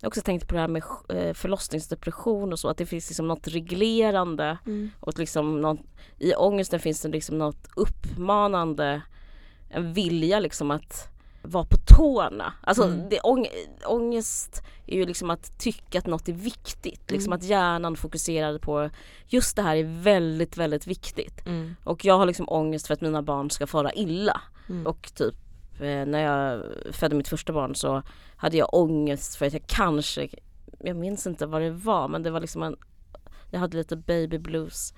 jag 0.03 0.07
har 0.07 0.11
också 0.11 0.21
tänkt 0.21 0.49
på 0.49 0.55
det 0.55 0.61
här 0.61 0.69
med 0.69 0.83
eh, 1.09 1.33
förlossningsdepression 1.35 2.53
och 2.53 2.59
så, 2.59 2.69
att 2.69 2.77
det 2.77 2.87
finns 2.87 3.09
liksom 3.11 3.29
något 3.29 3.49
reglerande 3.49 4.59
Mm. 4.67 4.91
och 5.01 5.19
liksom 5.19 5.61
något, 5.61 5.81
i 6.19 6.35
ångesten 6.35 6.81
finns 6.81 7.01
det 7.03 7.09
liksom 7.09 7.39
något 7.39 7.69
uppmanande, 7.77 9.03
en 9.71 9.93
vilja 9.93 10.41
liksom 10.41 10.71
att 10.71 11.09
vara 11.43 11.65
på 11.65 11.77
tårna. 11.97 12.53
Alltså 12.63 12.85
Mm. 12.85 13.09
det, 13.09 13.21
ång, 13.21 13.47
ångest 13.87 14.63
är 14.87 14.97
ju 14.97 15.07
liksom 15.07 15.31
att 15.31 15.59
tycka 15.59 15.99
att 15.99 16.07
något 16.07 16.29
är 16.29 16.33
viktigt. 16.33 17.11
Liksom 17.11 17.33
Mm. 17.33 17.37
att 17.39 17.45
hjärnan 17.45 17.97
fokuserar 17.97 18.59
på 18.59 18.91
just 19.29 19.57
det 19.57 19.63
här 19.63 19.77
är 19.77 20.03
väldigt, 20.03 20.57
väldigt 20.57 20.87
viktigt. 20.87 21.47
Mm. 21.47 21.77
Och 21.85 22.05
jag 22.05 22.19
har 22.19 22.27
liksom 22.27 22.49
ångest 22.49 22.87
för 22.87 22.95
att 22.95 23.01
mina 23.01 23.23
barn 23.23 23.51
ska 23.51 23.67
fara 23.67 23.93
illa. 23.93 24.41
Mm. 24.69 24.87
Och 24.87 25.13
typ 25.15 25.35
när 25.81 26.19
jag 26.19 26.63
födde 26.95 27.17
mitt 27.17 27.29
första 27.29 27.53
barn 27.53 27.75
så 27.75 28.03
hade 28.37 28.57
jag 28.57 28.75
ångest 28.75 29.37
för 29.37 29.47
att 29.47 29.53
jag 29.53 29.63
kanske, 29.67 30.29
jag 30.81 30.97
minns 30.97 31.27
inte 31.27 31.47
vad 31.47 31.63
det 31.63 31.71
var 31.71 32.09
men 32.09 32.23
det 32.23 32.31
var 32.31 32.41
liksom 32.41 32.63
en, 32.63 32.77
jag 33.51 33.61
hade 33.61 33.77
lite 33.77 33.97
baby 33.97 34.39
blues. 34.39 34.95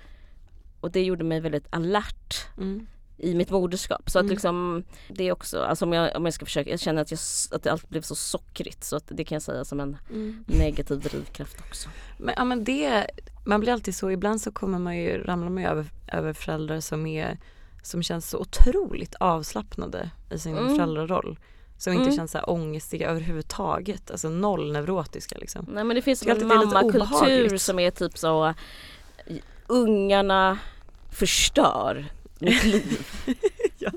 Och 0.81 0.91
det 0.91 1.03
gjorde 1.05 1.25
mig 1.25 1.41
väldigt 1.41 1.67
alert 1.71 2.47
Mm. 2.59 2.87
i 3.19 3.35
mitt 3.35 3.51
moderskap. 3.51 4.11
Så 4.11 4.19
att 4.19 4.23
Mm. 4.23 4.31
liksom 4.33 4.85
det 5.09 5.25
är 5.29 5.33
också, 5.33 5.61
alltså 5.63 5.85
om 5.85 5.93
jag, 5.93 6.17
om 6.17 6.25
jag 6.25 6.35
ska 6.35 6.45
försöka, 6.45 6.71
jag 6.71 6.81
känner 6.81 7.03
att, 7.03 7.11
jag, 7.11 7.19
att 7.53 7.63
det 7.63 7.73
alltid 7.73 7.89
blev 7.91 8.03
så 8.03 8.15
sockrigt 8.15 8.85
så 8.85 8.97
att 8.97 9.05
det 9.09 9.25
kan 9.25 9.37
jag 9.37 9.43
säga 9.43 9.65
som 9.65 9.81
en 9.81 9.97
Mm. 10.11 10.45
negativ 10.47 11.01
drivkraft 11.01 11.61
också. 11.61 11.89
Men, 12.19 12.35
ja, 12.37 12.45
men 12.45 12.65
det, 12.65 13.07
man 13.47 13.61
blir 13.61 13.73
alltid 13.73 13.95
så, 13.95 14.11
ibland 14.11 14.41
så 14.41 14.53
kommer 14.53 14.79
man 14.79 14.97
ju, 14.97 15.23
ramlar 15.25 15.49
man 15.49 15.63
ju 15.63 15.69
över, 15.69 15.87
över 16.13 16.33
föräldrar 16.33 16.81
som 16.81 17.07
är 17.07 17.39
som 17.85 18.03
känns 18.03 18.31
så 18.31 18.39
otroligt 18.39 19.15
avslappnade 19.15 20.11
i 20.31 20.39
sin 20.39 20.57
Mm. 20.59 20.77
föräldraroll. 20.77 21.39
Som 21.79 21.93
inte 21.93 22.03
Mm. 22.05 22.17
känns 22.17 22.31
så 22.31 22.39
här 22.39 22.51
ångestiga 22.51 23.09
överhuvudtaget, 23.11 24.11
alltså 24.11 24.29
noll 24.29 24.73
neurotiska 24.73 25.37
liksom. 25.39 25.67
Nej 25.73 25.85
men 25.85 25.97
det 25.97 26.03
finns 26.03 26.21
Det 26.21 26.31
en 26.31 26.47
mammakultur 26.49 27.57
som 27.59 27.79
är 27.79 27.91
typ 27.91 28.19
så 28.19 28.55
Ungarna 29.67 30.59
förstör 31.11 32.07
mitt 32.39 32.65
liv. 32.75 33.07
Ja. 33.79 33.91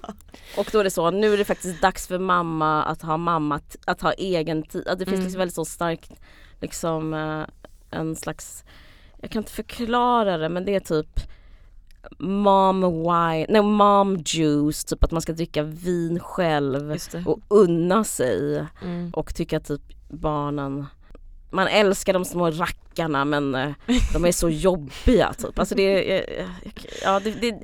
Och 0.58 0.70
då 0.72 0.80
är 0.80 0.84
det 0.84 0.90
så, 0.92 1.12
nu 1.12 1.34
är 1.34 1.38
det 1.38 1.46
faktiskt 1.46 1.82
dags 1.82 2.08
för 2.08 2.20
mamma 2.20 2.84
att 2.84 3.02
ha 3.02 3.18
mamma, 3.18 3.62
att 3.86 4.02
ha 4.02 4.12
egen 4.14 4.64
tid. 4.64 4.88
Att 4.88 5.00
det 5.00 5.06
finns 5.06 5.14
Mm. 5.14 5.24
liksom 5.26 5.40
väldigt 5.40 5.56
så 5.56 5.66
starkt 5.66 6.12
liksom 6.62 7.14
eh, 7.14 7.44
en 8.00 8.16
slags, 8.16 8.64
jag 9.22 9.32
kan 9.32 9.40
inte 9.40 9.52
förklara 9.52 10.38
det 10.38 10.50
men 10.50 10.66
det 10.66 10.76
är 10.76 10.80
typ 10.80 11.20
mom 12.20 12.82
wine, 12.82 13.46
nej 13.50 13.62
mom 13.62 14.18
juice, 14.26 14.84
typ 14.86 15.04
att 15.04 15.12
man 15.12 15.22
ska 15.22 15.34
dricka 15.34 15.64
vin 15.64 16.20
själv 16.20 16.98
och 17.26 17.40
unna 17.48 18.04
sig 18.04 18.66
Mm. 18.84 19.10
och 19.14 19.36
tycka 19.36 19.60
typ 19.60 19.82
barnen 20.10 20.86
man 21.52 21.68
älskar 21.68 22.14
de 22.14 22.26
små 22.26 22.52
rackarna 22.52 23.26
men 23.26 23.56
eh, 23.56 23.72
de 24.14 24.26
är 24.26 24.32
så 24.32 24.50
jobbiga 24.68 25.34
typ. 25.34 25.60
Alltså 25.60 25.76
det 25.76 26.20
eh, 26.40 26.46
ja 27.04 27.20
det, 27.20 27.32
det 27.32 27.60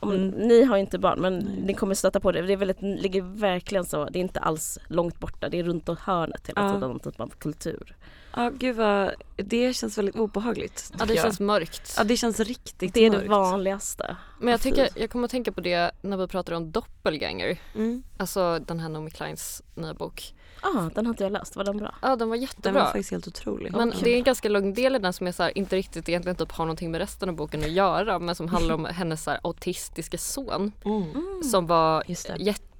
om, 0.00 0.12
Mm. 0.12 0.28
Ni 0.28 0.64
har 0.64 0.76
inte 0.76 0.98
barn 0.98 1.20
men 1.20 1.38
Nej. 1.38 1.62
ni 1.66 1.74
kommer 1.74 1.94
stöta 1.94 2.20
på 2.20 2.32
det. 2.32 2.42
Det 2.42 2.52
är 2.52 2.56
väldigt, 2.56 2.82
ligger 2.82 3.22
verkligen 3.22 3.84
så, 3.84 4.04
det 4.04 4.18
är 4.18 4.20
inte 4.20 4.40
alls 4.40 4.78
långt 4.88 5.18
borta. 5.20 5.48
Det 5.48 5.58
är 5.58 5.62
runt 5.64 5.88
om 5.88 5.96
hörnet 6.00 6.48
hela 6.48 6.60
Ja. 6.62 6.68
tiden, 6.74 6.88
någon 6.90 7.00
typ 7.00 7.20
av 7.20 7.28
kultur. 7.38 7.96
Ja 8.36 8.50
gud 8.58 8.76
vad, 8.76 9.10
det 9.36 9.76
känns 9.76 9.98
väldigt 9.98 10.16
obehagligt. 10.16 10.92
Ja 10.98 11.04
det 11.04 11.14
jag. 11.14 11.22
känns 11.24 11.40
mörkt. 11.40 11.94
Ja 11.96 12.04
det 12.04 12.16
känns 12.16 12.40
riktigt 12.40 12.94
Det 12.94 13.06
är 13.06 13.10
mörkt. 13.10 13.22
det 13.22 13.28
vanligaste. 13.28 14.16
Men 14.40 14.48
jag 14.50 14.60
Fy. 14.60 14.70
tycker, 14.70 14.88
jag 14.94 15.10
kommer 15.10 15.24
att 15.24 15.30
tänka 15.30 15.52
på 15.52 15.60
det 15.60 15.90
när 16.02 16.16
vi 16.16 16.26
pratade 16.26 16.56
om 16.56 16.70
doppelganger. 16.72 17.58
Mm. 17.74 18.02
Alltså 18.16 18.58
den 18.58 18.80
här 18.80 18.88
Naomi 18.88 19.10
Kleins 19.10 19.62
nya 19.74 19.94
bok. 19.94 20.34
Ja, 20.62 20.68
ah, 20.76 20.90
den 20.94 21.06
har 21.06 21.12
inte 21.12 21.22
jag 21.24 21.32
läst. 21.32 21.56
Var 21.56 21.64
den 21.64 21.76
bra? 21.76 21.94
Ja 22.02 22.16
den 22.16 22.28
var 22.28 22.36
Den 22.36 22.42
jättebra. 22.42 22.72
var 22.80 22.84
faktiskt 22.86 23.10
helt 23.10 23.28
otrolig. 23.28 23.72
Men 23.72 23.88
Okej. 23.88 24.00
det 24.04 24.10
är 24.10 24.16
en 24.16 24.24
ganska 24.24 24.48
lång 24.48 24.74
del 24.74 24.96
i 24.96 24.98
den 24.98 25.12
som 25.12 25.26
är 25.26 25.32
så 25.32 25.42
här, 25.42 25.58
inte 25.58 25.76
riktigt 25.76 26.08
egentligen 26.08 26.36
typ 26.36 26.52
har 26.52 26.64
någonting 26.64 26.90
med 26.90 26.98
resten 26.98 27.28
av 27.28 27.34
boken 27.34 27.60
att 27.60 27.70
göra 27.70 28.18
men 28.18 28.34
som 28.34 28.48
handlar 28.48 28.74
om 28.74 28.84
hennes 28.90 29.24
så 29.24 29.30
här, 29.30 29.40
autistiska 29.42 30.18
son 30.18 30.72
Mm. 30.84 31.42
som 31.50 31.66
var 31.66 32.04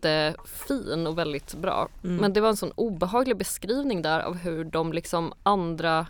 jättefin 0.03 1.07
och 1.07 1.19
väldigt 1.19 1.55
bra. 1.55 1.89
Mm. 2.05 2.17
Men 2.17 2.33
det 2.33 2.41
var 2.41 2.49
en 2.49 2.57
sån 2.57 2.73
obehaglig 2.75 3.37
beskrivning 3.37 4.03
där 4.03 4.21
av 4.21 4.37
hur 4.37 4.65
de 4.65 4.93
liksom 4.93 5.33
andra 5.43 6.07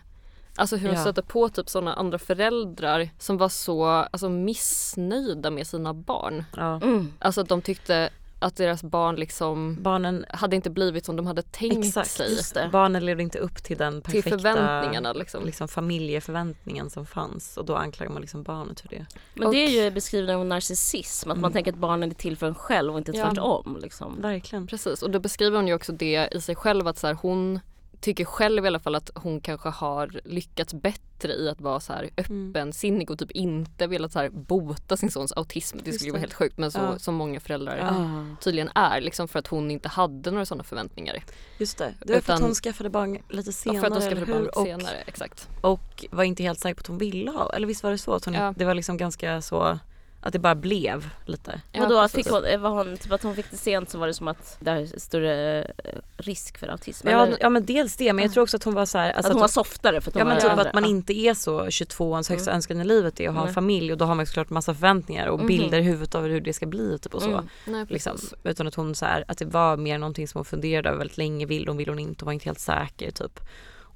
Alltså 0.57 0.77
hur 0.77 0.89
de 0.89 0.95
Ja. 0.95 1.01
stötte 1.01 1.23
på 1.23 1.49
typ 1.49 1.69
sådana 1.69 1.95
andra 1.95 2.19
föräldrar 2.19 3.09
som 3.19 3.37
var 3.39 3.49
så 3.49 3.85
alltså, 3.85 4.29
missnöjda 4.29 5.51
med 5.51 5.67
sina 5.67 5.95
barn. 5.95 6.45
Ja. 6.57 6.77
Mm. 6.83 7.13
Alltså 7.19 7.41
att 7.41 7.49
de 7.49 7.63
tyckte 7.63 8.11
att 8.41 8.57
deras 8.57 8.83
barn 8.83 9.17
liksom 9.17 9.77
Barnen, 9.83 10.25
hade 10.29 10.57
inte 10.57 10.71
blivit 10.71 11.05
som 11.05 11.17
de 11.17 11.27
hade 11.27 11.43
tänkt 11.43 11.87
exakt, 11.87 12.11
sig. 12.11 12.31
Just 12.31 12.55
det. 12.55 12.69
barnen 12.73 13.05
levde 13.07 13.23
inte 13.23 13.39
upp 13.39 13.63
till 13.63 13.77
den 13.77 14.03
Till 14.03 14.13
perfekta 14.23 14.39
förväntningarna 14.39 15.13
liksom. 15.13 15.45
liksom, 15.45 15.69
familjeförväntningen 15.69 16.91
som 16.91 17.07
fanns 17.07 17.57
och 17.57 17.65
då 17.65 17.77
anklagar 17.77 18.13
man 18.13 18.21
liksom 18.21 18.43
barnet 18.43 18.81
för 18.81 18.89
det. 18.89 19.07
Men 19.35 19.47
Och- 19.47 19.53
det 19.55 19.65
är 19.65 19.85
ju 19.85 19.91
beskrivning 19.91 20.37
av 20.37 20.47
narcissism, 20.47 21.31
att 21.31 21.37
man 21.37 21.45
Mm. 21.45 21.53
tänker 21.53 21.73
att 21.73 21.79
barnen 21.79 22.11
är 22.11 22.15
till 22.15 22.37
för 22.37 22.47
en 22.47 22.55
själv 22.55 22.93
och 22.93 22.99
inte 22.99 23.13
Ja. 23.13 23.27
tvärtom. 23.27 23.79
Liksom. 23.83 24.21
Verkligen. 24.23 24.67
Precis 24.67 25.03
och 25.03 25.11
då 25.11 25.19
beskriver 25.21 25.57
hon 25.57 25.69
ju 25.69 25.75
också 25.75 25.93
det 25.93 26.29
i 26.33 26.41
sig 26.41 26.55
själv 26.55 26.87
att 26.89 26.99
så 26.99 27.07
här, 27.07 27.15
hon 27.15 27.61
tycker 28.01 28.25
själv 28.25 28.65
i 28.65 28.69
alla 28.69 28.79
fall 28.81 28.95
att 28.95 29.11
hon 29.15 29.41
kanske 29.41 29.69
har 29.69 30.21
lyckats 30.25 30.75
bättre 30.75 31.33
i 31.33 31.49
att 31.49 31.61
vara 31.61 31.81
så 31.81 31.93
här 31.93 32.11
Mm. 32.17 32.51
öppensinnig 32.51 33.11
och 33.11 33.19
typ 33.19 33.31
inte 33.31 33.87
velat 33.87 34.13
så 34.13 34.19
här 34.19 34.29
bota 34.29 34.97
sin 34.97 35.11
sons 35.11 35.33
autism. 35.33 35.79
Det 35.85 35.93
skulle 35.93 36.07
ju 36.09 36.13
vara 36.13 36.21
helt 36.21 36.35
sjukt 36.35 36.59
men 36.59 36.73
så 36.73 36.79
Ja. 36.79 36.99
som 36.99 37.15
många 37.15 37.41
föräldrar 37.41 37.77
Ja. 37.77 38.37
tydligen 38.41 38.71
är 38.75 39.01
liksom 39.01 39.29
för 39.29 39.39
att 39.39 39.47
hon 39.47 39.71
inte 39.71 39.89
hade 39.89 40.31
några 40.31 40.47
sådana 40.47 40.65
förväntningar. 40.65 41.25
Just 41.59 41.79
det. 41.79 41.95
Det 42.05 42.13
var 42.15 42.21
för 42.21 42.33
att 42.33 42.39
Utan- 42.39 42.43
hon 42.43 42.55
skaffade 42.55 42.91
barn 42.91 43.19
lite 43.29 43.53
senare, 43.53 43.81
för 43.81 43.87
att 43.87 43.93
eller 44.03 44.11
skaffade 44.17 44.33
barn 44.33 44.49
Och, 44.49 44.63
senare. 44.67 44.97
Exakt. 45.07 45.49
och 45.61 46.05
var 46.11 46.25
inte 46.25 46.43
helt 46.43 46.59
säker 46.61 46.75
på 46.75 46.81
att 46.81 46.87
hon 46.87 46.99
ville 46.99 47.31
ha, 47.31 47.53
eller 47.55 47.67
visst 47.67 47.83
var 47.83 47.91
det 47.91 47.99
så? 47.99 48.13
Att 48.15 48.25
hon, 48.25 48.35
Ja. 48.35 48.55
Det 48.57 48.65
var 48.65 48.75
liksom 48.75 48.97
ganska 48.97 49.43
så 49.43 49.79
att 50.21 50.33
det 50.33 50.39
bara 50.39 50.55
blev 50.55 51.11
lite. 51.25 51.61
Ja, 51.73 51.81
Vadå, 51.81 52.09
fick 52.09 52.29
hon, 52.31 52.45
eh, 52.45 52.59
var 52.61 52.71
hon, 52.71 52.97
typ 52.97 53.13
att 53.13 53.23
hon 53.23 53.35
fick 53.35 53.51
det 53.51 53.57
sent 53.57 53.91
så 53.91 53.99
var 53.99 54.07
det 54.07 54.15
som 54.15 54.29
att 54.29 54.57
det 54.61 54.71
är 54.71 54.99
större 54.99 55.63
eh, 55.63 55.71
risk 56.17 56.59
för 56.59 56.69
autism? 56.69 57.09
Ja, 57.09 57.27
eller? 57.27 57.37
ja 57.41 57.49
men 57.49 57.65
dels 57.67 57.97
det 57.97 58.13
men 58.13 58.23
jag 58.23 58.31
Ja. 58.31 58.33
tror 58.35 58.43
också 58.43 58.57
att 58.57 58.65
hon 58.65 58.75
var 58.75 58.87
så 58.87 58.99
här, 58.99 59.13
alltså 59.13 59.29
att 59.31 59.35
hon 59.35 59.41
var 59.41 59.49
softare 59.49 60.01
för 60.01 60.11
att 60.11 60.15
hon 60.15 60.19
Ja 60.21 60.25
men 60.25 60.41
typ 60.41 60.51
äldre. 60.51 60.69
att 60.69 60.75
man 60.75 60.85
inte 60.85 61.13
är 61.19 61.35
så 61.35 61.71
22 61.71 62.13
ens 62.15 62.29
högsta 62.29 62.51
Mm. 62.51 62.57
önskan 62.57 62.81
i 62.81 62.85
livet 62.85 63.21
är 63.21 63.29
att 63.29 63.35
ha 63.35 63.47
en 63.49 63.55
familj 63.55 63.93
och 63.93 63.99
då 63.99 64.05
har 64.05 64.15
man 64.15 64.27
såklart 64.27 64.51
massa 64.51 64.75
förväntningar 64.75 65.27
och 65.27 65.39
Mhm. 65.39 65.47
bilder 65.49 65.79
i 65.79 65.83
huvudet 65.83 66.15
av 66.15 66.27
hur 66.27 66.41
det 66.41 66.53
ska 66.53 66.67
bli 66.67 66.99
typ 66.99 67.15
och 67.15 67.23
så. 67.23 67.29
Mm. 67.31 67.49
Nej, 67.67 67.87
Liksom. 67.89 68.17
Utan 68.45 68.67
att 68.69 68.75
hon 68.75 68.95
så 68.95 69.05
här, 69.05 69.25
att 69.29 69.39
det 69.39 69.45
var 69.45 69.77
mer 69.77 69.99
någonting 69.99 70.29
som 70.29 70.39
hon 70.39 70.45
funderade 70.45 70.89
över 70.89 70.99
väldigt 70.99 71.19
länge, 71.19 71.47
vill 71.47 71.69
hon, 71.69 71.77
vill 71.77 71.89
hon 71.89 71.99
inte, 71.99 72.25
hon 72.25 72.27
var 72.27 72.33
inte 72.33 72.45
helt 72.45 72.59
säker 72.61 73.11
typ. 73.11 73.41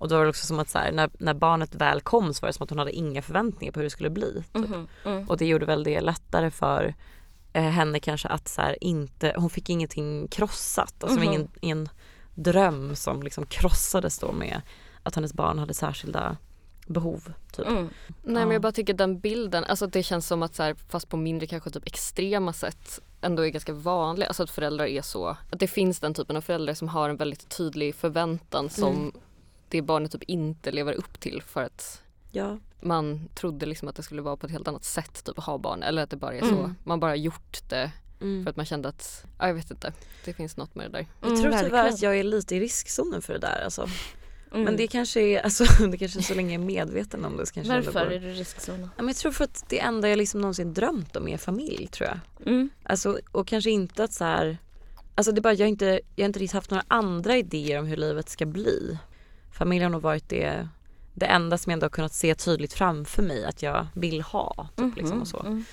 Och 0.03 0.09
då 0.09 0.17
var 0.17 0.23
det 0.25 0.29
också 0.31 0.47
som 0.47 0.59
att 0.59 0.69
så 0.69 0.79
här, 0.79 0.93
när, 0.93 1.11
när 1.19 1.35
barnet 1.35 1.75
väl 1.75 2.01
kom 2.01 2.35
så 2.35 2.41
var 2.43 2.47
det 2.49 2.53
som 2.53 2.65
att 2.65 2.71
hon 2.71 2.79
hade 2.79 2.93
inga 2.93 3.23
förväntningar 3.23 3.73
på 3.73 3.81
hur 3.81 3.85
det 3.85 3.91
skulle 3.91 4.11
bli. 4.11 4.45
Typ. 4.53 4.69
Mhm. 4.69 4.89
Mm. 5.05 5.29
Och 5.29 5.37
det 5.37 5.47
gjorde 5.47 5.67
väl 5.67 5.85
det 5.85 6.01
lättare 6.01 6.51
för 6.51 6.95
eh, 7.53 7.63
henne 7.63 8.01
kanske 8.01 8.29
att 8.29 8.49
så 8.49 8.61
här, 8.63 8.77
inte, 8.85 9.35
hon 9.37 9.51
fick 9.51 9.71
ingenting 9.71 10.29
krossat, 10.29 10.95
alltså 11.05 11.19
Mhm. 11.19 11.29
ingen, 11.29 11.49
ingen 11.61 11.89
dröm 12.35 12.97
som 12.97 13.23
liksom 13.23 13.47
krossades 13.47 14.19
då 14.19 14.33
med 14.33 14.61
att 15.03 15.15
hennes 15.15 15.35
barn 15.35 15.59
hade 15.59 15.75
särskilda 15.75 16.37
behov. 16.87 17.33
Typ. 17.53 17.67
Mm. 17.67 17.83
Nej 17.83 17.91
men 18.23 18.47
Ja. 18.47 18.53
jag 18.53 18.63
bara 18.63 18.73
tycker 18.73 18.95
den 18.95 19.21
bilden, 19.21 19.65
alltså 19.65 19.87
det 19.87 20.03
känns 20.03 20.27
som 20.27 20.43
att 20.43 20.55
så 20.55 20.63
här, 20.63 20.75
fast 20.89 21.09
på 21.09 21.17
mindre 21.17 21.47
kanske 21.47 21.71
typ 21.71 21.87
extrema 21.87 22.53
sätt 22.53 23.01
ändå 23.21 23.47
är 23.47 23.49
ganska 23.49 23.73
vanligt, 23.73 24.29
alltså 24.29 24.43
att 24.43 24.51
föräldrar 24.51 24.85
är 24.87 25.03
så, 25.03 25.27
att 25.27 25.59
det 25.61 25.67
finns 25.69 26.01
den 26.01 26.15
typen 26.15 26.37
av 26.37 26.41
föräldrar 26.41 26.75
som 26.75 26.89
har 26.89 27.09
en 27.09 27.17
väldigt 27.17 27.49
tydlig 27.49 27.95
förväntan 27.95 28.71
som 28.71 28.93
Mm. 28.97 29.13
Det 29.73 29.83
barnet 29.83 30.13
typ 30.13 30.23
inte 30.23 30.71
lever 30.73 30.93
upp 30.93 31.21
till 31.21 31.43
för 31.47 31.63
att 31.63 32.03
Ja. 32.31 32.59
man 32.81 33.29
trodde 33.35 33.67
liksom 33.67 33.89
att 33.89 33.97
det 33.97 34.03
skulle 34.03 34.23
vara 34.23 34.37
på 34.37 34.47
ett 34.47 34.53
helt 34.53 34.69
annat 34.69 34.85
sätt 34.85 35.25
typ 35.25 35.39
att 35.39 35.45
ha 35.45 35.59
barn 35.59 35.83
eller 35.83 36.03
att 36.03 36.11
det 36.11 36.17
bara 36.17 36.35
är 36.35 36.41
så, 36.41 36.59
Mm. 36.59 36.75
man 36.85 37.01
bara 37.01 37.11
har 37.11 37.17
gjort 37.17 37.69
det 37.69 37.91
Mm. 38.21 38.45
för 38.45 38.51
att 38.51 38.57
man 38.57 38.67
kände 38.67 38.89
att, 38.89 39.25
ja, 39.39 39.47
jag 39.47 39.55
vet 39.55 39.71
inte, 39.71 39.93
det 40.25 40.33
finns 40.35 40.57
något 40.57 40.75
med 40.75 40.91
det 40.91 40.99
där. 40.99 41.07
Jag 41.21 41.29
tror 41.29 41.37
tyvärr 41.37 41.51
verkligen. 41.63 41.87
att 41.87 42.03
jag 42.03 42.19
är 42.19 42.25
lite 42.25 42.57
i 42.57 42.61
riskzonen 42.61 43.23
för 43.23 43.33
det 43.33 43.39
där 43.39 43.65
alltså. 43.65 43.89
Mm. 44.53 44.65
Men 44.65 44.77
det 44.77 44.87
kanske 44.87 45.21
är, 45.21 45.41
alltså, 45.41 45.65
det 45.91 45.99
kanske 45.99 46.19
är 46.19 46.23
så 46.23 46.35
länge 46.35 46.55
jag 46.55 46.63
är 46.63 46.67
medveten 46.67 47.25
om 47.25 47.37
det 47.37 47.47
så 47.47 47.55
kanske 47.55 47.73
Varför 47.75 48.07
är 48.11 48.21
du 48.21 48.27
i 48.29 48.35
riskzonen? 48.35 48.81
Ja, 48.97 49.03
men 49.03 49.07
jag 49.07 49.17
tror 49.17 49.33
för 49.33 49.45
att 49.45 49.65
det 49.69 49.81
enda 49.81 50.09
jag 50.09 50.17
liksom 50.17 50.41
någonsin 50.41 50.75
drömt 50.75 51.17
om 51.17 51.29
är 51.29 51.39
familj 51.39 51.87
tror 51.87 52.09
jag. 52.09 52.19
Mm. 52.53 52.71
Alltså, 52.83 53.19
och 53.33 53.47
kanske 53.47 53.71
inte 53.71 54.05
att 54.05 54.13
så 54.13 54.25
här, 54.25 54.59
alltså 55.15 55.33
det 55.33 55.39
är 55.39 55.43
bara 55.43 55.55
jag 55.55 55.61
har 55.67 55.69
inte, 55.69 56.01
jag 56.17 56.25
har 56.25 56.29
inte 56.29 56.39
riktigt 56.39 56.55
haft 56.55 56.71
några 56.71 56.85
andra 56.89 57.37
idéer 57.37 57.79
om 57.79 57.87
hur 57.87 57.97
livet 57.97 58.29
ska 58.29 58.47
bli. 58.47 58.99
Familj 59.53 59.83
har 59.83 59.91
nog 59.91 60.03
varit 60.03 60.29
det, 60.29 60.69
det 61.15 61.27
enda 61.27 61.59
som 61.59 61.71
jag 61.71 61.75
ändå 61.77 61.85
har 61.85 61.91
kunnat 61.91 62.13
se 62.13 62.35
tydligt 62.35 62.73
framför 62.73 63.23
mig 63.23 63.45
att 63.45 63.63
jag 63.63 63.87
vill 63.95 64.23
ha. 64.23 64.69
Typ, 64.77 64.97
liksom, 64.97 65.21
och 65.21 65.29
så. 65.29 65.41
Mm. 65.41 65.65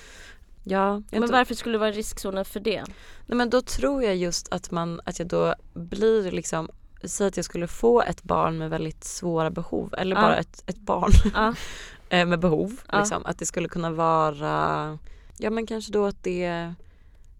Ja, 0.63 1.01
Men 1.11 1.23
inte- 1.23 1.33
varför 1.33 1.55
skulle 1.55 1.73
du 1.75 1.79
vara 1.79 1.91
riskzonen 1.91 2.45
för 2.45 2.59
det? 2.59 2.83
Nej 3.25 3.37
men 3.37 3.49
då 3.49 3.61
tror 3.61 4.03
jag 4.03 4.15
just 4.15 4.53
att 4.53 4.71
man, 4.71 5.01
att 5.05 5.19
jag 5.19 5.27
då 5.27 5.55
blir 5.73 6.31
liksom 6.31 6.69
Säg 7.03 7.27
att 7.27 7.37
jag 7.37 7.45
skulle 7.45 7.67
få 7.67 8.01
ett 8.01 8.23
barn 8.23 8.57
med 8.57 8.69
väldigt 8.69 9.03
svåra 9.03 9.49
behov 9.49 9.93
eller 9.97 10.15
Ja. 10.15 10.21
bara 10.21 10.37
ett, 10.37 10.63
ett 10.65 10.79
barn 10.79 11.11
Ja. 11.33 11.53
eh, 12.17 12.25
med 12.25 12.39
behov. 12.39 12.81
Ja. 12.91 12.99
Liksom. 12.99 13.25
Att 13.25 13.39
det 13.39 13.45
skulle 13.45 13.69
kunna 13.69 13.91
vara, 13.91 14.97
ja 15.37 15.49
men 15.49 15.67
kanske 15.67 15.91
då 15.91 16.05
att 16.05 16.23
det 16.23 16.73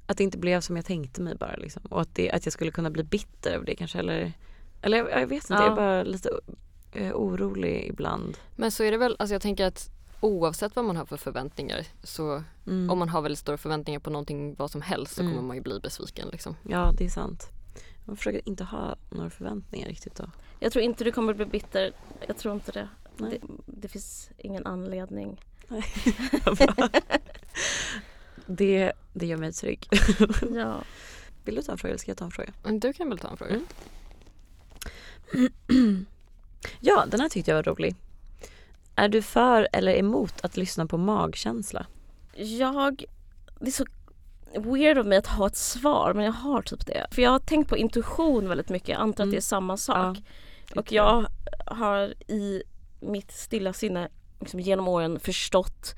att 0.07 0.17
det 0.17 0.23
inte 0.23 0.37
blev 0.37 0.61
som 0.61 0.75
jag 0.75 0.85
tänkte 0.85 1.21
mig 1.21 1.35
bara 1.35 1.55
liksom. 1.55 1.81
Och 1.89 2.01
att, 2.01 2.15
det, 2.15 2.31
att 2.31 2.45
jag 2.45 2.53
skulle 2.53 2.71
kunna 2.71 2.89
bli 2.89 3.03
bitter 3.03 3.51
över 3.51 3.65
det 3.65 3.75
kanske 3.75 3.99
eller 3.99 4.33
Eller 4.81 4.97
jag, 4.97 5.11
jag 5.21 5.27
vet 5.27 5.43
inte, 5.43 5.53
Ja. 5.53 5.61
jag 5.63 5.71
är 5.71 5.75
bara 5.75 6.03
lite 6.03 6.29
eh, 6.91 7.13
orolig 7.15 7.85
ibland. 7.89 8.37
Men 8.55 8.71
så 8.71 8.83
är 8.83 8.91
det 8.91 8.97
väl, 8.97 9.15
alltså 9.19 9.33
jag 9.35 9.41
tänker 9.41 9.65
att 9.65 9.89
oavsett 10.21 10.75
vad 10.75 10.85
man 10.85 10.97
har 10.97 11.05
för 11.05 11.17
förväntningar 11.17 11.85
så 12.03 12.43
Mm. 12.67 12.89
om 12.89 12.99
man 12.99 13.09
har 13.09 13.21
väldigt 13.21 13.39
stora 13.39 13.57
förväntningar 13.57 13.99
på 13.99 14.09
någonting 14.09 14.55
vad 14.55 14.71
som 14.71 14.81
helst 14.81 15.15
så 15.15 15.21
Mm. 15.21 15.33
kommer 15.33 15.47
man 15.47 15.55
ju 15.57 15.61
bli 15.61 15.79
besviken 15.79 16.29
liksom. 16.31 16.55
Ja 16.69 16.91
det 16.97 17.05
är 17.05 17.09
sant. 17.09 17.47
Man 18.05 18.17
försöker 18.17 18.47
inte 18.49 18.63
ha 18.63 18.95
några 19.09 19.29
förväntningar 19.29 19.87
riktigt 19.87 20.15
då. 20.15 20.23
Jag 20.59 20.71
tror 20.71 20.83
inte 20.85 21.03
du 21.03 21.11
kommer 21.11 21.33
bli 21.33 21.45
bitter. 21.45 21.91
Jag 22.27 22.37
tror 22.37 22.53
inte 22.53 22.71
det. 22.71 22.89
Nej. 23.17 23.39
Det, 23.41 23.47
det 23.65 23.87
finns 23.87 24.29
ingen 24.37 24.65
anledning. 24.65 25.41
Bra. 25.67 25.81
det, 28.45 28.91
det 29.13 29.25
gör 29.25 29.37
mig 29.37 29.53
trygg. 29.53 29.87
Ja. 30.55 30.81
Vill 31.45 31.55
du 31.55 31.61
ta 31.61 31.71
en 31.71 31.77
fråga 31.77 31.89
eller 31.89 31.99
ska 31.99 32.11
jag 32.11 32.17
ta 32.17 32.25
en 32.25 32.31
fråga? 32.31 32.53
Men 32.63 32.79
du 32.79 32.93
kan 32.93 33.09
väl 33.09 33.17
ta 33.19 33.27
en 33.27 33.37
fråga? 33.37 33.51
Mm. 33.51 33.65
Ja, 36.79 37.05
den 37.07 37.19
här 37.19 37.29
tyckte 37.29 37.51
jag 37.51 37.55
var 37.55 37.63
rolig. 37.63 37.95
Är 38.95 39.09
du 39.09 39.21
för 39.21 39.67
eller 39.73 39.95
emot 39.95 40.33
att 40.41 40.57
lyssna 40.57 40.85
på 40.85 40.97
magkänsla? 40.97 41.85
Jag, 42.35 43.03
det 43.59 43.67
är 43.67 43.71
så 43.71 43.85
weird 44.55 44.97
av 44.97 45.05
mig 45.05 45.17
att 45.17 45.27
ha 45.27 45.47
ett 45.47 45.55
svar 45.57 46.13
men 46.13 46.25
jag 46.25 46.31
har 46.31 46.61
typ 46.61 46.85
det. 46.85 47.07
För 47.11 47.21
jag 47.21 47.31
har 47.31 47.39
tänkt 47.39 47.69
på 47.69 47.77
intuition 47.77 48.47
väldigt 48.49 48.69
mycket, 48.69 48.89
jag 48.89 48.99
antar 48.99 49.13
att 49.23 49.25
Mm. 49.25 49.31
det 49.31 49.37
är 49.37 49.41
samma 49.41 49.77
sak. 49.77 50.17
Ja, 50.73 50.79
Och 50.81 50.91
jag 50.91 51.25
har 51.65 52.13
i 52.31 52.63
mitt 52.99 53.31
stilla 53.31 53.73
sinne 53.73 54.09
liksom 54.39 54.59
genom 54.59 54.87
åren 54.87 55.19
förstått 55.19 55.95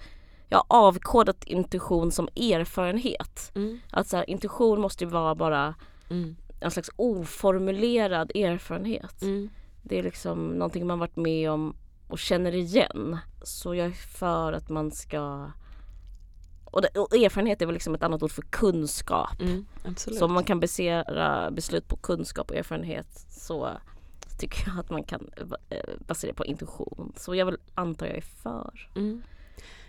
jag 0.49 0.57
har 0.57 0.65
avkodat 0.88 1.43
intuition 1.43 2.11
som 2.11 2.27
erfarenhet. 2.36 3.51
Mm. 3.55 3.79
Att 3.91 4.07
så 4.07 4.17
här, 4.17 4.29
intuition 4.29 4.82
måste 4.82 5.03
ju 5.03 5.09
vara 5.09 5.36
bara 5.36 5.75
Mm. 6.09 6.36
En 6.62 6.72
slags 6.72 6.89
oformulerad 6.95 8.32
erfarenhet. 8.36 9.22
Mm. 9.22 9.49
Det 9.84 9.99
är 9.99 10.03
liksom 10.03 10.49
någonting 10.49 10.88
man 10.88 10.99
varit 10.99 11.16
med 11.16 11.51
om 11.51 11.76
och 12.07 12.20
känner 12.20 12.55
igen. 12.55 13.18
Så 13.43 13.76
jag 13.76 13.88
är 13.88 13.91
för 13.91 14.53
att 14.53 14.70
man 14.70 14.91
ska... 14.91 15.51
Och, 16.66 16.82
det, 16.82 16.88
och 16.99 17.16
erfarenhet 17.16 17.62
är 17.62 17.66
väl 17.66 17.74
liksom 17.74 17.95
ett 17.95 18.03
annat 18.03 18.24
ord 18.24 18.32
för 18.32 18.41
kunskap. 18.41 19.41
Mm. 19.41 19.66
Så 19.95 20.26
om 20.26 20.34
man 20.34 20.43
kan 20.43 20.59
basera 20.59 21.51
beslut 21.51 21.88
på 21.88 21.95
kunskap 21.97 22.49
och 22.51 22.57
erfarenhet 22.57 23.26
så 23.30 23.70
tycker 24.39 24.68
jag 24.70 24.80
att 24.80 24.89
man 24.89 25.03
kan 25.03 25.30
eh, 25.70 25.78
basera 26.07 26.34
på 26.34 26.45
intuition. 26.45 27.14
Så 27.18 27.36
jag 27.36 27.45
vill 27.45 27.57
anta 27.76 28.07
jag 28.07 28.18
är 28.18 28.22
för. 28.22 28.89
Mm. 28.95 29.24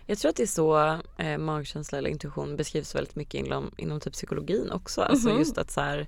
Jag 0.06 0.18
tror 0.18 0.28
att 0.28 0.36
det 0.36 0.42
är 0.42 0.46
så 0.46 0.98
eh, 1.18 1.38
magkänsla 1.38 1.98
eller 1.98 2.10
intuition 2.10 2.56
beskrivs 2.56 2.94
väldigt 2.94 3.16
mycket 3.16 3.34
inom, 3.34 3.70
inom 3.76 4.00
typ 4.00 4.12
psykologin 4.12 4.70
också. 4.70 5.00
Alltså 5.00 5.28
Mhm. 5.28 5.38
just 5.38 5.58
att 5.58 5.70
så 5.70 5.80
här, 5.80 6.06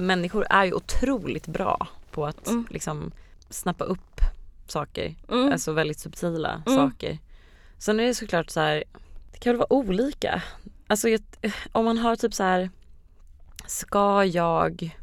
människor 0.00 0.46
är 0.50 0.64
ju 0.64 0.72
otroligt 0.72 1.46
bra 1.46 1.86
på 2.10 2.26
att 2.26 2.48
Mm. 2.48 2.66
liksom 2.70 3.12
snappa 3.50 3.84
upp 3.84 4.20
saker. 4.66 5.14
Mm. 5.28 5.52
Alltså 5.52 5.72
väldigt 5.72 5.98
subtila 5.98 6.62
Mm. 6.66 6.78
saker. 6.78 7.18
Sen 7.78 8.00
är 8.00 8.04
det 8.04 8.14
såklart 8.14 8.50
så 8.50 8.60
här, 8.60 8.84
det 9.32 9.38
kan 9.38 9.52
väl 9.52 9.58
vara 9.58 9.72
olika. 9.72 10.42
Alltså 10.86 11.08
om 11.72 11.84
man 11.84 11.98
har 11.98 12.16
typ 12.16 12.34
så 12.34 12.42
här, 12.42 12.70
ska 13.66 14.24
jag, 14.24 14.96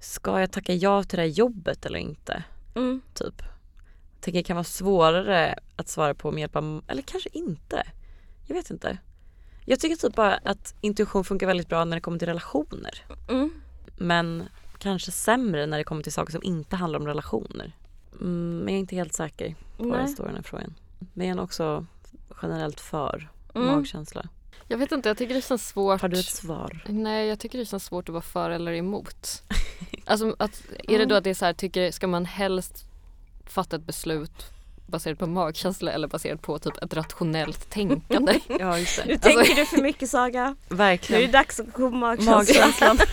ska 0.00 0.40
jag 0.40 0.52
tacka 0.52 0.74
ja 0.74 1.02
till 1.02 1.16
det 1.16 1.22
här 1.22 1.28
jobbet 1.30 1.86
eller 1.86 1.98
inte? 1.98 2.42
Mm. 2.74 3.00
Typ. 3.14 3.42
Jag 4.14 4.20
tänker 4.20 4.38
det 4.40 4.44
kan 4.44 4.56
vara 4.56 4.64
svårare 4.64 5.58
att 5.76 5.88
svara 5.88 6.14
på 6.14 6.30
med 6.32 6.40
hjälp 6.40 6.56
av, 6.56 6.84
eller 6.88 7.02
kanske 7.02 7.28
inte. 7.32 7.86
Jag 8.46 8.54
vet 8.54 8.70
inte. 8.70 8.98
Jag 9.64 9.80
tycker 9.80 9.96
typ 9.96 10.14
bara 10.16 10.34
att 10.44 10.74
intuition 10.80 11.24
funkar 11.24 11.46
väldigt 11.46 11.68
bra 11.68 11.84
när 11.84 11.96
det 11.96 12.00
kommer 12.00 12.18
till 12.18 12.28
relationer. 12.28 13.04
Mm. 13.28 13.50
Men 13.98 14.48
kanske 14.78 15.10
sämre 15.10 15.66
när 15.66 15.78
det 15.78 15.84
kommer 15.84 16.02
till 16.02 16.12
saker 16.12 16.32
som 16.32 16.42
inte 16.42 16.76
handlar 16.76 16.98
om 16.98 17.06
relationer. 17.06 17.72
Mm, 18.20 18.58
men 18.58 18.68
jag 18.68 18.74
är 18.74 18.80
inte 18.80 18.96
helt 18.96 19.14
säker 19.14 19.54
på 19.76 19.84
var 19.84 19.96
jag 19.96 20.04
Nej. 20.04 20.12
står 20.12 20.26
i 20.26 20.28
den 20.28 20.36
här 20.36 20.42
frågan. 20.42 20.74
Men 21.14 21.28
jag 21.28 21.38
är 21.38 21.42
också 21.42 21.86
generellt 22.42 22.80
för 22.80 23.28
Mm. 23.54 23.66
magkänsla. 23.76 24.28
Jag 24.68 24.78
vet 24.78 24.92
inte, 24.92 25.08
jag 25.08 25.18
tycker 25.18 25.34
det 25.34 25.44
känns 25.44 25.68
svårt. 25.68 26.00
Har 26.00 26.08
du 26.08 26.18
ett 26.20 26.26
svar? 26.26 26.84
Nej, 26.88 27.28
jag 27.28 27.38
tycker 27.38 27.58
det 27.58 27.64
känns 27.64 27.84
svårt 27.84 28.08
att 28.08 28.12
vara 28.12 28.22
för 28.22 28.50
eller 28.50 28.72
emot. 28.72 29.42
Alltså 30.04 30.36
att, 30.38 30.62
är 30.88 30.98
det 30.98 31.04
då 31.06 31.14
att 31.14 31.24
det 31.24 31.30
är 31.30 31.34
så 31.34 31.44
här, 31.44 31.52
tycker, 31.52 31.90
ska 31.90 32.06
man 32.06 32.24
helst 32.24 32.84
fatta 33.46 33.76
ett 33.76 33.82
beslut 33.82 34.44
baserat 34.88 35.18
på 35.18 35.26
magkänsla 35.26 35.92
eller 35.92 36.08
baserat 36.08 36.42
på 36.42 36.58
typ 36.58 36.76
ett 36.82 36.94
rationellt 36.94 37.70
tänkande. 37.70 38.40
Ja 38.60 38.78
just 38.78 39.06
Nu 39.06 39.12
det. 39.12 39.18
tänker 39.18 39.54
du 39.54 39.66
för 39.66 39.82
mycket 39.82 40.10
Saga. 40.10 40.44
Nu 40.44 40.54
är 40.54 40.68
det 40.68 40.74
Verkligen. 40.74 41.30
dags 41.30 41.60
att 41.60 41.72
gå 41.72 41.90
på 41.90 41.96
magkänslan. 41.96 42.98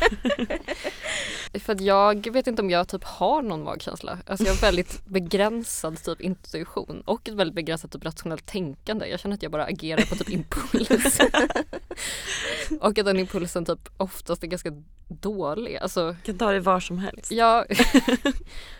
För 1.59 1.73
att 1.73 1.81
jag 1.81 2.31
vet 2.33 2.47
inte 2.47 2.61
om 2.61 2.69
jag 2.69 2.87
typ 2.87 3.03
har 3.03 3.41
någon 3.41 3.63
magkänsla. 3.63 4.17
Alltså 4.25 4.45
jag 4.45 4.53
har 4.53 4.61
väldigt 4.61 5.05
begränsad 5.05 6.03
typ 6.03 6.21
intuition 6.21 7.01
och 7.05 7.29
ett 7.29 7.33
väldigt 7.35 7.55
begränsat 7.55 7.91
typ 7.91 8.05
rationellt 8.05 8.45
tänkande. 8.45 9.07
Jag 9.07 9.19
känner 9.19 9.35
att 9.35 9.43
jag 9.43 9.51
bara 9.51 9.65
agerar 9.65 10.01
på 10.01 10.15
typ 10.15 10.29
impuls. 10.29 11.19
och 12.81 12.99
att 12.99 13.05
den 13.05 13.19
impulsen 13.19 13.65
typ 13.65 13.89
oftast 13.97 14.43
är 14.43 14.47
ganska 14.47 14.71
dålig. 15.07 15.77
Alltså 15.77 16.15
kan 16.25 16.37
ta 16.37 16.51
det 16.51 16.59
var 16.59 16.79
som 16.79 16.97
helst. 16.97 17.31
jag, 17.31 17.65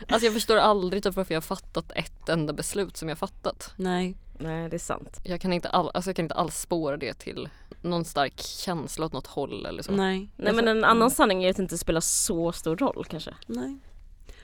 alltså 0.07 0.25
jag 0.25 0.33
förstår 0.33 0.57
aldrig 0.57 1.03
typ 1.03 1.15
varför 1.15 1.33
jag 1.33 1.41
har 1.41 1.45
fattat 1.45 1.91
ett 1.95 2.29
enda 2.29 2.53
beslut 2.53 2.84
som 2.93 3.09
jag 3.09 3.17
fattat. 3.17 3.73
Nej. 3.75 4.17
Nej 4.39 4.69
det 4.69 4.75
är 4.75 4.79
sant. 4.79 5.19
Jag 5.23 5.41
kan 5.41 5.53
inte, 5.53 5.69
all, 5.69 5.91
alltså 5.93 6.09
jag 6.09 6.15
kan 6.15 6.25
inte 6.25 6.35
alls 6.35 6.59
spåra 6.61 6.97
det 6.97 7.13
till 7.13 7.49
någon 7.81 8.05
stark 8.05 8.39
känsla 8.41 9.05
åt 9.05 9.13
något 9.13 9.27
håll 9.27 9.65
eller 9.65 9.83
så. 9.83 9.91
Nej. 9.91 10.29
Nej 10.35 10.53
men 10.53 10.67
en 10.67 10.83
annan 10.83 11.11
sanning 11.11 11.43
är 11.43 11.49
att 11.49 11.55
det 11.55 11.61
inte 11.61 11.77
spelar 11.77 12.01
så 12.01 12.51
stor 12.51 12.77
roll 12.77 13.05
kanske. 13.09 13.33
Nej. 13.47 13.77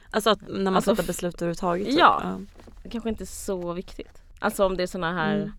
Alltså 0.10 0.30
att 0.30 0.42
när 0.42 0.64
man 0.64 0.76
Alltså, 0.76 0.96
fattar 0.96 1.08
beslut 1.08 1.36
överhuvudtaget. 1.36 1.88
typ. 1.88 2.00
ja. 2.00 2.40
Det 2.84 2.90
kanske 2.90 3.10
inte 3.10 3.24
är 3.24 3.26
så 3.26 3.74
viktigt. 3.74 4.22
Alltså 4.40 4.66
om 4.66 4.78
det 4.78 4.84
är 4.84 4.88
såna 4.88 5.14
här 5.14 5.36
Mm. 5.36 5.52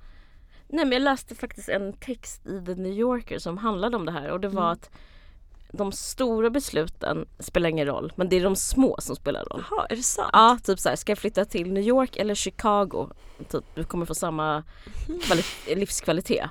Nej 0.68 0.84
men 0.84 0.92
jag 0.92 1.02
läste 1.02 1.34
faktiskt 1.34 1.68
en 1.68 1.92
text 1.92 2.46
i 2.46 2.64
The 2.66 2.74
New 2.74 2.92
Yorker 2.92 3.38
som 3.38 3.58
handlade 3.58 3.96
om 3.96 4.06
det 4.06 4.12
här 4.12 4.30
och 4.30 4.40
det 4.40 4.48
var 4.48 4.62
Mm. 4.62 4.72
att 4.72 4.90
de 5.72 5.92
stora 5.92 6.50
besluten 6.50 7.28
spelar 7.38 7.68
ingen 7.68 7.86
roll 7.86 8.12
men 8.16 8.28
det 8.28 8.36
är 8.36 8.44
de 8.44 8.56
små 8.56 8.96
som 9.00 9.16
spelar 9.16 9.44
roll. 9.44 9.64
Jaha, 9.70 9.86
är 9.90 9.96
det 9.96 10.02
sant? 10.02 10.30
Ja, 10.32 10.58
typ 10.64 10.78
så 10.80 10.88
här, 10.88 10.96
ska 10.96 11.12
jag 11.12 11.18
flytta 11.18 11.44
till 11.44 11.72
New 11.72 11.82
York 11.82 12.16
eller 12.16 12.34
Chicago? 12.34 13.08
Typ, 13.50 13.64
du 13.74 13.84
kommer 13.84 14.06
få 14.06 14.14
samma 14.14 14.62
kvali- 15.06 15.44
livskvalitet. 15.76 16.50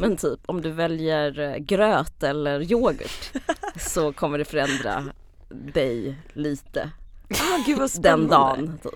Men 0.00 0.16
typ 0.16 0.40
om 0.46 0.60
du 0.62 0.70
väljer 0.70 1.38
eh, 1.40 1.56
gröt 1.56 2.22
eller 2.22 2.72
yoghurt 2.72 3.32
så 3.80 4.12
kommer 4.12 4.38
det 4.38 4.44
förändra 4.44 5.04
dig 5.48 6.18
lite 6.32 6.90
Ah, 7.30 7.56
gud 7.66 7.78
vad 7.78 7.80
den 7.80 7.88
spännande. 7.88 8.28
dagen. 8.36 8.78
Typ. 8.82 8.92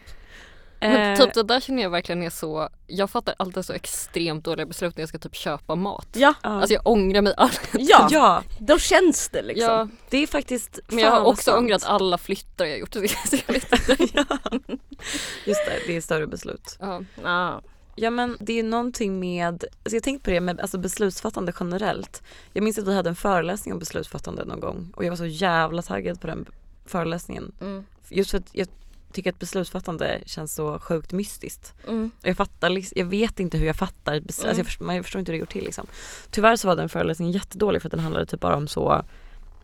Men 0.89 1.12
Eh, 1.12 1.24
typ 1.24 1.35
det 1.35 1.43
där 1.43 1.61
känner 1.61 1.82
jag 1.82 1.91
verkligen 1.91 2.22
är 2.22 2.30
så, 2.30 2.68
jag 2.87 3.11
fattar 3.11 3.35
alltid 3.39 3.64
så 3.64 3.72
extremt 3.72 4.45
dåliga 4.45 4.66
beslut 4.66 4.97
när 4.97 5.03
jag 5.03 5.09
ska 5.09 5.18
typ 5.18 5.35
köpa 5.37 5.74
mat. 5.74 6.09
Ja. 6.12 6.35
Alltså 6.41 6.74
jag 6.74 6.87
ångrar 6.87 7.22
mig 7.22 7.35
all... 7.37 7.51
ja, 7.72 8.09
ja, 8.11 8.43
då 8.59 8.78
känns 8.78 9.28
det 9.28 9.43
liksom. 9.43 9.72
ja, 9.72 9.89
det 10.11 10.18
är 10.18 10.26
faktiskt 10.26 10.78
men 10.89 10.99
jag 10.99 11.11
har 11.11 11.24
också 11.24 11.51
sant. 11.51 11.59
ångrat 11.59 11.85
alla 11.85 12.18
flyttar 12.18 12.64
jag 12.64 12.78
gjort. 12.78 12.97
Ja. 14.14 14.26
Just 15.45 15.66
det, 15.66 15.78
det 15.87 15.97
är 15.97 16.01
större 16.01 16.26
beslut. 16.26 16.76
Ja. 16.80 17.03
Ja. 17.22 17.61
Ja 17.97 18.11
men 18.11 18.37
det 18.41 18.59
är 18.59 18.62
någonting 18.62 19.20
med, 19.20 19.55
alltså 19.55 19.64
jag 19.85 19.95
har 19.95 20.01
tänkt 20.01 20.24
på 20.24 20.30
det 20.30 20.41
med 20.41 20.61
alltså 20.61 20.78
beslutsfattande 20.78 21.53
generellt. 21.61 22.22
Jag 22.53 22.64
minns 22.64 22.78
att 22.78 22.89
vi 22.89 22.95
hade 22.95 23.09
en 23.09 23.16
föreläsning 23.16 23.72
om 23.72 23.78
beslutsfattande 23.78 24.45
någon 24.45 24.61
gång 24.61 24.93
och 24.97 25.05
jag 25.05 25.11
var 25.11 25.16
så 25.16 25.26
jävla 25.26 25.82
taggad 25.82 26.20
på 26.20 26.26
den 26.26 26.47
föreläsningen. 26.87 27.53
Mm. 27.61 27.85
Just 28.09 28.30
för 28.30 28.39
att 28.39 28.49
jag 28.53 28.68
tycker 29.15 29.31
att 29.31 29.39
beslutsfattande 29.39 30.21
känns 30.27 30.55
så 30.55 30.79
sjukt 30.79 31.12
mystiskt. 31.12 31.75
Mm. 31.89 32.11
Jag 32.23 32.37
fattar 32.37 32.99
jag 32.99 33.07
vet 33.07 33.41
inte 33.41 33.59
hur 33.59 33.67
jag 33.67 33.77
fattar, 33.77 34.21
beslut. 34.21 34.45
Mm. 34.45 34.49
alltså 34.49 34.61
jag, 34.61 34.67
förstår, 34.67 34.93
jag 34.93 35.05
förstår 35.05 35.19
inte 35.19 35.33
hur 35.33 35.39
det 35.39 35.41
går 35.41 35.53
till 35.53 35.65
liksom. 35.65 35.87
Tyvärr 36.31 36.57
så 36.57 36.69
var 36.69 36.77
den 36.77 36.89
föreläsningen 36.89 37.33
jättedålig 37.33 37.83
för 37.83 37.89
att 37.89 37.91
den 37.91 38.01
handlade 38.01 38.27
typ 38.27 38.41
bara 38.41 38.57
om 38.57 38.69
så, 38.69 39.05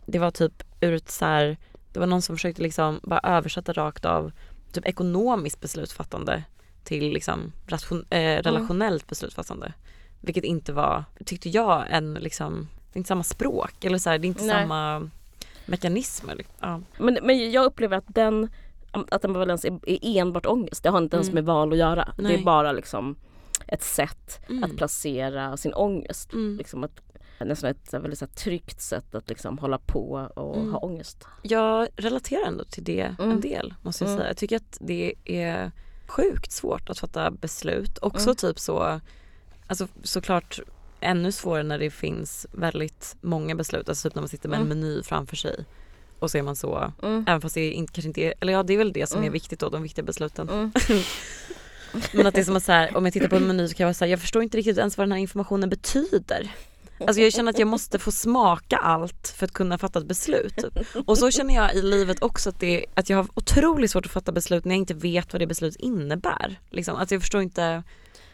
det 0.05 0.19
var 0.19 0.31
typ 0.31 0.63
ur 0.81 0.93
ett 0.93 1.11
så 1.11 1.25
här, 1.25 1.57
det 1.93 1.99
var 1.99 2.07
någon 2.07 2.21
som 2.21 2.35
försökte 2.35 2.61
liksom 2.61 2.99
bara 3.03 3.19
översätta 3.19 3.73
rakt 3.73 4.05
av 4.05 4.31
typ 4.71 4.87
ekonomiskt 4.87 5.61
beslutsfattande 5.61 6.43
till 6.83 7.13
liksom 7.13 7.51
ration, 7.67 8.05
Mm. 8.09 8.37
eh, 8.37 8.43
relationellt 8.43 9.07
beslutsfattande. 9.07 9.73
Vilket 10.21 10.43
inte 10.43 10.73
var, 10.73 11.03
tyckte 11.25 11.49
jag, 11.49 11.85
en 11.89 12.13
liksom, 12.13 12.67
det 12.91 12.97
är 12.97 12.99
inte 12.99 13.07
samma 13.07 13.23
språk 13.23 13.83
eller 13.83 13.97
så 13.97 14.09
här, 14.09 14.17
det 14.17 14.25
är 14.25 14.27
inte 14.27 14.43
Nej. 14.43 14.61
samma 14.61 15.09
mekanismer. 15.65 16.35
liksom. 16.35 16.55
Ja. 16.59 16.81
Men, 16.99 17.17
men 17.23 17.51
jag 17.51 17.65
upplever 17.65 17.97
att 17.97 18.05
den 18.07 18.49
att 18.91 19.25
ambivalens 19.25 19.65
är, 19.65 19.79
är 19.89 20.17
enbart 20.21 20.45
ångest. 20.45 20.83
Det 20.83 20.89
har 20.89 20.97
inte 20.97 21.15
ens 21.15 21.27
Mm. 21.27 21.35
med 21.35 21.45
val 21.45 21.71
att 21.71 21.77
göra. 21.77 22.13
Det 22.17 22.23
Nej. 22.23 22.35
är 22.39 22.43
bara 22.43 22.71
liksom 22.71 23.15
ett 23.67 23.83
sätt 23.83 24.39
Mm. 24.49 24.63
att 24.63 24.77
placera 24.77 25.57
sin 25.57 25.73
ångest. 25.73 26.33
Mm. 26.33 26.57
Liksom 26.57 26.83
att, 26.83 27.01
nästan 27.39 27.69
ett 27.69 27.93
väldigt 27.93 28.19
så 28.19 28.25
här, 28.25 28.33
tryggt 28.33 28.81
sätt 28.81 29.15
att 29.15 29.29
liksom 29.29 29.57
hålla 29.57 29.77
på 29.77 30.29
och 30.35 30.57
Mm. 30.57 30.71
ha 30.71 30.79
ångest. 30.79 31.27
Jag 31.41 31.87
relaterar 31.95 32.47
ändå 32.47 32.63
till 32.63 32.83
det 32.83 33.15
Mm. 33.19 33.31
en 33.31 33.41
del 33.41 33.73
måste 33.81 34.03
jag 34.03 34.09
Mm. 34.09 34.17
säga. 34.19 34.29
Jag 34.29 34.37
tycker 34.37 34.55
att 34.55 34.77
det 34.81 35.13
är 35.25 35.71
sjukt 36.07 36.51
svårt 36.51 36.89
att 36.89 36.99
fatta 36.99 37.31
beslut. 37.31 37.97
Också 38.01 38.23
Mm. 38.29 38.35
typ 38.35 38.59
så, 38.59 38.99
alltså 39.67 39.87
såklart 40.03 40.59
ännu 40.99 41.31
svårare 41.31 41.63
när 41.63 41.79
det 41.79 41.89
finns 41.89 42.45
väldigt 42.51 43.15
många 43.21 43.55
beslut. 43.55 43.89
Alltså 43.89 44.09
typ 44.09 44.15
när 44.15 44.21
man 44.21 44.29
sitter 44.29 44.49
med 44.49 44.59
en 44.59 44.65
Mm. 44.65 44.79
meny 44.79 45.03
framför 45.03 45.35
sig. 45.35 45.65
Och 46.21 46.31
så 46.31 46.37
är 46.37 46.41
man 46.41 46.55
så, 46.55 46.91
Mm. 47.03 47.25
även 47.27 47.41
fast 47.41 47.55
det 47.55 47.71
inte, 47.71 47.93
kanske 47.93 48.07
inte 48.07 48.21
är, 48.21 48.33
eller 48.39 48.53
ja 48.53 48.63
det 48.63 48.73
är 48.73 48.77
väl 48.77 48.93
det 48.93 49.07
som 49.09 49.17
är 49.17 49.21
Mm. 49.23 49.33
viktigt 49.33 49.59
då, 49.59 49.69
de 49.69 49.83
viktiga 49.83 50.05
besluten. 50.05 50.49
Mm. 50.49 50.71
Men 52.13 52.27
att 52.27 52.33
det 52.33 52.39
är 52.41 52.45
som 52.45 52.55
att 52.55 52.63
så 52.63 52.71
här, 52.71 52.97
om 52.97 53.05
jag 53.05 53.13
tittar 53.13 53.27
på 53.27 53.35
en 53.35 53.47
meny 53.47 53.67
så 53.67 53.73
kan 53.73 53.83
jag 53.83 53.87
vara 53.87 53.93
så 53.93 54.05
här, 54.05 54.09
jag 54.11 54.19
förstår 54.19 54.43
inte 54.43 54.57
riktigt 54.57 54.77
ens 54.77 54.97
vad 54.97 55.07
den 55.07 55.11
här 55.11 55.19
informationen 55.19 55.69
betyder. 55.69 56.51
Alltså 57.07 57.21
jag 57.21 57.33
känner 57.33 57.49
att 57.51 57.59
jag 57.59 57.67
måste 57.67 57.99
få 57.99 58.11
smaka 58.11 58.77
allt 58.77 59.33
för 59.37 59.45
att 59.45 59.51
kunna 59.53 59.77
fatta 59.77 59.99
ett 59.99 60.05
beslut. 60.05 60.55
typ. 60.57 60.79
Och 61.07 61.17
så 61.17 61.31
känner 61.31 61.55
jag 61.55 61.75
i 61.75 61.81
livet 61.81 62.21
också 62.23 62.49
att, 62.49 62.59
det, 62.59 62.85
att 62.93 63.09
jag 63.09 63.17
har 63.17 63.27
otroligt 63.33 63.91
svårt 63.91 64.05
att 64.05 64.11
fatta 64.11 64.31
beslut 64.31 64.65
när 64.65 64.75
jag 64.75 64.79
inte 64.79 64.93
vet 64.93 65.33
vad 65.33 65.41
det 65.41 65.47
beslutet 65.47 65.79
innebär. 65.81 66.59
Liksom. 66.69 66.95
Alltså 66.95 67.15
jag 67.15 67.21
förstår 67.21 67.41
inte, 67.41 67.83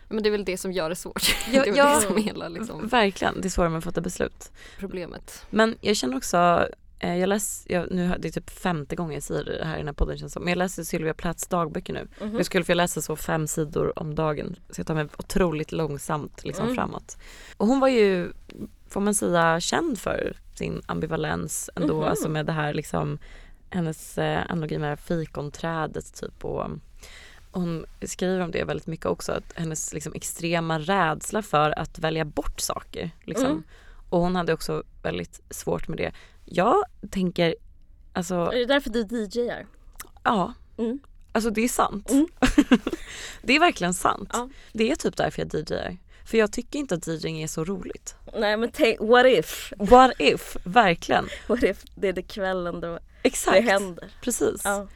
Men 0.07 0.23
det 0.23 0.29
är 0.29 0.31
väl 0.31 0.45
det 0.45 0.57
som 0.57 0.71
gör 0.71 0.89
det 0.89 0.95
svårt. 0.95 1.35
Ja, 1.53 1.63
det 1.63 1.69
är 1.69 1.77
ja. 1.77 1.95
det 1.95 2.01
som 2.01 2.17
är 2.17 2.21
hela 2.21 2.47
liksom, 2.49 2.87
verkligen, 2.87 3.41
det 3.41 3.47
är 3.47 3.49
svårare 3.49 3.69
med 3.69 3.77
att 3.77 3.83
fatta 3.83 4.01
beslut. 4.01 4.51
problemet. 4.79 5.45
Men 5.49 5.75
jag 5.81 5.95
känner 5.95 6.17
också, 6.17 6.67
jag 6.99 7.29
läser, 7.29 7.71
jag, 7.73 7.91
nu 7.91 8.15
det 8.19 8.27
är 8.27 8.31
typ 8.31 8.49
femte 8.49 8.95
gången 8.95 9.13
jag 9.13 9.23
säger 9.23 9.43
det 9.43 9.65
här 9.65 9.75
i 9.75 9.77
den 9.77 9.87
här 9.87 9.93
podden 9.93 10.17
känns 10.17 10.33
som. 10.33 10.43
men 10.43 10.51
jag 10.51 10.57
läser 10.57 10.83
Sylvia 10.83 11.13
Plaths 11.13 11.47
dagböcker 11.47 11.93
nu. 11.93 12.07
Mhm. 12.21 12.35
Jag 12.35 12.45
skulle 12.45 12.63
få 12.65 12.73
läsa 12.73 13.01
så 13.01 13.15
fem 13.15 13.47
sidor 13.47 13.99
om 13.99 14.15
dagen 14.15 14.55
så 14.69 14.79
jag 14.79 14.87
tar 14.87 14.95
mig 14.95 15.07
otroligt 15.17 15.71
långsamt 15.71 16.43
liksom 16.43 16.63
Mm. 16.65 16.75
framåt. 16.75 17.17
Och 17.57 17.67
hon 17.67 17.79
var 17.79 17.87
ju, 17.87 18.31
får 18.87 19.01
man 19.01 19.15
säga, 19.15 19.59
känd 19.59 19.99
för 19.99 20.37
sin 20.55 20.81
ambivalens 20.85 21.69
ändå, 21.75 21.95
Mhm. 21.95 22.03
alltså 22.09 22.29
med 22.29 22.45
det 22.45 22.51
här 22.51 22.73
liksom 22.73 23.17
hennes 23.69 24.17
eh, 24.17 24.43
analogi 24.49 24.77
med 24.77 24.99
fikonträdet 24.99 26.13
typ 26.21 26.45
och 26.45 26.69
hon 27.51 27.85
skriver 28.01 28.39
om 28.39 28.51
det 28.51 28.63
väldigt 28.63 28.87
mycket 28.87 29.05
också, 29.05 29.31
att 29.31 29.53
hennes 29.55 29.93
liksom 29.93 30.13
extrema 30.15 30.79
rädsla 30.79 31.41
för 31.41 31.79
att 31.79 31.99
välja 31.99 32.25
bort 32.25 32.59
saker. 32.59 33.11
Liksom. 33.23 33.45
Mm. 33.45 33.63
Och 34.09 34.19
hon 34.19 34.35
hade 34.35 34.53
också 34.53 34.83
väldigt 35.03 35.41
svårt 35.49 35.87
med 35.87 35.97
det. 35.97 36.11
Jag 36.49 36.83
tänker, 37.09 37.55
alltså 38.13 38.35
Är 38.35 38.57
det 38.57 38.65
därför 38.65 38.89
du 38.89 39.01
DJar? 39.25 39.65
ja, 40.23 40.53
Mm. 40.77 40.99
Alltså 41.31 41.49
det 41.49 41.61
är 41.61 41.67
sant. 41.69 42.11
Mm. 42.11 42.27
det 43.41 43.55
är 43.55 43.59
verkligen 43.59 43.93
sant. 43.93 44.29
Ja. 44.33 44.49
Det 44.73 44.91
är 44.91 44.95
typ 44.95 45.15
därför 45.15 45.41
jag 45.41 45.53
DJar. 45.53 45.97
För 46.25 46.37
jag 46.37 46.51
tycker 46.51 46.79
inte 46.79 46.95
att 46.95 47.07
DJing 47.07 47.41
är 47.41 47.47
så 47.47 47.63
roligt. 47.63 48.15
Nej 48.37 48.57
men 48.57 48.71
tänk, 48.71 48.99
what 48.99 49.25
if? 49.25 49.73
What 49.77 50.11
if? 50.19 50.57
Verkligen. 50.63 51.27
What 51.47 51.63
if 51.63 51.83
det 51.95 52.07
är 52.07 52.13
det 52.13 52.21
kvällen 52.21 52.79
då 52.81 52.99
Exakt. 53.23 53.57
det 53.57 53.71
händer? 53.71 54.09
Precis. 54.21 54.61
Ja. 54.63 54.87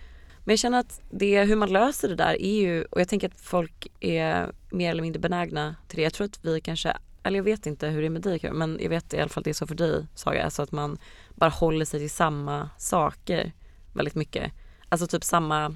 Men 0.43 0.51
jag 0.53 0.59
känner 0.59 0.79
att 0.79 1.01
det, 1.11 1.43
hur 1.43 1.55
man 1.55 1.73
löser 1.73 2.09
det 2.09 2.15
där 2.15 2.41
är 2.41 2.61
ju, 2.61 2.83
och 2.83 3.01
jag 3.01 3.07
tänker 3.07 3.27
att 3.27 3.41
folk 3.41 3.87
är 3.99 4.51
mer 4.71 4.91
eller 4.91 5.01
mindre 5.01 5.19
benägna 5.19 5.75
till 5.87 5.97
det. 5.97 6.03
Jag 6.03 6.13
tror 6.13 6.25
att 6.25 6.45
vi 6.45 6.61
kanske, 6.61 6.97
eller 7.23 7.39
jag 7.39 7.43
vet 7.43 7.65
inte 7.65 7.87
hur 7.87 8.01
det 8.01 8.07
är 8.07 8.09
med 8.09 8.21
dig 8.21 8.49
men 8.51 8.77
jag 8.81 8.89
vet 8.89 9.13
i 9.13 9.19
alla 9.19 9.29
fall 9.29 9.43
det 9.43 9.49
är 9.49 9.53
så 9.53 9.67
för 9.67 9.75
dig 9.75 10.05
Saga, 10.15 10.43
alltså 10.43 10.61
att 10.61 10.71
man 10.71 10.97
bara 11.41 11.49
håller 11.49 11.85
sig 11.85 11.99
till 11.99 12.09
samma 12.09 12.69
saker 12.77 13.51
väldigt 13.93 14.15
mycket. 14.15 14.51
Alltså 14.89 15.07
typ 15.07 15.23
samma, 15.23 15.75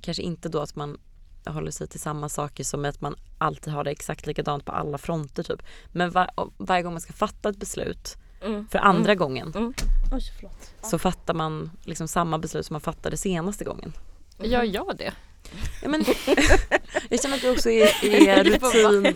kanske 0.00 0.22
inte 0.22 0.48
då 0.48 0.60
att 0.60 0.76
man 0.76 0.98
håller 1.46 1.70
sig 1.70 1.88
till 1.88 2.00
samma 2.00 2.28
saker 2.28 2.64
som 2.64 2.84
att 2.84 3.00
man 3.00 3.14
alltid 3.38 3.72
har 3.72 3.84
det 3.84 3.90
exakt 3.90 4.26
likadant 4.26 4.64
på 4.64 4.72
alla 4.72 4.98
fronter 4.98 5.42
typ. 5.42 5.62
Men 5.92 6.10
var, 6.10 6.30
varje 6.56 6.82
gång 6.82 6.92
man 6.92 7.00
ska 7.00 7.12
fatta 7.12 7.48
ett 7.48 7.56
beslut 7.56 8.16
Mm. 8.44 8.68
för 8.68 8.78
andra 8.78 9.14
gången 9.14 9.52
Mm. 9.56 9.72
Oj 10.12 10.22
så 10.82 10.98
fattar 10.98 11.34
man 11.34 11.70
liksom 11.84 12.08
samma 12.08 12.38
beslut 12.38 12.66
som 12.66 12.74
man 12.74 12.80
fattade 12.80 13.16
senaste 13.16 13.64
gången. 13.64 13.92
Gör 14.38 14.62
jag 14.62 14.96
det? 14.98 15.12
Ja, 15.82 15.88
men, 15.88 16.04
jag 17.08 17.22
känner 17.22 17.36
att 17.36 17.42
du 17.42 17.50
också 17.50 17.70
är, 17.70 18.04
är 18.04 18.44
rutin, 18.44 19.14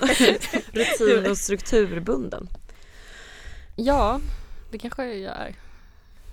rutin 0.72 1.30
och 1.30 1.39
strukturbunden. 1.39 2.49
Ja, 3.76 4.20
det 4.70 4.78
kanske 4.78 5.05
jag 5.14 5.37
är. 5.37 5.55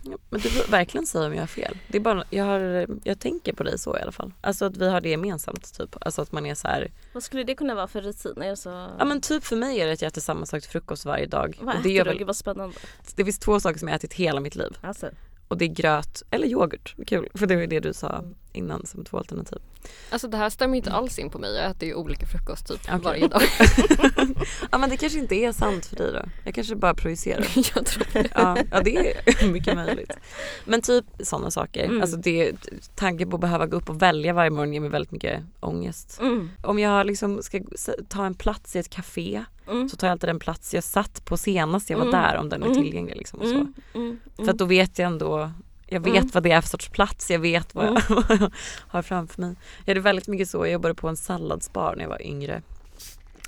Ja, 0.05 0.17
men 0.29 0.39
du 0.41 0.49
får 0.49 0.71
verkligen 0.71 1.07
säga 1.07 1.25
om 1.25 1.33
jag 1.33 1.41
har 1.41 1.47
fel. 1.47 1.77
Det 1.87 1.97
är 1.97 2.01
bara, 2.01 2.23
jag, 2.29 2.45
har, 2.45 2.87
jag 3.03 3.19
tänker 3.19 3.53
på 3.53 3.63
dig 3.63 3.79
så 3.79 3.97
i 3.97 4.01
alla 4.01 4.11
fall. 4.11 4.33
Alltså 4.41 4.65
att 4.65 4.77
vi 4.77 4.89
har 4.89 5.01
det 5.01 5.09
gemensamt 5.09 5.77
typ. 5.77 5.95
Alltså 6.01 6.21
att 6.21 6.31
man 6.31 6.45
är 6.45 6.55
så 6.55 6.67
här, 6.67 6.91
Vad 7.13 7.23
skulle 7.23 7.43
det 7.43 7.55
kunna 7.55 7.75
vara 7.75 7.87
för 7.87 8.01
rutin? 8.01 8.41
Är 8.41 8.49
det 8.49 8.57
så... 8.57 8.69
ja 8.99 9.05
men 9.05 9.21
typ 9.21 9.43
för 9.43 9.55
mig 9.55 9.81
är 9.81 9.87
det 9.87 9.93
att 9.93 10.01
jag 10.01 10.07
äter 10.09 10.21
samma 10.21 10.45
sak 10.45 10.61
till 10.61 10.71
frukost 10.71 11.05
varje 11.05 11.25
dag. 11.25 11.57
Vad 11.61 11.67
Och 11.75 11.79
äter 11.79 11.89
det, 11.89 11.95
gör 11.95 12.03
du? 12.05 12.09
väl, 12.09 12.17
Gud 12.17 12.27
vad 12.27 12.35
spännande. 12.35 12.75
det 13.15 13.23
finns 13.25 13.39
två 13.39 13.59
saker 13.59 13.79
som 13.79 13.87
jag 13.87 13.93
har 13.93 13.97
ätit 13.99 14.13
hela 14.13 14.39
mitt 14.39 14.55
liv. 14.55 14.77
Alltså. 14.81 15.09
Och 15.53 15.59
det 15.59 15.65
är 15.65 15.69
gröt 15.69 16.23
eller 16.29 16.47
yoghurt. 16.47 16.95
Kul, 17.07 17.29
för 17.33 17.47
det 17.47 17.55
var 17.55 17.61
ju 17.61 17.67
det 17.67 17.79
du 17.79 17.93
sa 17.93 18.23
innan 18.53 18.85
som 18.85 19.05
två 19.05 19.17
alternativ. 19.17 19.59
Alltså 20.09 20.27
det 20.27 20.37
här 20.37 20.49
stämmer 20.49 20.77
inte 20.77 20.91
alls 20.91 21.19
in 21.19 21.29
på 21.29 21.39
mig. 21.39 21.55
Jag 21.55 21.71
äter 21.71 21.87
ju 21.87 21.95
olika 21.95 22.25
frukost 22.25 22.67
typ 22.67 22.81
Okej. 22.87 22.99
varje 23.03 23.27
dag. 23.27 23.41
ja 24.71 24.77
men 24.77 24.89
det 24.89 24.97
kanske 24.97 25.19
inte 25.19 25.35
är 25.35 25.51
sant 25.51 25.85
för 25.85 25.95
dig 25.95 26.11
då. 26.11 26.21
Jag 26.43 26.55
kanske 26.55 26.75
bara 26.75 26.93
projicerar. 26.93 27.47
jag 27.75 27.85
tror 27.85 28.07
det. 28.13 28.29
Ja, 28.35 28.57
ja 28.71 28.81
det 28.81 28.97
är 28.97 29.47
mycket 29.51 29.75
möjligt. 29.75 30.11
Men 30.65 30.81
typ 30.81 31.05
sådana 31.19 31.51
saker. 31.51 31.85
Mm. 31.85 32.01
Alltså 32.01 32.17
det, 32.17 32.53
tanken 32.95 33.29
på 33.29 33.35
att 33.35 33.41
behöva 33.41 33.65
gå 33.65 33.77
upp 33.77 33.89
och 33.89 34.01
välja 34.01 34.33
varje 34.33 34.49
morgon 34.49 34.73
ger 34.73 34.79
mig 34.79 34.89
väldigt 34.89 35.11
mycket 35.11 35.43
ångest. 35.59 36.19
Mm. 36.21 36.49
Om 36.61 36.79
jag 36.79 37.05
liksom 37.05 37.43
ska 37.43 37.61
ta 38.07 38.25
en 38.25 38.35
plats 38.35 38.75
i 38.75 38.79
ett 38.79 38.89
café 38.89 39.43
Mm. 39.67 39.89
så 39.89 39.97
tar 39.97 40.07
jag 40.07 40.11
alltid 40.11 40.29
den 40.29 40.39
plats 40.39 40.73
jag 40.73 40.83
satt 40.83 41.25
på 41.25 41.37
senast 41.37 41.89
jag 41.89 41.97
var 41.97 42.05
Mm. 42.05 42.21
där 42.21 42.37
om 42.37 42.49
den 42.49 42.63
är 42.63 42.67
Mm. 42.67 42.83
tillgänglig. 42.83 43.15
Liksom 43.17 43.39
och 43.39 43.45
så. 43.47 43.55
Mm. 43.55 43.73
Mm. 43.93 44.19
För 44.35 44.49
att 44.49 44.57
då 44.57 44.65
vet 44.65 44.99
jag 44.99 45.05
ändå 45.07 45.51
jag 45.87 45.99
vet 45.99 46.33
vad 46.33 46.43
det 46.43 46.51
är 46.51 46.61
för 46.61 46.69
sorts 46.69 46.89
plats, 46.89 47.31
jag 47.31 47.39
vet 47.39 47.75
vad 47.75 47.85
jag, 47.85 48.01
vad 48.09 48.25
jag 48.41 48.51
har 48.87 49.01
framför 49.01 49.41
mig. 49.41 49.55
Jag 49.85 49.91
hade 49.91 49.99
väldigt 49.99 50.27
mycket 50.27 50.49
så, 50.49 50.57
jag 50.57 50.71
jobbade 50.71 50.93
på 50.95 51.07
en 51.07 51.17
salladsbar 51.17 51.93
när 51.95 52.03
jag 52.03 52.09
var 52.09 52.21
yngre. 52.21 52.61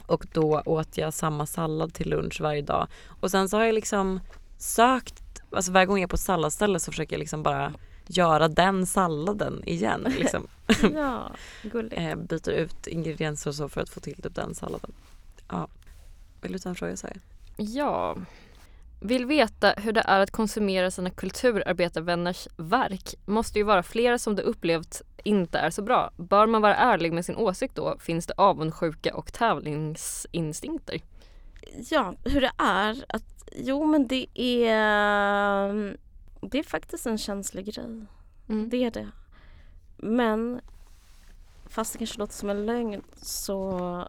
Och 0.07 0.25
då 0.33 0.61
åt 0.65 0.97
jag 0.97 1.13
samma 1.13 1.45
sallad 1.45 1.93
till 1.93 2.09
lunch 2.09 2.41
varje 2.41 2.61
dag. 2.61 2.87
Och 3.19 3.31
sen 3.31 3.49
så 3.49 3.57
har 3.57 3.63
jag 3.65 3.75
liksom 3.75 4.19
sökt, 4.57 5.23
alltså 5.51 5.71
varje 5.71 5.85
gång 5.85 5.97
jag 5.97 6.03
är 6.03 6.07
på 6.07 6.15
ett 6.15 6.19
salladsställe 6.21 6.79
så 6.79 6.91
försöker 6.91 7.13
jag 7.15 7.19
liksom 7.19 7.43
bara 7.43 7.73
göra 8.07 8.47
den 8.47 8.85
salladen 8.85 9.63
igen. 9.65 10.07
Liksom. 10.19 10.47
Ja, 10.93 11.31
gulligt. 11.63 11.93
Eh, 11.97 12.15
byter 12.15 12.49
ut 12.49 12.87
ingredienser 12.87 13.49
och 13.49 13.55
så 13.55 13.69
för 13.69 13.81
att 13.81 13.89
få 13.89 13.99
till 13.99 14.21
typ 14.21 14.35
den 14.35 14.55
salladen. 14.55 14.91
Ja. 15.49 15.67
Vill 16.45 16.53
du 16.53 16.59
ta 16.59 16.69
en 16.69 16.75
fråga 16.75 16.97
Saga? 16.97 17.15
Ja. 17.57 18.17
Vill 19.01 19.25
veta 19.25 19.73
hur 19.77 19.91
det 19.91 20.03
är 20.05 20.19
att 20.19 20.31
konsumera 20.31 20.91
sina 20.91 21.09
kulturarbetarvänners 21.09 22.47
verk. 22.57 23.15
Måste 23.25 23.59
ju 23.59 23.65
vara 23.65 23.83
flera 23.83 24.17
som 24.17 24.35
du 24.35 24.41
upplevt 24.41 25.01
inte 25.23 25.59
är 25.59 25.69
så 25.69 25.81
bra. 25.81 26.11
Bör 26.17 26.47
man 26.47 26.61
vara 26.61 26.75
ärlig 26.75 27.13
med 27.13 27.25
sin 27.25 27.35
åsikt 27.35 27.75
då? 27.75 27.97
Finns 27.99 28.25
det 28.27 28.33
avundsjuka 28.37 29.15
och 29.15 29.33
tävlingsinstinkter? 29.33 31.01
Ja, 31.89 32.13
hur 32.25 32.41
det 32.41 32.51
är 32.57 33.05
att, 33.09 33.49
jo 33.55 33.85
men 33.85 34.07
det 34.07 34.27
är, 34.39 35.97
det 36.41 36.59
är 36.59 36.63
faktiskt 36.63 37.05
en 37.05 37.17
känslig 37.17 37.65
grej. 37.65 38.05
Mm. 38.49 38.69
Det 38.69 38.83
är 38.83 38.91
det. 38.91 39.07
Men 39.97 40.61
fast 41.65 41.93
det 41.93 41.97
kanske 41.97 42.19
låter 42.19 42.33
som 42.33 42.49
en 42.49 42.65
lögn 42.65 43.01
så 43.21 44.07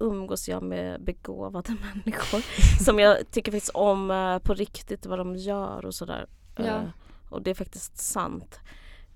umgås 0.00 0.48
jag 0.48 0.62
med 0.62 1.02
begåvade 1.04 1.76
människor 1.94 2.44
som 2.84 2.98
jag 2.98 3.30
tycker 3.30 3.52
faktiskt 3.52 3.74
om 3.74 4.10
eh, 4.10 4.38
på 4.38 4.54
riktigt 4.54 5.06
vad 5.06 5.18
de 5.18 5.36
gör 5.36 5.84
och 5.86 5.94
sådär. 5.94 6.26
Ja. 6.56 6.64
Eh, 6.64 6.82
Och 7.30 7.42
det 7.42 7.50
är 7.50 7.54
faktiskt 7.54 7.98
sant. 7.98 8.58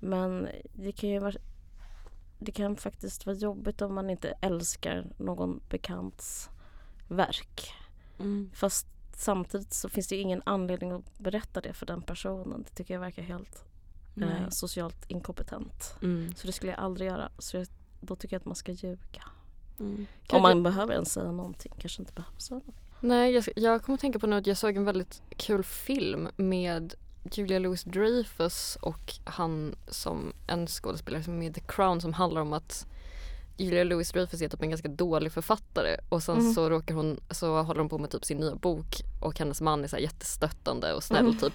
Men 0.01 0.49
det 0.73 0.93
kan 0.93 1.11
ju 1.11 1.19
vara 1.19 1.35
det 2.39 2.53
kan 2.53 2.77
faktiskt 2.77 3.27
vara 3.27 3.37
jobbigt 3.37 3.83
om 3.83 3.95
man 3.95 4.11
inte 4.11 4.29
älskar 4.41 5.07
någon 5.19 5.61
bekants 5.71 6.49
verk. 7.09 7.73
Mm. 8.19 8.51
Fast 8.55 8.87
samtidigt 9.17 9.73
så 9.73 9.89
finns 9.89 10.09
det 10.09 10.17
ingen 10.17 10.43
anledning 10.47 10.91
att 10.93 11.19
berätta 11.19 11.61
det 11.61 11.73
för 11.73 11.87
den 11.87 12.03
personen. 12.03 12.63
Det 12.63 12.75
tycker 12.75 12.95
jag 12.95 13.01
verkar 13.01 13.23
helt 13.23 13.65
eh, 14.23 14.49
socialt 14.51 15.11
inkompetent. 15.11 15.97
Mm. 16.03 16.35
Så 16.37 16.47
det 16.47 16.53
skulle 16.53 16.73
jag 16.73 16.81
aldrig 16.81 17.09
göra. 17.09 17.31
Så 17.39 17.57
jag, 17.57 17.67
då 18.01 18.17
tycker 18.17 18.35
jag 18.37 18.41
att 18.41 18.47
man 18.47 18.55
ska 18.57 18.73
ljuga. 18.73 19.23
Mm. 19.81 20.07
Om 20.29 20.43
man 20.43 20.63
behöver 20.63 20.93
ens 20.93 21.13
säga 21.13 21.33
någonting. 21.33 21.73
Kanske 21.79 22.03
inte 22.03 22.13
behöver 22.13 22.41
säga 22.41 22.55
någonting. 22.59 22.75
Nej, 23.01 23.33
jag, 23.33 23.45
jag 23.57 23.83
kommer 23.83 23.95
att 23.95 24.01
tänka 24.01 24.19
på 24.19 24.35
att 24.35 24.47
jag 24.47 24.57
såg 24.57 24.77
en 24.77 24.85
väldigt 24.85 25.23
kul 25.37 25.63
film 25.63 26.29
med 26.37 26.95
Julia 27.33 27.59
Louis 27.59 27.85
Dreyfus 27.85 28.79
och 28.81 29.15
han 29.25 29.75
som 29.89 30.33
en 30.47 30.67
skådespelare 30.67 31.23
som 31.23 31.33
är 31.35 31.39
med 31.39 31.51
i 31.51 31.53
The 31.53 31.67
Crown 31.67 32.01
som 32.01 32.13
handlar 32.13 32.41
om 32.41 32.53
att 32.53 32.87
Julia 33.57 33.85
Louis 33.85 34.13
Dreyfus 34.13 34.43
är 34.43 34.49
typ 34.49 34.63
en 34.63 34.71
ganska 34.71 34.89
dålig 34.89 35.33
författare 35.33 35.97
och 36.09 36.23
sen 36.23 36.39
Mm. 36.39 36.53
så 36.53 36.71
råkar 36.71 36.95
hon, 36.95 37.21
så 37.31 37.63
håller 37.63 37.81
hon 37.81 37.89
på 37.89 37.99
med 37.99 38.11
typ 38.11 38.25
sin 38.25 38.39
nya 38.39 38.55
bok 38.55 38.87
och 39.23 39.39
hennes 39.39 39.61
man 39.61 39.85
är 39.85 39.89
så 39.89 39.97
här 39.97 40.03
jättestöttande 40.03 40.93
och 40.95 41.03
snäll 41.05 41.25
Mm. 41.27 41.39
typ. 41.39 41.53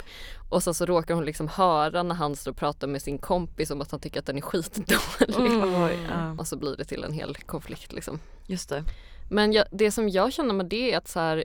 Och 0.49 0.63
sen 0.63 0.73
så 0.73 0.85
råkar 0.85 1.13
hon 1.15 1.25
liksom 1.25 1.47
höra 1.47 2.03
när 2.03 2.15
han 2.15 2.35
står 2.35 2.51
och 2.51 2.57
pratar 2.57 2.87
med 2.87 3.01
sin 3.01 3.17
kompis 3.17 3.71
om 3.71 3.81
att 3.81 3.91
han 3.91 3.99
tycker 3.99 4.19
att 4.19 4.25
den 4.25 4.37
är 4.37 4.41
skitdålig. 4.41 5.99
Mm. 6.11 6.39
Och 6.39 6.47
så 6.47 6.57
blir 6.57 6.75
det 6.77 6.85
till 6.85 7.03
en 7.03 7.13
hel 7.13 7.35
konflikt 7.35 7.93
liksom. 7.93 8.19
Just 8.47 8.69
det. 8.69 8.83
Men 9.29 9.53
jag, 9.53 9.65
det 9.71 9.91
som 9.91 10.09
jag 10.09 10.33
känner 10.33 10.53
med 10.53 10.65
det 10.65 10.93
är 10.93 10.97
att 10.97 11.07
så 11.07 11.19
här, 11.19 11.43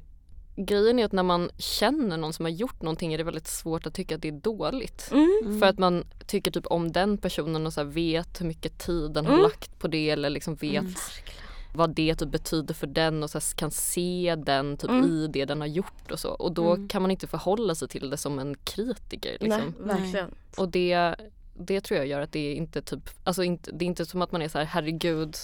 grejen 0.57 0.99
är 0.99 1.05
att 1.05 1.13
när 1.13 1.23
man 1.23 1.51
känner 1.59 2.17
någon 2.17 2.33
som 2.33 2.45
har 2.45 2.51
gjort 2.51 2.83
någonting 2.83 3.13
är 3.15 3.19
det 3.19 3.25
väldigt 3.25 3.47
svårt 3.47 3.87
att 3.87 3.95
tycka 3.95 4.15
att 4.15 4.23
det 4.23 4.29
är 4.29 4.33
dåligt. 4.33 5.11
Mm. 5.13 5.61
För 5.61 5.67
att 5.67 5.79
man 5.79 6.05
tycker 6.27 6.51
typ 6.51 6.67
om 6.67 6.93
den 6.93 7.19
personen 7.19 7.67
och 7.67 7.73
så 7.73 7.85
vet 7.85 8.41
hur 8.41 8.47
mycket 8.47 8.79
tid 8.79 9.11
den 9.11 9.27
har 9.27 9.33
Mm. 9.33 9.43
lagt 9.43 9.79
på 9.79 9.89
det 9.89 10.11
eller 10.11 10.31
liksom 10.31 10.55
vet 10.55 10.75
Mm. 10.83 10.95
vad 11.75 11.91
det 11.95 12.15
typ 12.15 12.29
betyder 12.29 12.75
för 12.75 12.87
den 12.87 13.23
och 13.23 13.31
så 13.31 13.41
kan 13.57 13.71
se 13.71 14.37
den 14.39 14.77
typ 14.77 14.91
Mm. 14.91 15.05
i 15.11 15.27
det 15.27 15.45
den 15.45 15.61
har 15.61 15.69
gjort 15.69 16.11
och 16.13 16.19
så. 16.19 16.29
Och 16.31 16.53
då 16.53 16.75
Mm. 16.75 16.89
kan 16.89 17.03
man 17.03 17.11
inte 17.11 17.27
förhålla 17.27 17.75
sig 17.75 17.89
till 17.89 18.11
det 18.11 18.17
som 18.17 18.39
en 18.39 18.55
kritiker. 18.65 19.37
Liksom. 19.41 19.75
Nej, 19.81 19.97
verkligen. 20.01 20.31
Och 20.57 20.69
det, 20.69 21.15
det 21.59 21.81
tror 21.81 21.99
jag 21.99 22.07
gör 22.07 22.21
att 22.21 22.33
det 22.33 22.55
inte 22.55 22.83
typ, 22.83 23.11
alltså 23.25 23.43
inte, 23.43 23.71
det 23.73 23.85
är 23.85 23.87
inte 23.87 24.07
som 24.07 24.23
att 24.23 24.33
man 24.33 24.43
är 24.43 24.49
så 24.49 24.59
här 24.59 24.65
herregud 24.65 25.37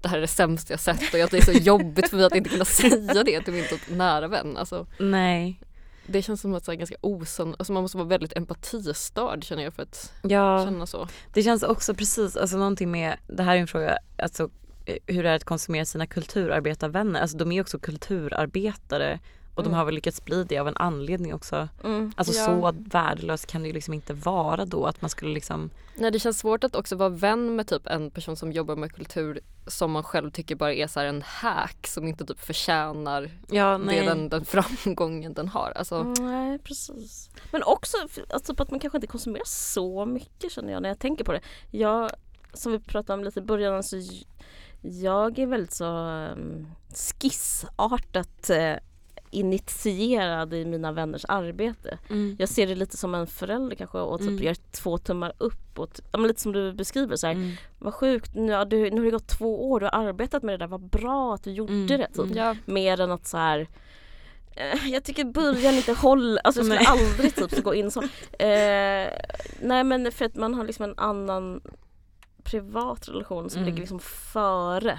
det 0.00 0.08
här 0.08 0.16
är 0.16 0.20
det 0.20 0.26
sämsta 0.26 0.72
jag 0.72 0.80
sett 0.80 1.14
och 1.14 1.20
att 1.20 1.30
det 1.30 1.38
är 1.38 1.42
så 1.42 1.52
jobbigt 1.52 2.10
för 2.10 2.16
mig 2.16 2.26
att 2.26 2.34
inte 2.34 2.50
kunna 2.50 2.64
säga 2.80 3.24
det 3.24 3.40
till 3.40 3.52
min 3.54 3.64
typ 3.68 3.90
nära 3.90 4.28
vän. 4.28 4.56
Alltså, 4.56 4.86
Nej. 4.98 5.60
det 6.06 6.22
känns 6.22 6.40
som 6.40 6.54
att 6.54 6.64
så 6.64 6.70
här, 6.70 6.78
ganska 6.78 6.96
osund, 7.00 7.54
alltså 7.58 7.72
man 7.72 7.82
måste 7.82 7.96
vara 7.98 8.08
väldigt 8.08 8.36
empatistörd 8.36 9.44
känner 9.44 9.62
jag 9.62 9.74
för 9.74 9.82
att 9.82 10.12
Ja, 10.22 10.64
känna 10.64 10.86
så. 10.86 11.08
det 11.32 11.42
känns 11.42 11.62
också 11.62 11.94
precis, 11.94 12.36
alltså 12.36 12.56
någonting 12.56 12.90
med, 12.90 13.16
det 13.26 13.42
här 13.42 13.56
är 13.56 13.60
en 13.60 13.66
fråga, 13.66 13.98
alltså 14.18 14.50
eh, 14.86 14.96
hur 15.06 15.22
det 15.22 15.30
är 15.30 15.34
att 15.36 15.44
konsumera 15.44 15.84
sina 15.84 16.06
kulturarbetarvänner. 16.06 17.20
Alltså 17.20 17.36
de 17.36 17.52
är 17.52 17.60
också 17.60 17.78
kulturarbetare 17.78 19.18
och 19.58 19.64
de 19.64 19.68
Mm. 19.68 19.78
har 19.78 19.84
väl 19.84 19.94
lyckats 19.94 20.24
bli 20.24 20.44
det 20.44 20.58
av 20.58 20.68
en 20.68 20.76
anledning 20.76 21.34
också. 21.34 21.68
Mm. 21.84 22.12
Alltså 22.16 22.34
Ja. 22.34 22.44
så 22.46 22.72
värdelöst 22.76 23.46
kan 23.46 23.62
det 23.62 23.66
ju 23.68 23.74
liksom 23.74 23.94
inte 23.94 24.14
vara 24.14 24.64
då 24.64 24.86
att 24.86 25.00
man 25.02 25.10
skulle 25.10 25.34
liksom 25.34 25.70
Nej 26.00 26.10
det 26.10 26.18
känns 26.18 26.38
svårt 26.38 26.64
att 26.64 26.74
också 26.76 26.96
vara 26.96 27.08
vän 27.08 27.56
med 27.56 27.66
typ 27.68 27.86
en 27.86 28.10
person 28.10 28.36
som 28.36 28.52
jobbar 28.52 28.76
med 28.76 28.92
kultur 28.92 29.40
som 29.66 29.90
man 29.92 30.02
själv 30.02 30.30
tycker 30.30 30.56
bara 30.56 30.74
är 30.74 30.86
så 30.86 31.00
här 31.00 31.06
en 31.06 31.22
hack 31.22 31.86
som 31.86 32.08
inte 32.08 32.24
typ 32.26 32.40
förtjänar 32.40 33.30
Ja 33.50 33.78
det, 33.78 34.00
den, 34.00 34.28
den 34.28 34.44
framgången 34.84 35.34
den 35.34 35.48
har. 35.48 35.70
Alltså, 35.76 35.94
Mm, 35.96 36.14
Nej 36.30 36.58
precis. 36.58 37.30
Men 37.52 37.62
också 37.62 37.96
alltså, 38.30 38.54
att 38.58 38.70
man 38.70 38.80
kanske 38.80 38.96
inte 38.96 39.06
konsumerar 39.06 39.44
så 39.46 40.06
mycket 40.06 40.52
känner 40.52 40.72
jag 40.72 40.82
när 40.82 40.88
jag 40.88 40.98
tänker 40.98 41.24
på 41.24 41.32
det. 41.32 41.40
Jag, 41.70 42.10
som 42.52 42.72
vi 42.72 42.78
pratade 42.78 43.18
om 43.18 43.24
lite 43.24 43.38
i 43.38 43.42
början, 43.42 43.82
så 43.82 43.96
j- 43.96 44.26
jag 44.82 45.38
är 45.38 45.46
väldigt 45.46 45.72
så 45.72 45.86
um, 46.32 46.66
skissartat 47.20 48.50
eh, 48.50 48.74
initierad 49.30 50.54
i 50.54 50.64
mina 50.64 50.92
vänners 50.92 51.24
arbete. 51.28 51.98
mm. 52.10 52.36
Jag 52.38 52.48
ser 52.48 52.66
det 52.66 52.74
lite 52.74 52.96
som 52.96 53.14
en 53.14 53.26
förälder 53.26 53.76
kanske 53.76 53.98
och 53.98 54.18
typ 54.18 54.28
Mm. 54.28 54.42
gör 54.44 54.54
två 54.72 54.98
tummar 54.98 55.32
upp. 55.38 55.78
Och 55.78 55.92
t- 55.92 56.02
ja, 56.12 56.18
men 56.18 56.28
lite 56.28 56.40
som 56.40 56.52
du 56.52 56.72
beskriver 56.72 57.16
så 57.16 57.26
här, 57.26 57.34
Mm. 57.34 57.52
vad 57.78 57.94
sjukt, 57.94 58.34
nu, 58.34 58.52
ja, 58.52 58.64
du, 58.64 58.90
nu 58.90 58.96
har 58.96 59.04
det 59.04 59.10
gått 59.10 59.28
två 59.38 59.70
år, 59.70 59.80
du 59.80 59.86
har 59.86 59.92
arbetat 60.08 60.42
med 60.42 60.52
det 60.52 60.58
där, 60.58 60.66
vad 60.66 60.80
bra 60.88 61.34
att 61.34 61.42
du 61.44 61.50
gjorde 61.52 61.72
Mm, 61.72 61.86
det. 61.86 62.06
Typ. 62.06 62.18
mm. 62.18 62.36
ja, 62.36 62.56
Mer 62.64 63.00
än 63.00 63.10
att 63.10 63.26
så 63.26 63.36
här 63.36 63.68
eh, 64.56 64.88
jag 64.88 65.04
tycker 65.04 65.24
början 65.24 65.74
inte 65.74 65.92
håller, 65.92 66.40
alltså 66.44 66.60
jag 66.60 66.66
skulle 66.66 66.80
Nej. 66.80 67.10
aldrig 67.10 67.34
typ 67.50 67.64
gå 67.64 67.74
in 67.74 67.90
så. 67.90 68.00
Eh, 68.38 69.08
nej 69.62 69.84
men 69.84 70.12
för 70.12 70.24
att 70.24 70.34
man 70.36 70.54
har 70.54 70.64
liksom 70.64 70.84
en 70.84 70.94
annan 70.98 71.60
privat 72.42 73.08
relation 73.08 73.50
som 73.50 73.58
Mm. 73.58 73.66
ligger 73.66 73.80
liksom 73.80 74.00
före 74.00 74.98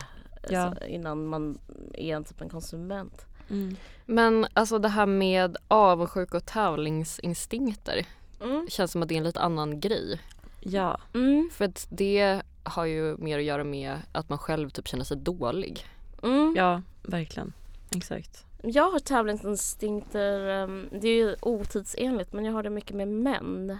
Ja. 0.49 0.59
alltså, 0.61 0.85
innan 0.85 1.27
man 1.27 1.59
är 1.93 2.15
en 2.15 2.23
typ 2.23 2.41
en 2.41 2.49
konsument. 2.49 3.25
Mm. 3.49 3.75
Men 4.05 4.47
alltså 4.53 4.79
det 4.79 4.89
här 4.89 5.05
med 5.05 5.57
avundsjuka 5.67 6.37
och 6.37 6.45
tävlingsinstinkter 6.45 8.05
Mm. 8.41 8.67
känns 8.69 8.91
som 8.91 9.01
att 9.03 9.07
det 9.09 9.15
är 9.15 9.17
en 9.17 9.23
lite 9.23 9.39
annan 9.39 9.79
grej. 9.79 10.21
Ja. 10.59 10.97
Mm. 11.13 11.49
För 11.53 11.65
att 11.65 11.87
det 11.89 12.41
har 12.63 12.85
ju 12.85 13.17
mer 13.17 13.37
att 13.37 13.43
göra 13.43 13.63
med 13.63 13.97
att 14.11 14.29
man 14.29 14.37
själv 14.37 14.69
typ 14.69 14.87
känner 14.87 15.03
sig 15.03 15.17
dålig. 15.17 15.85
Mm. 16.23 16.53
ja, 16.57 16.81
verkligen. 17.03 17.53
Exakt. 17.95 18.45
Jag 18.63 18.91
har 18.91 18.99
tävlingsinstinkter, 18.99 20.49
ehm, 20.49 20.89
det 20.91 21.07
är 21.07 21.15
ju 21.15 21.35
otidsenligt 21.41 22.33
men 22.33 22.45
jag 22.45 22.53
har 22.53 22.63
det 22.63 22.69
mycket 22.69 22.95
med 22.95 23.07
män. 23.07 23.77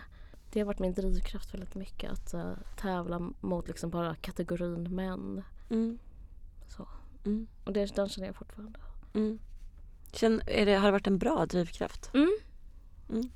Det 0.52 0.60
har 0.60 0.66
varit 0.66 0.80
min 0.80 0.94
drivkraft 0.94 1.54
väldigt 1.54 1.76
mycket 1.76 2.12
att 2.12 2.34
eh, 2.34 2.52
tävla 2.82 3.32
mot 3.40 3.68
liksom 3.68 3.90
bara 3.90 4.16
kategorin 4.16 4.96
män. 4.96 5.44
Mm. 5.70 6.00
Så. 6.68 6.88
Mm. 7.26 7.48
Och 7.66 7.74
det, 7.74 7.96
den 7.96 8.10
känner 8.10 8.28
jag 8.28 8.36
fortfarande. 8.36 8.80
Mm. 9.14 9.40
Känn, 10.12 10.42
är 10.48 10.66
det, 10.66 10.76
har 10.76 10.86
det 10.86 10.92
varit 10.92 11.08
en 11.08 11.18
bra 11.18 11.46
drivkraft? 11.46 12.10
Mm. 12.14 12.32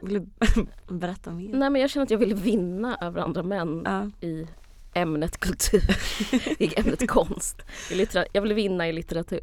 Vill 0.00 0.14
du 0.14 0.26
berätta 0.94 1.30
mer? 1.30 1.48
Nej 1.54 1.70
men 1.70 1.80
jag 1.80 1.90
känner 1.90 2.04
att 2.04 2.10
jag 2.10 2.18
vill 2.18 2.34
vinna 2.34 2.98
över 3.00 3.20
andra 3.20 3.42
män 3.42 3.82
Ja. 3.84 4.26
i 4.28 4.46
ämnet 4.94 5.38
kultur, 5.40 5.82
i 6.58 6.80
ämnet 6.80 7.08
konst. 7.08 7.62
I 7.90 7.94
littera- 7.94 8.26
jag 8.32 8.42
vill 8.42 8.52
vinna 8.52 8.88
i 8.88 8.92
litteratur. 8.92 9.40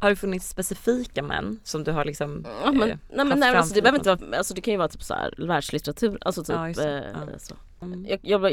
Har 0.00 0.10
det 0.10 0.16
funnits 0.16 0.48
specifika 0.48 1.22
män 1.22 1.60
som 1.64 1.84
du 1.84 1.90
har 1.92 2.04
liksom 2.04 2.46
Ja, 2.64 2.72
men, 2.72 2.90
eh, 2.90 2.96
nej, 3.12 3.26
men, 3.26 3.40
nej, 3.40 3.56
alltså, 3.56 3.74
det 3.74 3.82
behöver 3.82 3.98
inte 3.98 4.14
vara, 4.14 4.36
alltså, 4.38 4.54
det 4.54 4.60
kan 4.60 4.72
ju 4.72 4.78
vara 4.78 4.88
typ 4.88 5.02
så 5.02 5.14
här 5.14 5.34
världslitteratur, 5.46 6.18
alltså 6.20 6.44
typ 6.44 6.56
Ja, 6.56 6.68
eh, 6.68 7.02
Ja. 7.12 7.38
så. 7.38 7.54
Mm. 7.82 8.06
Jag, 8.08 8.18
jag, 8.22 8.40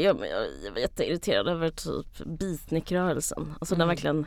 jag 0.64 0.72
var 0.72 0.78
jätteirriterad 0.80 1.48
över 1.48 1.70
typ 1.70 2.06
beatnikrörelsen. 2.26 3.54
Alltså 3.60 3.74
den 3.74 3.80
Mm. 3.80 3.88
har 3.88 3.94
verkligen 3.94 4.26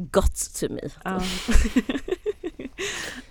got 0.00 0.54
to 0.60 0.66
me. 0.70 0.80
Ja. 1.04 1.22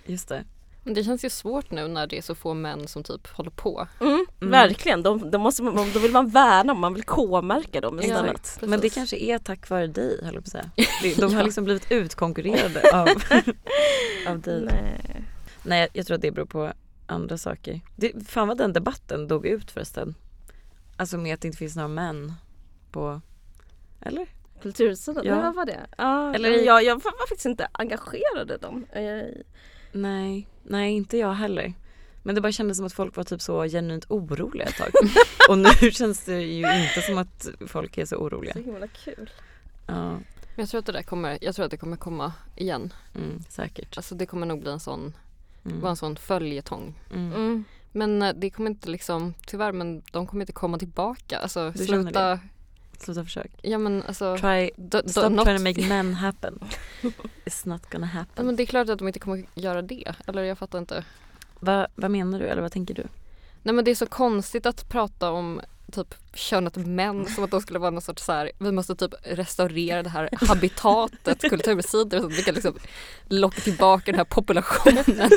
Just 0.06 0.28
det. 0.28 0.44
Men 0.84 0.94
det 0.94 1.04
känns 1.04 1.24
ju 1.24 1.30
svårt 1.30 1.70
nu 1.70 1.88
när 1.88 2.06
det 2.06 2.18
är 2.18 2.22
så 2.22 2.34
få 2.34 2.54
män 2.54 2.88
som 2.88 3.02
typ 3.02 3.26
håller 3.26 3.50
på. 3.50 3.86
Mm, 4.00 4.26
Mm. 4.40 4.50
Verkligen, 4.50 5.02
de, 5.02 5.30
de 5.30 5.38
måste, 5.40 5.62
man- 5.62 5.90
då 5.92 5.98
vill 5.98 6.12
man 6.12 6.28
värna 6.28 6.72
om, 6.72 6.80
man 6.80 6.94
vill 6.94 7.02
k-märka 7.04 7.80
dem 7.80 8.00
istället. 8.00 8.30
Exakt. 8.34 8.62
Men 8.66 8.80
det 8.80 8.88
kanske 8.90 9.16
är 9.16 9.38
tack 9.38 9.68
vare 9.70 9.86
dig 9.86 10.20
höll 10.24 10.34
jag 10.34 10.44
på 10.44 10.48
att 10.48 10.52
säga. 10.52 10.70
Det- 11.02 11.14
De 11.20 11.32
har 11.32 11.32
Ja. 11.40 11.44
liksom 11.44 11.64
blivit 11.64 11.92
utkonkurrerade 11.92 12.90
av, 13.00 13.08
av 14.28 14.40
dig. 14.40 14.60
Nej. 14.64 15.24
Nej 15.62 15.88
jag 15.92 16.06
tror 16.06 16.14
att 16.14 16.22
det 16.22 16.30
beror 16.30 16.46
på 16.46 16.72
andra 17.06 17.38
saker. 17.38 17.80
Det, 17.96 18.12
fan 18.28 18.48
vad 18.48 18.58
den 18.58 18.72
debatten 18.72 19.28
dog 19.28 19.46
ut 19.46 19.70
förresten. 19.70 20.14
Alltså 20.96 21.18
med 21.18 21.34
att 21.34 21.40
det 21.40 21.46
inte 21.48 21.58
finns 21.58 21.76
några 21.76 21.88
män 21.88 22.32
på, 22.90 23.20
eller? 24.00 24.26
Kultursidan, 24.62 25.24
Ja. 25.26 25.40
vad 25.40 25.54
var 25.54 25.64
det? 25.64 25.86
Ja, 25.98 26.34
Eller- 26.34 26.50
jag, 26.50 26.84
jag 26.84 26.94
var 26.94 27.26
faktiskt 27.28 27.46
inte 27.46 27.68
engagerad 27.72 28.50
i 28.50 28.56
dem. 28.56 28.86
Jag- 28.94 29.32
Nej, 29.92 30.48
nej 30.62 30.92
inte 30.92 31.16
jag 31.18 31.32
heller. 31.32 31.72
Men 32.22 32.34
det 32.34 32.40
bara 32.40 32.52
kändes 32.52 32.76
som 32.76 32.86
att 32.86 32.92
folk 32.92 33.16
var 33.16 33.24
typ 33.24 33.40
så 33.42 33.64
genuint 33.64 34.04
oroliga 34.08 34.66
ett 34.66 34.76
tag. 34.76 34.88
Och 35.48 35.58
nu 35.58 35.90
känns 35.90 36.24
det 36.24 36.40
ju 36.42 36.58
inte 36.84 37.02
som 37.06 37.18
att 37.18 37.48
folk 37.66 37.98
är 37.98 38.04
så 38.04 38.16
oroliga. 38.16 38.52
Så 38.52 38.58
himla 38.58 38.86
kul. 38.86 39.30
Ja, 39.86 40.10
Men 40.10 40.22
jag 40.56 40.68
tror 40.68 40.78
att 40.78 40.86
det 40.86 40.92
där 40.92 41.02
kommer, 41.02 41.38
jag 41.40 41.54
tror 41.54 41.64
att 41.64 41.70
det 41.70 41.76
kommer 41.76 41.96
komma 41.96 42.32
igen. 42.56 42.92
mm, 43.14 43.42
säkert. 43.48 43.96
Alltså 43.96 44.14
det 44.14 44.26
kommer 44.26 44.46
nog 44.46 44.60
bli 44.60 44.70
en 44.70 44.80
sån, 44.80 45.12
Mm. 45.64 45.80
vara 45.80 45.90
en 45.90 45.96
sån 45.96 46.16
följetong. 46.16 46.94
Mm. 47.14 47.32
Mm. 47.32 47.64
Men 47.92 48.22
eh, 48.22 48.32
det 48.36 48.50
kommer 48.50 48.70
inte 48.70 48.90
liksom, 48.90 49.34
tyvärr 49.46 49.72
men 49.72 50.02
de 50.12 50.26
kommer 50.26 50.42
inte 50.42 50.52
komma 50.52 50.78
tillbaka. 50.78 51.38
Alltså 51.38 51.70
Du 51.70 51.86
känner 51.86 52.02
sluta, 52.02 52.40
Sluta 53.00 53.24
försök. 53.24 53.50
ja 53.62 53.78
men 53.78 54.02
alltså 54.02 54.36
Try, 54.36 54.70
do, 54.76 55.00
do, 55.02 55.08
stop 55.08 55.28
not, 55.28 55.44
trying 55.44 55.58
to 55.58 55.64
make 55.64 55.88
men 55.88 56.14
happen. 56.14 56.58
It's 57.44 57.68
not 57.68 57.90
gonna 57.90 58.10
ja, 58.12 58.18
happen. 58.18 58.46
men 58.46 58.56
det 58.56 58.62
är 58.62 58.66
klart 58.66 58.88
att 58.88 58.98
de 58.98 59.08
inte 59.08 59.20
kommer 59.20 59.44
göra 59.54 59.82
det. 59.82 60.14
Eller 60.26 60.42
jag 60.42 60.58
fattar 60.58 60.78
inte. 60.78 61.04
Va, 61.60 61.86
vad 61.94 62.10
menar 62.10 62.38
du 62.38 62.46
eller 62.46 62.62
vad 62.62 62.72
tänker 62.72 62.94
du? 62.94 63.06
Nej 63.62 63.74
men 63.74 63.84
det 63.84 63.90
är 63.90 63.94
så 63.94 64.06
konstigt 64.06 64.66
att 64.66 64.88
prata 64.88 65.30
om 65.30 65.60
typ 65.92 66.14
könet 66.34 66.76
män 66.76 67.26
som 67.26 67.44
att 67.44 67.50
de 67.50 67.60
skulle 67.60 67.78
vara 67.78 67.90
någon 67.90 68.02
sorts 68.02 68.24
så 68.24 68.32
här, 68.32 68.52
vi 68.58 68.72
måste 68.72 68.96
typ 68.96 69.14
restaurera 69.22 70.02
det 70.02 70.10
här 70.10 70.28
habitatet, 70.32 71.40
kultursidor 71.50 72.20
så 72.20 72.26
att 72.26 72.32
vi 72.32 72.42
kan 72.42 72.54
liksom 72.54 72.74
locka 73.28 73.60
tillbaka 73.60 74.12
den 74.12 74.18
här 74.18 74.24
populationen. 74.24 75.04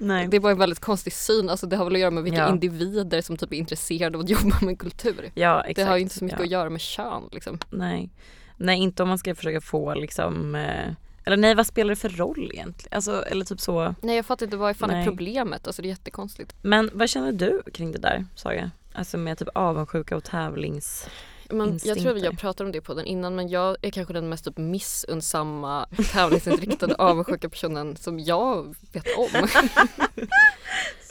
Nej. 0.00 0.28
Det 0.28 0.40
bara 0.40 0.52
en 0.52 0.58
väldigt 0.58 0.80
konstig 0.80 1.12
syn, 1.12 1.48
alltså 1.50 1.66
det 1.66 1.76
har 1.76 1.84
väl 1.84 1.94
att 1.94 2.00
göra 2.00 2.10
med 2.10 2.22
vilka 2.22 2.38
Ja. 2.38 2.48
individer 2.48 3.20
som 3.22 3.36
typ 3.36 3.52
är 3.52 3.56
intresserade 3.56 4.18
av 4.18 4.24
att 4.24 4.30
jobba 4.42 4.56
med 4.62 4.78
kultur. 4.78 5.30
ja 5.34 5.60
exakt. 5.60 5.76
Det 5.76 5.84
har 5.84 5.96
ju 5.96 6.02
inte 6.02 6.14
så 6.14 6.24
mycket 6.24 6.38
ja. 6.40 6.44
att 6.44 6.50
göra 6.50 6.70
med 6.70 6.80
kön 6.80 7.22
liksom. 7.32 7.58
Nej. 7.70 8.10
Nej 8.56 8.78
inte 8.78 9.02
om 9.02 9.08
man 9.08 9.18
ska 9.18 9.34
försöka 9.34 9.60
få 9.60 9.94
liksom 9.94 10.54
eh, 10.54 10.92
eller 11.24 11.36
nej 11.36 11.54
vad 11.54 11.66
spelar 11.66 11.90
det 11.90 11.96
för 11.96 12.08
roll 12.08 12.50
egentligen? 12.54 12.96
Alltså 12.96 13.22
eller 13.22 13.44
typ 13.44 13.60
så. 13.60 13.94
Nej 14.02 14.16
jag 14.16 14.26
fattar 14.26 14.46
inte 14.46 14.56
vad 14.56 14.76
fan 14.76 14.90
är 14.90 15.04
problemet, 15.04 15.66
alltså 15.66 15.82
det 15.82 15.88
är 15.88 15.90
jättekonstigt. 15.90 16.54
Men 16.62 16.90
vad 16.92 17.08
känner 17.08 17.32
du 17.32 17.62
kring 17.74 17.92
det 17.92 17.98
där 17.98 18.26
Saga? 18.34 18.70
Alltså 18.92 19.18
med 19.18 19.38
typ 19.38 19.48
avundsjuka 19.54 20.16
och 20.16 20.24
tävlings... 20.24 21.08
Men 21.52 21.80
jag 21.84 21.98
tror 22.00 22.16
att 22.16 22.22
jag 22.22 22.38
pratade 22.38 22.66
om 22.68 22.72
det 22.72 22.80
på 22.80 22.94
den 22.94 23.06
innan 23.06 23.34
men 23.36 23.48
jag 23.48 23.76
är 23.82 23.90
kanske 23.90 24.14
den 24.14 24.28
mest 24.28 24.44
typ 24.44 24.56
missunnsamma 24.58 25.86
tävlingsinriktade 26.12 26.94
avundsjuka 26.98 27.48
personen 27.48 27.96
som 27.96 28.18
jag 28.20 28.74
vet 28.92 29.04
om. 29.16 29.48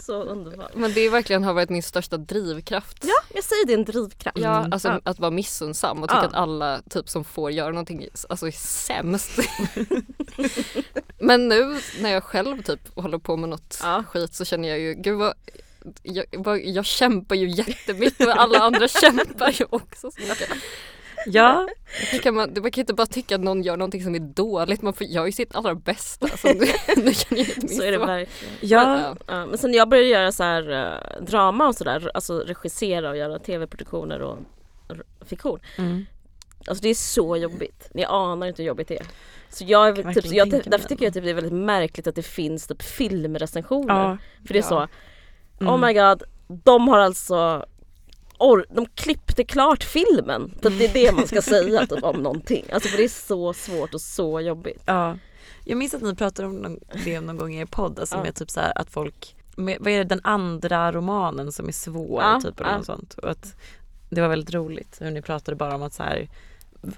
Så 0.06 0.24
underbart. 0.24 0.72
Men 0.76 0.94
det 0.94 1.10
verkligen 1.10 1.44
har 1.44 1.54
varit 1.54 1.70
min 1.70 1.84
största 1.84 2.18
drivkraft. 2.18 2.98
Ja, 3.02 3.14
jag 3.36 3.44
säger 3.44 3.66
det 3.66 3.74
är 3.74 3.78
en 3.78 3.86
drivkraft. 3.86 4.38
Ja, 4.38 4.60
Mm. 4.60 4.74
alltså 4.74 4.88
Ja. 4.88 5.00
att 5.04 5.20
vara 5.20 5.32
missunnsam 5.32 6.04
och 6.04 6.10
tycka 6.10 6.20
Ja. 6.22 6.28
att 6.28 6.34
alla 6.34 6.82
typ 6.90 7.10
som 7.10 7.24
får 7.24 7.52
göra 7.52 7.70
någonting 7.70 8.08
alltså, 8.30 8.48
är 8.48 8.52
sämst. 8.52 9.32
Men 11.20 11.48
nu 11.48 11.80
när 12.02 12.10
jag 12.10 12.24
själv 12.24 12.64
typ 12.64 12.96
håller 12.98 13.18
på 13.18 13.38
med 13.38 13.50
något 13.50 13.80
Ja. 13.84 14.04
skit 14.10 14.34
så 14.34 14.46
känner 14.46 14.70
jag 14.70 14.80
ju, 14.80 14.94
gud 14.94 15.18
vad 15.18 15.34
jag, 16.04 16.26
jag 16.66 16.86
kämpar 16.86 17.36
ju 17.36 17.50
jättemycket 17.50 18.28
och 18.28 18.42
alla 18.42 18.60
andra 18.60 18.88
kämpar 19.02 19.52
ju 19.52 19.66
också 19.70 20.12
så 20.12 20.22
mycket. 20.22 20.50
Ja, 21.26 21.68
Hur 22.12 22.20
kan 22.20 22.36
man, 22.36 22.54
man 22.62 22.72
kan 22.72 22.82
inte 22.82 22.94
bara 22.94 23.08
tycka 23.08 23.36
att 23.36 23.42
någon 23.42 23.64
gör 23.64 23.78
någonting 23.78 24.04
som 24.04 24.16
är 24.16 24.20
dåligt, 24.20 24.82
man 24.82 24.94
får 24.94 25.08
gör 25.08 25.26
ju 25.26 25.32
sitt 25.32 25.56
allra 25.56 25.76
bästa. 25.76 26.28
Så 26.38 26.48
nu, 26.48 26.54
nu 27.04 27.14
känner 27.14 27.42
jag 27.42 27.50
inte 27.58 27.68
Så 27.68 27.84
är 27.84 27.92
det 27.92 27.98
verkligen. 27.98 28.54
ja, 28.62 29.16
Ja, 29.28 29.46
men 29.46 29.58
sen 29.58 29.74
jag 29.74 29.90
började 29.90 30.08
göra 30.10 30.32
så 30.32 30.44
här 30.44 30.72
eh, 30.72 31.24
drama 31.24 31.68
och 31.68 31.76
sådär, 31.76 32.12
alltså 32.14 32.40
regissera 32.40 33.10
och 33.10 33.18
göra 33.18 33.40
tv-produktioner 33.40 34.22
och 34.22 34.38
fiktion. 35.26 35.60
mm. 35.78 36.06
Alltså 36.68 36.82
det 36.82 36.90
är 36.90 36.96
så 36.96 37.38
jobbigt. 37.38 37.90
Ni 37.94 38.04
anar 38.06 38.48
inte 38.48 38.62
hur 38.62 38.68
jobbigt 38.68 38.88
det 38.88 38.98
är. 39.00 39.06
Så 39.50 39.64
jag, 39.68 39.96
kan 40.04 40.14
typ, 40.14 40.26
jag, 40.26 40.50
därför 40.50 40.70
det. 40.70 40.88
tycker 40.88 41.06
jag 41.06 41.14
typ 41.14 41.24
det 41.24 41.30
är 41.30 41.34
väldigt 41.34 41.54
märkligt 41.54 42.08
att 42.08 42.16
det 42.16 42.24
finns 42.24 42.68
typ 42.68 42.82
filmrecensioner. 42.82 43.94
ja. 44.04 44.18
För 44.48 44.54
det 44.54 44.60
är 44.60 44.64
Ja. 44.64 44.68
så, 44.70 44.88
Mm. 45.62 45.74
oh 45.74 45.78
my 45.88 45.94
god, 45.94 46.24
de 46.64 46.88
har 46.88 47.00
alltså 47.00 47.66
or, 48.40 48.66
de 48.70 48.86
klippte 48.86 49.44
klart 49.44 49.84
filmen. 49.84 50.50
Typ 50.62 50.78
det 50.78 50.86
är 50.86 50.94
det 50.94 51.16
man 51.16 51.28
ska 51.28 51.42
säga 51.42 51.86
typ, 51.86 52.04
om 52.04 52.16
någonting. 52.24 52.66
Alltså 52.74 52.90
för 52.90 52.98
det 52.98 53.04
är 53.04 53.08
så 53.28 53.54
svårt 53.54 53.94
och 53.94 54.02
så 54.02 54.42
jobbigt. 54.42 54.84
Ja. 54.86 55.18
Jag 55.66 55.78
minns 55.78 55.94
att 55.94 56.02
ni 56.02 56.16
pratade 56.16 56.48
om 56.48 56.80
det 57.06 57.22
någon 57.22 57.38
gång 57.38 57.54
i 57.54 57.60
er 57.60 57.66
podd, 57.66 58.00
alltså 58.00 58.16
Ja. 58.16 58.24
med 58.24 58.36
typ 58.36 58.50
så 58.50 58.60
här 58.60 58.74
att 58.76 58.90
folk, 58.92 59.36
med, 59.56 59.78
vad 59.80 59.94
är 59.94 59.98
det, 59.98 60.04
den 60.04 60.22
andra 60.24 60.92
romanen 60.92 61.52
som 61.52 61.68
är 61.68 61.72
svår 61.72 62.22
Ja, 62.22 62.42
typ 62.44 62.60
eller 62.60 62.70
ja. 62.70 62.78
något 62.78 62.86
sånt. 62.86 63.14
Och 63.14 63.30
att 63.30 63.56
det 64.10 64.22
var 64.22 64.28
väldigt 64.28 64.54
roligt 64.54 64.98
hur 65.02 65.12
ni 65.12 65.22
pratade 65.22 65.56
bara 65.56 65.76
om 65.76 65.84
att 65.84 65.94
så 65.94 66.04
här 66.04 66.30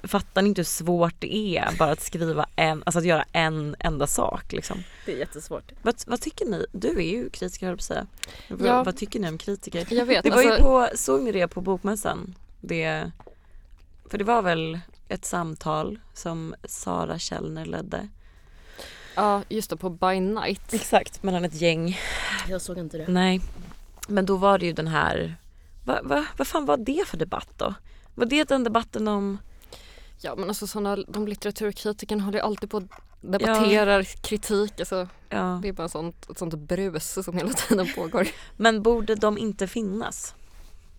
fattar 0.03 0.41
ni 0.41 0.47
inte 0.47 0.59
hur 0.59 0.63
svårt 0.65 1.13
det 1.19 1.35
är 1.57 1.77
bara 1.77 1.91
att 1.91 2.01
skriva 2.01 2.45
en, 2.55 2.83
alltså 2.85 2.99
att 2.99 3.05
göra 3.05 3.25
en 3.31 3.75
enda 3.79 4.07
sak 4.07 4.51
liksom. 4.51 4.83
Det 5.05 5.13
är 5.13 5.17
jättesvårt. 5.17 5.71
Vad, 5.81 5.95
vad 6.07 6.21
tycker 6.21 6.45
ni? 6.45 6.65
Du 6.71 6.87
är 6.97 7.01
ju 7.01 7.29
kritiker 7.29 7.65
höll 7.65 7.71
jag 7.71 7.77
på 7.77 7.81
att 7.81 7.85
säga. 7.85 8.07
Vad, 8.49 8.67
Ja. 8.69 8.83
vad 8.83 8.97
tycker 8.97 9.19
ni 9.19 9.29
om 9.29 9.37
kritiker? 9.37 9.87
Jag 9.89 10.05
vet, 10.05 10.23
Det 10.23 10.29
var 10.29 10.41
ju 10.41 10.49
alltså, 10.51 10.63
på, 10.63 10.87
såg 10.95 11.21
ni 11.23 11.31
det 11.31 11.47
på 11.47 11.61
bokmässan? 11.61 12.35
Det, 12.61 13.11
för 14.09 14.17
det 14.17 14.23
var 14.23 14.41
väl 14.41 14.79
ett 15.07 15.25
samtal 15.25 15.99
som 16.13 16.55
Sara 16.63 17.19
Källner 17.19 17.65
ledde. 17.65 18.07
ja 19.15 19.41
just 19.49 19.69
det, 19.69 19.77
på 19.77 19.89
By 19.89 20.19
Night. 20.19 20.73
Exakt, 20.73 21.23
mellan 21.23 21.45
ett 21.45 21.61
gäng. 21.61 21.99
Jag 22.49 22.61
såg 22.61 22.77
inte 22.77 22.97
det. 22.97 23.07
Nej. 23.07 23.41
Men 24.07 24.25
då 24.25 24.35
var 24.35 24.59
det 24.59 24.65
ju 24.65 24.73
den 24.73 24.87
här, 24.87 25.35
vad 25.85 26.05
va, 26.05 26.25
vad 26.37 26.47
fan 26.47 26.65
var 26.65 26.77
det 26.77 27.07
för 27.07 27.17
debatt 27.17 27.49
då? 27.57 27.73
Var 28.15 28.25
det 28.25 28.49
den 28.49 28.63
debatten 28.63 29.07
om, 29.07 29.37
Ja 30.23 30.35
men 30.35 30.49
alltså 30.49 30.67
såna, 30.67 30.95
de 30.95 31.27
litteraturkritikerna 31.27 32.23
håller 32.23 32.37
ju 32.37 32.45
alltid 32.45 32.69
på 32.69 32.77
och 32.77 32.83
debatterar 33.21 34.03
kritik. 34.03 34.79
Alltså, 34.79 35.07
ja. 35.29 35.59
det 35.61 35.67
är 35.67 35.73
bara 35.73 35.89
sånt, 35.89 36.29
ett 36.29 36.37
sånt 36.37 36.55
brus 36.55 37.17
som 37.25 37.37
hela 37.37 37.53
tiden 37.53 37.87
pågår. 37.95 38.27
Men 38.57 38.81
borde 38.81 39.15
de 39.15 39.37
inte 39.37 39.67
finnas? 39.67 40.35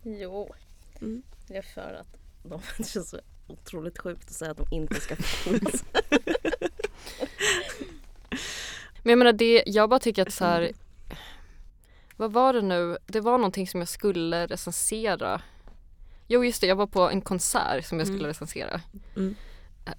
Jo. 0.02 0.54
Mm. 1.00 1.22
Det 1.48 1.56
är 1.56 1.62
för 1.62 2.00
att 2.00 2.16
de, 2.42 2.60
det 2.78 2.88
känns 2.88 3.10
så 3.10 3.20
otroligt 3.46 3.98
sjukt 3.98 4.24
att 4.24 4.34
säga 4.34 4.50
att 4.50 4.56
de 4.56 4.66
inte 4.70 5.00
ska 5.00 5.16
finnas. 5.16 5.84
Men 9.02 9.10
jag 9.10 9.18
menar 9.18 9.32
det, 9.32 9.62
jag 9.66 9.90
bara 9.90 10.00
tycker 10.00 10.26
att 10.26 10.32
så 10.32 10.44
här, 10.44 10.72
vad 12.16 12.32
var 12.32 12.52
det 12.52 12.62
nu? 12.62 12.98
Det 13.06 13.20
var 13.20 13.38
någonting 13.38 13.68
som 13.68 13.80
jag 13.80 13.88
skulle 13.88 14.46
recensera. 14.46 15.42
Jo 16.28 16.44
just 16.44 16.60
det, 16.60 16.66
jag 16.66 16.76
var 16.76 16.86
på 16.86 17.10
en 17.10 17.20
konsert 17.20 17.84
som 17.86 17.98
jag 17.98 18.06
skulle 18.06 18.18
Mm. 18.20 18.28
recensera. 18.28 18.80
Mm. 19.16 19.34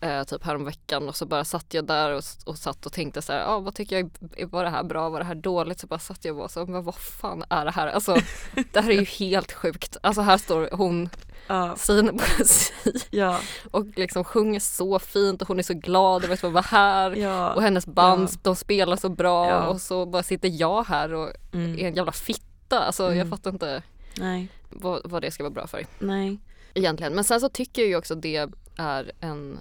Eh, 0.01 0.23
typ 0.23 0.43
häromveckan 0.43 1.07
och 1.09 1.15
så 1.15 1.25
bara 1.25 1.43
satt 1.45 1.73
jag 1.73 1.85
där 1.85 2.11
och, 2.11 2.23
och 2.45 2.57
satt 2.57 2.85
och 2.85 2.93
tänkte 2.93 3.21
så 3.21 3.33
här, 3.33 3.45
ah, 3.45 3.59
vad 3.59 3.75
tycker 3.75 3.95
jag, 3.95 4.09
var 4.49 4.63
det 4.63 4.69
här 4.69 4.83
bra, 4.83 5.09
var 5.09 5.19
det 5.19 5.25
här 5.25 5.35
dåligt? 5.35 5.79
Så 5.79 5.87
bara 5.87 5.99
satt 5.99 6.25
jag 6.25 6.33
och 6.35 6.39
bara 6.39 6.49
så, 6.49 6.65
men 6.65 6.83
vad 6.83 6.95
fan 6.95 7.43
är 7.49 7.65
det 7.65 7.71
här? 7.71 7.87
Alltså 7.87 8.15
det 8.73 8.81
här 8.81 8.89
är 8.89 8.93
ju 8.99 9.03
helt 9.05 9.51
sjukt. 9.51 9.97
Alltså 10.03 10.21
här 10.21 10.37
står 10.37 10.69
hon, 10.71 11.09
Ja. 11.47 11.75
en 11.89 12.17
poesi 12.17 12.73
Ja. 13.11 13.39
och 13.71 13.85
liksom 13.95 14.23
sjunger 14.23 14.59
så 14.59 14.99
fint 14.99 15.41
och 15.41 15.47
hon 15.47 15.59
är 15.59 15.63
så 15.63 15.73
glad 15.73 16.23
över 16.23 16.33
att 16.33 16.43
vara 16.43 16.61
här. 16.67 17.11
ja. 17.15 17.53
Och 17.53 17.61
hennes 17.61 17.85
band, 17.85 18.29
Ja. 18.33 18.37
de 18.43 18.55
spelar 18.55 18.95
så 18.95 19.09
bra 19.09 19.67
och 19.67 19.81
så 19.81 20.05
bara 20.05 20.23
sitter 20.23 20.49
jag 20.49 20.83
här 20.83 21.13
och 21.13 21.29
Mm. 21.53 21.79
är 21.79 21.87
en 21.87 21.95
jävla 21.95 22.11
fitta. 22.11 22.79
Alltså 22.79 23.03
jag 23.03 23.13
Mm. 23.15 23.29
fattar 23.29 23.51
inte 23.51 23.83
Nej. 24.17 24.49
Vad, 24.75 25.01
vad 25.09 25.21
det 25.21 25.31
ska 25.31 25.43
vara 25.43 25.53
bra 25.53 25.67
för 25.67 25.85
Nej. 25.99 26.37
egentligen. 26.73 27.13
Men 27.15 27.23
sen 27.23 27.39
så 27.41 27.49
tycker 27.49 27.81
jag 27.81 27.89
ju 27.89 27.95
också 27.95 28.15
det 28.15 28.47
är 28.77 29.11
en 29.19 29.59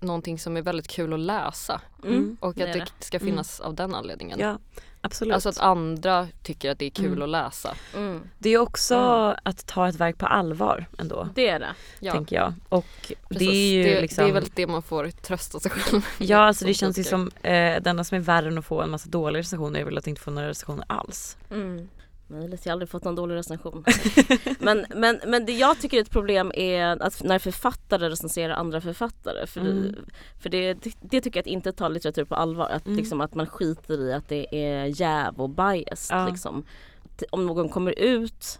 någonting 0.00 0.38
som 0.38 0.56
är 0.56 0.62
väldigt 0.62 0.88
kul 0.88 1.12
att 1.12 1.20
läsa 1.20 1.80
Mm. 2.04 2.36
och 2.40 2.54
det 2.54 2.62
att 2.64 2.72
det, 2.72 2.78
det. 2.78 3.04
ska 3.04 3.20
finnas 3.20 3.60
av 3.60 3.74
den 3.74 3.94
anledningen. 3.94 4.38
Ja, 4.40 4.58
absolut. 5.00 5.34
Alltså 5.34 5.48
att 5.48 5.58
andra 5.58 6.28
tycker 6.42 6.70
att 6.70 6.78
det 6.78 6.84
är 6.86 6.90
kul 6.90 7.06
Mm. 7.06 7.22
att 7.22 7.28
läsa. 7.28 7.74
Mm. 7.96 8.20
det 8.38 8.50
är 8.50 8.58
också 8.58 8.94
Mm. 8.94 9.36
att 9.42 9.66
ta 9.66 9.88
ett 9.88 9.94
verk 9.94 10.18
på 10.18 10.26
allvar 10.26 10.86
ändå, 10.98 11.28
Det 11.34 11.48
är 11.48 11.60
det. 11.60 11.74
Ja, 12.00 12.12
tänker 12.12 12.36
jag. 12.36 12.54
Och 12.68 12.86
precis. 13.28 13.38
det 13.38 13.44
är 13.44 13.72
ju 13.72 13.82
det, 13.94 14.00
liksom... 14.00 14.24
det 14.24 14.30
är 14.30 14.34
väl 14.34 14.46
det 14.54 14.66
man 14.66 14.82
får 14.82 15.10
trösta 15.10 15.60
sig 15.60 15.70
själv 15.70 16.04
med 16.18 16.28
Ja, 16.28 16.38
alltså 16.38 16.64
det 16.64 16.74
känns 16.74 16.98
ju 16.98 17.04
som, 17.04 17.30
eh, 17.42 17.52
det 17.82 17.86
enda 17.86 18.04
som 18.04 18.16
är 18.16 18.20
värre 18.22 18.48
än 18.48 18.58
att 18.58 18.64
få 18.66 18.82
en 18.82 18.90
massa 18.90 19.08
dåliga 19.08 19.40
recensioner 19.40 19.80
är 19.80 19.84
väl 19.84 19.98
att 19.98 20.06
inte 20.06 20.20
få 20.20 20.30
några 20.30 20.48
recensioner 20.48 20.84
alls. 20.88 21.36
Möjligt, 22.30 22.66
jag 22.66 22.70
har 22.70 22.72
aldrig 22.74 22.88
fått 22.88 23.04
någon 23.04 23.14
dålig 23.14 23.34
recension. 23.34 23.84
men, 24.58 24.86
men, 24.94 25.20
men 25.26 25.46
det 25.46 25.52
jag 25.52 25.80
tycker 25.80 25.96
är 25.96 26.00
ett 26.00 26.10
problem 26.10 26.52
är 26.54 27.02
att 27.02 27.22
när 27.24 27.38
författare 27.38 28.08
recenserar 28.08 28.54
andra 28.54 28.80
författare. 28.80 29.46
För, 29.46 29.60
Mm. 29.60 29.94
för 30.42 30.48
det, 30.48 30.74
det 31.00 31.20
tycker 31.20 31.38
jag 31.38 31.42
att 31.42 31.46
inte 31.46 31.72
tar 31.72 31.88
litteratur 31.88 32.24
på 32.24 32.34
allvar. 32.34 32.68
Att, 32.68 32.86
Mm. 32.86 32.96
liksom, 32.98 33.20
att 33.20 33.34
man 33.34 33.46
skiter 33.46 34.00
i 34.08 34.12
att 34.12 34.28
det 34.28 34.56
är 34.56 35.00
jäv 35.00 35.34
och 35.40 35.50
bias. 35.50 36.08
Ja. 36.10 36.28
Liksom. 36.28 36.64
Om 37.30 37.46
någon 37.46 37.68
kommer 37.68 37.98
ut 37.98 38.58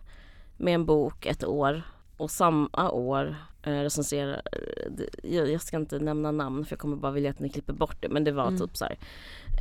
med 0.56 0.74
en 0.74 0.84
bok 0.86 1.26
ett 1.26 1.44
år 1.44 1.82
och 2.16 2.30
samma 2.30 2.90
år 2.90 3.36
eh, 3.62 3.70
recenserar, 3.72 4.42
det- 4.90 5.28
jag, 5.36 5.50
jag 5.52 5.62
ska 5.62 5.76
inte 5.76 5.98
nämna 5.98 6.30
namn 6.30 6.64
för 6.64 6.72
jag 6.72 6.80
kommer 6.80 6.96
bara 6.96 7.12
vilja 7.12 7.30
att 7.30 7.38
ni 7.40 7.48
klipper 7.48 7.72
bort 7.72 7.96
det 8.00 8.08
men 8.08 8.24
det 8.24 8.32
var 8.32 8.46
Mm. 8.48 8.60
typ 8.60 8.76
så 8.76 8.84
här. 8.84 8.98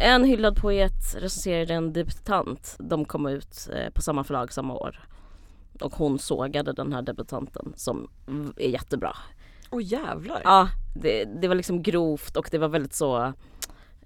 En 0.02 0.24
hyllad 0.24 0.56
poet 0.56 1.16
recenserade 1.16 1.74
en 1.74 1.94
debutant. 1.94 2.76
De 2.80 3.06
kom 3.06 3.28
ut 3.28 3.70
eh, 3.74 3.90
på 3.90 4.02
samma 4.02 4.24
förlag 4.24 4.54
samma 4.54 4.74
år. 4.74 5.00
Och 5.82 5.94
hon 5.96 6.20
sågade 6.20 6.74
den 6.74 6.94
här 6.94 7.02
debutanten 7.02 7.74
som 7.76 8.10
är 8.58 8.70
jättebra. 8.70 9.16
Åh 9.72 9.84
jävlar! 9.84 10.42
Ja, 10.44 10.70
det, 10.96 11.26
det 11.26 11.48
var 11.48 11.56
liksom 11.56 11.84
grovt 11.84 12.38
och 12.38 12.48
det 12.52 12.58
var 12.58 12.68
väldigt 12.68 12.94
så 12.94 13.34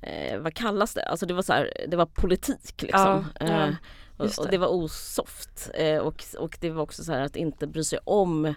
eh, 0.01 0.39
vad 0.39 0.53
kallas 0.53 0.93
det? 0.93 1.03
Alltså 1.03 1.25
det 1.25 1.33
var 1.33 1.41
så 1.41 1.53
här, 1.53 1.73
det 1.87 1.97
var 1.97 2.05
politik 2.05 2.81
liksom. 2.81 3.25
Ja, 3.39 3.45
ja, 3.45 3.45
eh, 3.45 3.75
och, 4.17 4.25
och 4.25 4.45
det. 4.45 4.51
det 4.51 4.57
var 4.57 4.67
osoft 4.67 5.69
eh, 5.73 5.97
och, 5.97 6.23
och 6.39 6.57
det 6.61 6.69
var 6.69 6.83
också 6.83 7.03
så 7.03 7.11
här 7.11 7.21
att 7.21 7.35
inte 7.35 7.67
bry 7.67 7.83
sig 7.83 7.99
om 8.03 8.53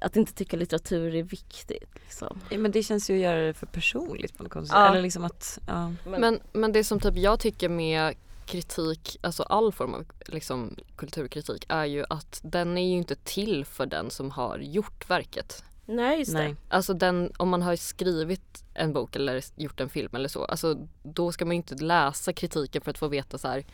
att 0.00 0.16
inte 0.16 0.32
tycka 0.32 0.56
litteratur 0.56 1.14
är 1.14 1.22
viktigt. 1.22 1.94
Liksom. 1.94 2.40
Ja, 2.50 2.58
men 2.58 2.70
det 2.70 2.82
känns 2.82 3.10
ju 3.10 3.14
att 3.14 3.20
göra 3.20 3.40
det 3.40 3.54
för 3.54 3.66
personligt 3.66 4.36
på 4.36 4.42
något 4.42 4.52
konstigt 4.52 4.74
Ja. 4.74 4.90
Eller 4.90 5.02
liksom 5.02 5.24
att, 5.24 5.58
ja. 5.66 5.92
Men, 6.04 6.40
men 6.52 6.72
det 6.72 6.84
som 6.84 7.00
typ 7.00 7.16
jag 7.16 7.40
tycker 7.40 7.68
med 7.68 8.14
kritik, 8.46 9.18
alltså 9.20 9.42
all 9.42 9.72
form 9.72 9.94
av 9.94 10.04
liksom, 10.26 10.76
kulturkritik 10.96 11.66
är 11.68 11.84
ju 11.84 12.04
att 12.08 12.40
den 12.44 12.78
är 12.78 12.88
ju 12.88 12.96
inte 12.96 13.14
till 13.14 13.64
för 13.64 13.86
den 13.86 14.10
som 14.10 14.30
har 14.30 14.58
gjort 14.58 15.10
verket. 15.10 15.64
Nej 15.86 16.18
just 16.18 16.32
Nej. 16.32 16.56
Alltså 16.68 16.94
den, 16.94 17.32
om 17.36 17.48
man 17.48 17.62
har 17.62 17.76
skrivit 17.76 18.64
en 18.74 18.92
bok 18.92 19.16
eller 19.16 19.44
gjort 19.56 19.80
en 19.80 19.88
film 19.88 20.14
eller 20.14 20.28
så, 20.28 20.44
alltså 20.44 20.86
då 21.02 21.32
ska 21.32 21.44
man 21.44 21.52
ju 21.52 21.56
inte 21.56 21.74
läsa 21.74 22.32
kritiken 22.32 22.82
för 22.82 22.90
att 22.90 22.98
få 22.98 23.08
veta 23.08 23.38
så 23.38 23.48
här 23.48 23.64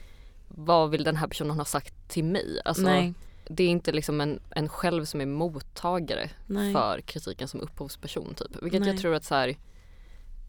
vad 0.48 0.90
vill 0.90 1.04
den 1.04 1.16
här 1.16 1.26
personen 1.26 1.56
ha 1.56 1.64
sagt 1.64 2.08
till 2.08 2.24
mig? 2.24 2.60
Alltså 2.64 2.82
Nej. 2.82 3.14
Det 3.48 3.64
är 3.64 3.68
inte 3.68 3.92
liksom 3.92 4.20
en, 4.20 4.40
en 4.50 4.68
själv 4.68 5.04
som 5.04 5.20
är 5.20 5.26
mottagare 5.26 6.30
Nej. 6.46 6.72
för 6.72 7.00
kritiken 7.00 7.48
som 7.48 7.60
upphovsperson 7.60 8.34
typ. 8.34 8.62
Vilket 8.62 8.80
Nej. 8.80 8.90
jag 8.90 8.98
tror 8.98 9.14
att 9.14 9.24
så 9.24 9.34
här 9.34 9.56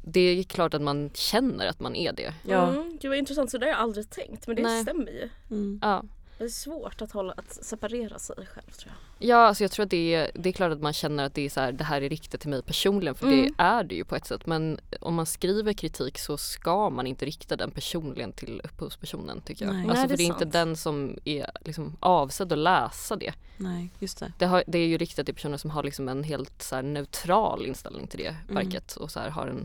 det 0.04 0.20
är 0.20 0.44
klart 0.44 0.74
att 0.74 0.82
man 0.82 1.10
känner 1.14 1.68
att 1.68 1.80
man 1.80 1.96
är 1.96 2.14
det. 2.14 2.34
Ja. 2.44 2.70
Mm, 2.70 2.98
det 3.02 3.08
var 3.08 3.16
intressant, 3.16 3.52
så 3.52 3.58
det 3.58 3.66
har 3.66 3.72
jag 3.72 3.80
aldrig 3.80 4.10
tänkt 4.10 4.48
men 4.48 4.56
det 4.56 4.62
Nej. 4.62 4.82
stämmer 4.84 5.12
ju. 5.12 5.30
Mm. 5.52 5.80
Ja. 5.82 6.04
Det 6.38 6.44
är 6.44 6.48
svårt 6.50 7.02
att, 7.02 7.12
hålla, 7.12 7.34
att 7.38 7.54
separera 7.66 8.20
sig 8.20 8.36
själv 8.36 8.72
tror 8.72 8.94
jag. 9.20 9.30
Ja, 9.30 9.38
alltså 9.38 9.64
jag 9.64 9.72
tror 9.72 9.84
att 9.84 9.90
det 9.90 10.14
är, 10.16 10.32
det 10.34 10.50
är 10.50 10.54
klart 10.54 10.72
att 10.72 10.82
man 10.82 10.94
känner 10.94 11.24
att 11.24 11.34
det 11.34 11.42
är 11.46 11.50
så 11.50 11.60
här, 11.60 11.72
det 11.72 11.84
här 11.84 12.02
är 12.02 12.10
riktat 12.10 12.42
till 12.42 12.50
mig 12.50 12.62
personligen 12.64 13.16
för 13.16 13.28
Mm. 13.28 13.46
det 13.46 13.64
är 13.64 13.84
det 13.84 13.96
ju 13.96 14.06
på 14.06 14.16
ett 14.16 14.26
sätt 14.26 14.46
men 14.46 14.80
om 15.02 15.14
man 15.16 15.26
skriver 15.26 15.74
kritik 15.74 16.18
så 16.20 16.38
ska 16.38 16.90
man 16.90 17.08
inte 17.08 17.26
rikta 17.26 17.56
den 17.56 17.72
personligen 17.72 18.34
till 18.34 18.62
upphovspersonen 18.64 19.42
tycker 19.42 19.66
jag. 19.66 19.74
Nej. 19.76 19.90
Alltså 19.90 19.94
Nej, 19.96 20.04
det 20.04 20.08
för 20.08 20.14
är 20.14 20.18
det 20.18 20.24
är 20.24 20.26
inte 20.26 20.40
sant. 20.40 20.54
den 20.54 20.76
som 20.78 21.18
är 21.26 21.52
liksom 21.66 21.96
avsedd 22.00 22.52
att 22.52 22.58
läsa 22.60 23.16
det. 23.16 23.34
Nej, 23.58 23.90
just 24.00 24.20
det. 24.20 24.32
Det, 24.38 24.46
har, 24.46 24.64
det 24.68 24.78
är 24.80 24.88
ju 24.88 24.98
riktat 24.98 25.26
till 25.26 25.36
personer 25.36 25.58
som 25.58 25.70
har 25.70 25.84
liksom 25.84 26.10
en 26.10 26.24
helt 26.24 26.62
så 26.62 26.82
neutral 26.82 27.66
inställning 27.66 28.08
till 28.08 28.20
det 28.20 28.36
Mm. 28.50 28.56
verket 28.56 28.96
och 28.96 29.12
så 29.12 29.20
här 29.20 29.30
har 29.30 29.48
en 29.48 29.58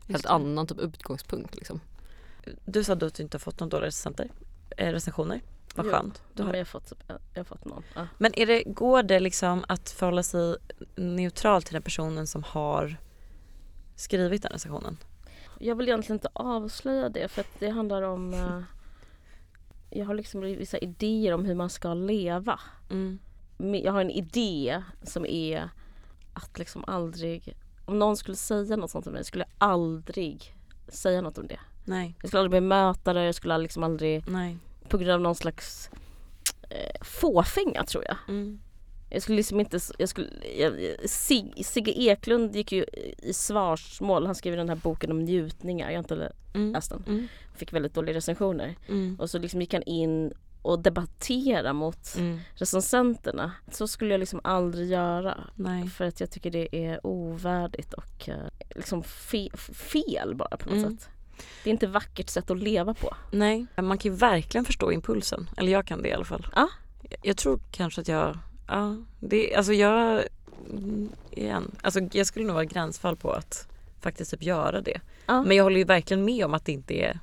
Just 0.00 0.10
helt 0.10 0.22
det. 0.22 0.28
annan 0.30 0.66
typ 0.66 0.78
utgångspunkt 0.78 1.54
liksom. 1.54 1.80
Du 2.64 2.84
sa 2.84 2.94
då 2.94 3.06
att 3.06 3.14
du 3.14 3.22
inte 3.22 3.34
har 3.34 3.40
fått 3.40 3.60
några 3.60 3.70
dåliga 3.70 3.86
recensenter, 3.86 4.30
eh, 4.76 4.92
recensioner. 4.92 5.40
Vad 5.78 5.86
Jo, 5.86 5.92
skönt. 5.92 6.22
Du 6.34 6.42
har. 6.42 6.50
men 6.50 6.58
jag, 6.58 6.66
har 6.66 6.80
fått, 6.80 6.92
jag 7.34 7.40
har 7.40 7.44
fått 7.44 7.64
någon. 7.64 7.82
Ja. 7.94 8.06
Men 8.18 8.38
är 8.38 8.46
det, 8.46 8.62
går 8.66 9.02
det 9.02 9.20
liksom 9.20 9.64
att 9.68 9.90
förhålla 9.90 10.22
sig 10.22 10.56
neutral 10.96 11.62
till 11.62 11.72
den 11.74 11.82
personen 11.82 12.26
som 12.26 12.42
har 12.42 12.96
skrivit 13.96 14.42
den 14.42 14.52
recensionen? 14.52 14.96
Jag 15.58 15.74
vill 15.76 15.88
egentligen 15.88 16.16
inte 16.16 16.28
avslöja 16.32 17.08
det 17.08 17.28
för 17.28 17.40
att 17.40 17.58
det 17.58 17.68
handlar 17.68 18.02
om 18.02 18.34
eh, 18.34 18.60
Jag 19.90 20.06
har 20.06 20.14
liksom 20.14 20.40
vissa 20.40 20.78
idéer 20.78 21.34
om 21.34 21.44
hur 21.44 21.54
man 21.54 21.70
ska 21.70 21.94
leva. 21.94 22.60
Mm. 22.90 23.18
Jag 23.58 23.92
har 23.92 24.00
en 24.00 24.10
idé 24.10 24.82
som 25.02 25.26
är 25.26 25.68
att 26.32 26.58
liksom 26.58 26.84
aldrig 26.86 27.56
Om 27.86 27.98
någon 27.98 28.16
skulle 28.16 28.36
säga 28.36 28.76
något 28.76 28.90
sånt 28.90 29.04
till 29.04 29.12
mig 29.12 29.24
skulle 29.24 29.44
jag 29.44 29.68
aldrig 29.68 30.54
säga 30.88 31.20
något 31.20 31.38
om 31.38 31.46
det. 31.46 31.60
Nej, 31.84 32.14
Jag 32.20 32.28
skulle 32.28 32.40
aldrig 32.40 32.62
bemöta 32.62 33.12
det, 33.12 33.24
jag 33.24 33.34
skulle 33.34 33.58
liksom 33.58 33.82
aldrig 33.82 34.28
nej. 34.28 34.58
På 34.88 34.98
grund 34.98 35.10
av 35.10 35.20
någon 35.20 35.34
slags 35.34 35.90
eh, 36.70 37.00
fåfänga 37.04 37.84
tror 37.84 38.04
jag. 38.04 38.16
Mm. 38.28 38.60
Jag 39.10 39.22
skulle 39.22 39.36
liksom 39.36 39.60
inte, 39.60 39.78
jag 39.98 40.08
skulle, 40.08 40.28
jag, 40.58 40.72
Sig, 41.10 41.52
Sigge 41.64 41.90
Eklund 42.00 42.56
gick 42.56 42.72
ju 42.72 42.84
i 43.22 43.32
svarsmål, 43.32 44.26
han 44.26 44.34
skrev 44.34 44.56
den 44.56 44.68
här 44.68 44.76
boken 44.76 45.10
om 45.10 45.18
njutningar, 45.18 45.86
jag 45.90 45.94
har 45.96 46.02
inte 46.02 46.32
Mm. 46.54 46.72
läst 46.72 46.90
den. 46.90 47.04
Mm. 47.06 47.28
Fick 47.56 47.72
väldigt 47.72 47.94
dåliga 47.94 48.16
recensioner. 48.16 48.76
Mm. 48.88 49.16
Och 49.20 49.30
så 49.30 49.38
liksom 49.38 49.60
gick 49.60 49.72
han 49.72 49.82
in 49.82 50.32
och 50.62 50.78
debattera 50.82 51.72
mot 51.72 52.14
Mm. 52.18 52.38
recensenterna. 52.54 53.52
Så 53.72 53.88
skulle 53.88 54.10
jag 54.14 54.18
liksom 54.18 54.40
aldrig 54.44 54.88
göra. 54.90 55.38
Nej. 55.54 55.88
För 55.88 56.04
att 56.04 56.20
jag 56.20 56.30
tycker 56.30 56.50
det 56.50 56.76
är 56.86 57.06
ovärdigt 57.06 57.92
och 57.92 58.28
eh, 58.28 58.36
liksom 58.76 59.02
fe, 59.02 59.48
fel 59.74 60.34
bara 60.34 60.56
på 60.56 60.68
något 60.68 60.78
Mm. 60.78 60.96
sätt. 60.98 61.08
Det 61.64 61.70
är 61.70 61.72
inte 61.72 61.86
ett 61.86 61.92
vackert 61.92 62.28
sätt 62.28 62.50
att 62.50 62.58
leva 62.58 62.94
på. 62.94 63.16
Nej, 63.30 63.66
man 63.76 63.98
kan 63.98 64.12
ju 64.12 64.16
verkligen 64.18 64.64
förstå 64.64 64.92
impulsen. 64.92 65.50
Eller 65.56 65.72
jag 65.72 65.86
kan 65.86 66.02
det 66.02 66.08
i 66.08 66.12
alla 66.12 66.24
fall. 66.24 66.46
Ja. 66.54 66.68
Jag, 67.22 67.36
tror 67.36 67.60
kanske 67.70 68.00
att 68.00 68.08
jag, 68.08 68.38
ja, 68.68 68.96
det, 69.20 69.54
alltså 69.54 69.72
jag, 69.72 70.22
mm, 70.70 71.08
igen, 71.30 71.76
alltså 71.82 72.00
jag 72.12 72.26
skulle 72.26 72.46
nog 72.46 72.54
vara 72.54 72.64
gränsfall 72.64 73.16
på 73.16 73.32
att 73.32 73.68
faktiskt 74.00 74.30
typ 74.30 74.42
göra 74.42 74.80
det. 74.80 75.00
Ja. 75.26 75.42
Men 75.42 75.56
jag 75.56 75.64
håller 75.64 75.78
ju 75.78 75.84
verkligen 75.84 76.24
med 76.24 76.44
om 76.44 76.54
att 76.54 76.64
det 76.64 76.72
inte 76.72 76.94
är 76.94 77.18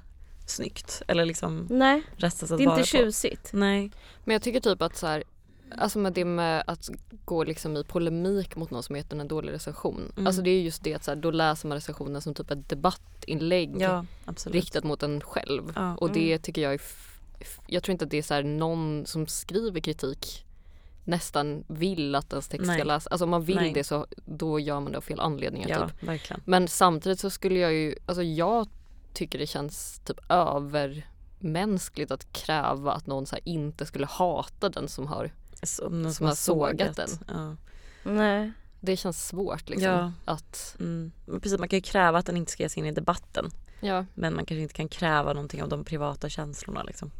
snyggt 0.45 1.01
eller 1.07 1.25
liksom 1.25 1.67
Nej, 1.69 2.01
det 2.17 2.25
är 2.25 2.61
inte 2.61 2.75
på. 2.75 2.83
tjusigt. 2.83 3.49
Nej. 3.53 3.91
Men 4.23 4.33
jag 4.33 4.41
tycker 4.41 4.59
typ 4.59 4.81
att 4.81 4.97
så 4.97 5.07
här, 5.07 5.23
alltså 5.71 5.99
med 5.99 6.13
det 6.13 6.25
med 6.25 6.63
att 6.67 6.89
gå 7.25 7.43
liksom 7.43 7.77
i 7.77 7.83
polemik 7.83 8.55
mot 8.55 8.71
någon 8.71 8.83
som 8.83 8.95
heter 8.95 9.17
en 9.17 9.27
dålig 9.27 9.53
recension. 9.53 10.11
Mm. 10.15 10.27
Alltså 10.27 10.41
det 10.41 10.49
är 10.49 10.61
just 10.61 10.83
det 10.83 10.93
att 10.93 11.03
så 11.03 11.11
här, 11.11 11.15
då 11.15 11.31
läser 11.31 11.67
man 11.67 11.75
recensionen 11.75 12.21
som 12.21 12.33
typ 12.33 12.51
ett 12.51 12.69
debattinlägg 12.69 13.75
Ja, 13.81 14.05
riktat 14.45 14.83
mot 14.83 15.03
en 15.03 15.21
själv. 15.21 15.73
Ja. 15.75 15.95
Och 15.95 16.11
det 16.11 16.37
tycker 16.39 16.61
jag 16.61 16.73
är, 16.73 16.81
jag 17.67 17.83
tror 17.83 17.91
inte 17.91 18.05
att 18.05 18.11
det 18.11 18.17
är 18.17 18.21
så 18.21 18.41
någon 18.41 19.05
som 19.05 19.27
skriver 19.27 19.79
kritik 19.79 20.45
nästan 21.03 21.63
vill 21.67 22.15
att 22.15 22.33
ens 22.33 22.47
text 22.47 22.67
Nej. 22.67 22.77
ska 22.77 22.83
läsas. 22.83 23.07
Alltså 23.07 23.23
om 23.23 23.29
man 23.29 23.43
vill 23.43 23.55
Nej. 23.55 23.73
det 23.73 23.83
så 23.83 24.07
då 24.25 24.59
gör 24.59 24.79
man 24.79 24.91
det 24.91 24.97
av 24.97 25.01
fel 25.01 25.19
anledningar 25.19 25.69
Ja, 25.69 25.89
typ. 25.89 26.03
verkligen. 26.03 26.41
Men 26.45 26.67
samtidigt 26.67 27.19
så 27.19 27.29
skulle 27.29 27.59
jag 27.59 27.73
ju, 27.73 27.95
alltså 28.05 28.23
jag 28.23 28.67
tycker 29.13 29.39
det 29.39 29.47
känns 29.47 29.99
typ 30.05 30.19
övermänskligt 30.29 32.11
att 32.11 32.33
kräva 32.33 32.91
att 32.91 33.07
någon 33.07 33.25
så 33.25 33.37
inte 33.43 33.85
skulle 33.85 34.05
hata 34.05 34.69
den 34.69 34.87
som 34.87 35.07
har 35.07 35.31
Som, 35.63 36.01
någon 36.01 36.13
Som 36.13 36.25
har 36.27 36.35
sågat 36.35 36.95
den. 36.95 37.09
Ja. 37.27 37.55
Nej. 38.03 38.51
Det 38.79 38.97
känns 38.97 39.27
svårt 39.27 39.69
liksom 39.69 39.89
Ja. 39.91 40.11
att, 40.25 40.75
Mm. 40.79 41.11
Precis, 41.41 41.59
man 41.59 41.69
kan 41.69 41.77
ju 41.77 41.81
kräva 41.83 42.19
att 42.19 42.25
den 42.25 42.37
inte 42.37 42.51
ska 42.51 42.63
ge 42.63 42.69
sig 42.69 42.79
in 42.79 42.85
i 42.85 42.91
debatten. 42.91 43.49
ja. 43.79 44.05
Men 44.13 44.35
man 44.35 44.45
kanske 44.45 44.61
inte 44.61 44.73
kan 44.73 44.89
kräva 44.89 45.33
någonting 45.33 45.63
av 45.63 45.69
de 45.69 45.83
privata 45.83 46.29
känslorna 46.29 46.83
liksom. 46.83 47.11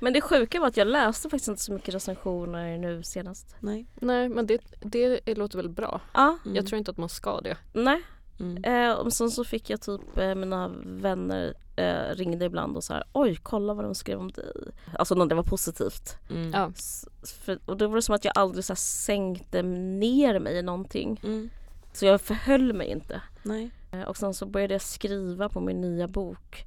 Men 0.00 0.12
det 0.12 0.20
sjuka 0.20 0.60
var 0.60 0.66
att 0.68 0.76
jag 0.76 0.86
läste 0.86 1.30
faktiskt 1.30 1.48
inte 1.48 1.62
så 1.62 1.72
mycket 1.72 1.94
recensioner 1.94 2.78
nu 2.78 3.02
senast. 3.02 3.56
Nej. 3.60 3.86
Nej 3.94 4.28
men 4.28 4.46
det, 4.46 4.60
det 4.80 5.34
låter 5.38 5.56
väl 5.56 5.68
bra. 5.68 6.00
Ja, 6.14 6.38
Mm. 6.44 6.56
Jag 6.56 6.66
tror 6.66 6.78
inte 6.78 6.90
att 6.90 6.96
man 6.96 7.08
ska 7.08 7.40
det. 7.40 7.56
nej. 7.72 8.02
Mm. 8.40 8.64
Eh, 8.64 8.92
och 8.96 9.12
sen 9.12 9.30
så 9.30 9.44
fick 9.44 9.70
jag 9.70 9.80
typ 9.80 10.18
eh, 10.18 10.34
mina 10.34 10.68
vänner 10.84 11.54
eh, 11.76 12.14
ringde 12.16 12.44
ibland 12.44 12.76
och 12.76 12.84
så 12.84 12.92
här 12.94 13.04
oj 13.12 13.36
kolla 13.42 13.74
vad 13.74 13.84
de 13.84 13.94
skrev 13.94 14.18
om 14.18 14.30
dig. 14.30 14.52
Alltså 14.98 15.14
när 15.14 15.26
det 15.26 15.34
var 15.34 15.42
positivt. 15.42 16.16
Mm. 16.30 16.50
Ja. 16.54 16.70
S- 16.76 17.06
För, 17.44 17.58
och 17.66 17.76
då 17.76 17.86
var 17.88 17.96
det 17.96 18.02
som 18.02 18.14
att 18.14 18.24
jag 18.24 18.32
aldrig 18.38 18.64
så 18.64 18.70
här 18.72 18.76
sänkte 18.76 19.62
ner 19.62 20.38
mig 20.38 20.56
i 20.58 20.62
någonting. 20.62 21.20
Mm. 21.24 21.50
Så 21.92 22.06
jag 22.06 22.20
förhöll 22.20 22.72
mig 22.72 22.86
inte. 22.88 23.20
Nej. 23.42 23.70
Eh, 23.92 24.02
och 24.02 24.16
sen 24.16 24.34
så 24.34 24.46
började 24.46 24.74
jag 24.74 24.82
skriva 24.82 25.48
på 25.48 25.60
min 25.60 25.80
nya 25.80 26.08
bok 26.08 26.64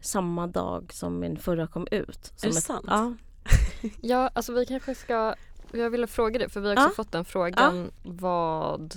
samma 0.00 0.46
dag 0.46 0.92
som 0.92 1.18
min 1.20 1.36
förra 1.36 1.66
kom 1.66 1.86
ut. 1.90 2.32
Som 2.36 2.50
det 2.50 2.60
sant? 2.60 2.86
Ja. 2.88 3.14
Ja 4.00 4.30
alltså 4.32 4.52
vi 4.52 4.66
kanske 4.66 4.94
ska, 4.94 5.34
jag 5.72 5.90
ville 5.90 6.06
fråga 6.06 6.38
dig 6.38 6.50
för 6.50 6.60
vi 6.60 6.68
har 6.68 6.74
också 6.76 6.88
Ja. 6.88 6.92
fått 6.96 7.12
den 7.12 7.24
frågan 7.24 7.90
vad 8.02 8.94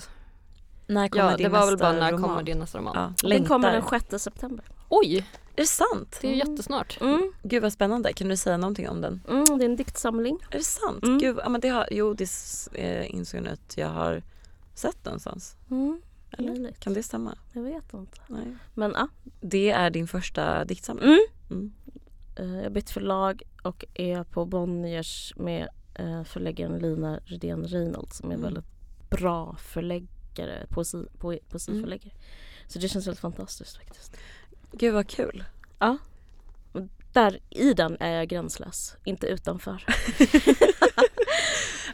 När 0.88 1.08
kommer 1.08 1.32
Ja, 1.32 1.38
din 1.38 1.44
det 1.44 1.50
var 1.50 1.60
väl 1.66 1.70
nästa 1.74 1.86
bara 1.92 2.00
när 2.00 2.12
roman? 2.12 2.30
kommer 2.30 2.44
din 2.44 2.60
nästa 2.60 2.78
roman? 2.78 3.14
Ja, 3.22 3.30
Den 3.30 3.46
kommer 3.46 3.72
den 3.72 3.84
6 4.10 4.24
september. 4.24 4.66
Oj, 4.90 5.18
Är 5.18 5.62
det 5.62 5.66
sant? 5.68 6.18
det 6.22 6.28
är 6.28 6.36
jättesnart. 6.36 6.98
Mm. 7.02 7.32
Gud 7.44 7.62
vad 7.64 7.74
spännande. 7.74 8.14
Kan 8.14 8.28
du 8.28 8.38
säga 8.38 8.58
någonting 8.58 8.90
om 8.90 9.02
den? 9.02 9.22
Mm, 9.30 9.44
det 9.58 9.66
är 9.66 9.70
en 9.70 9.76
diktsamling. 9.76 10.38
Är 10.52 10.58
det 10.58 10.64
sant? 10.64 11.04
Mm. 11.04 11.18
Gud, 11.18 11.38
ja, 11.44 11.50
men 11.50 11.62
det 11.62 11.70
har, 11.70 11.88
jo 11.92 12.14
det 12.14 12.28
eh, 12.74 13.16
insåg 13.16 13.38
jag 13.38 13.44
nu 13.44 13.50
att 13.50 13.78
jag 13.78 13.88
har 13.90 14.24
sett 14.74 15.06
någonstans. 15.06 15.56
Mm. 15.72 16.02
Eller? 16.32 16.72
Kan 16.72 16.94
det 16.94 17.04
stämma? 17.04 17.38
Jag 17.54 17.62
vet 17.62 17.94
inte. 17.94 18.18
Nej. 18.28 18.56
Men 18.74 18.92
ja. 18.96 19.08
Det 19.42 19.72
är 19.72 19.90
din 19.90 20.08
första 20.08 20.66
diktsamling? 20.66 21.06
Mm. 21.10 21.20
Mm. 21.50 21.72
Eh, 22.36 22.56
Jag 22.58 22.64
har 22.64 22.70
bytt 22.70 22.90
förlag 22.90 23.42
och 23.64 23.86
är 23.94 24.24
på 24.24 24.46
Bonniers 24.46 25.34
med 25.38 25.68
eh, 25.96 26.24
förläggaren 26.24 26.80
Lina 26.80 27.20
Rydén 27.26 27.64
Reynolds 27.68 28.18
som 28.18 28.30
är 28.32 28.34
Mm. 28.36 28.44
väldigt 28.44 28.66
bra 29.10 29.56
förläggare, 30.36 30.68
poesi, 30.70 31.06
po, 31.20 31.38
poesiförläggare. 31.50 32.14
Så 32.68 32.80
det 32.80 32.88
känns 32.90 33.08
väldigt 33.08 33.20
fantastiskt 33.22 33.78
faktiskt. 33.78 34.18
Gud 34.72 34.94
vad 34.94 35.08
kul. 35.08 35.44
Där 37.14 37.40
i 37.50 37.74
den 37.74 37.98
är 38.00 38.12
jag 38.18 38.28
gränslös, 38.28 38.96
inte 39.06 39.28
utanför. 39.28 39.86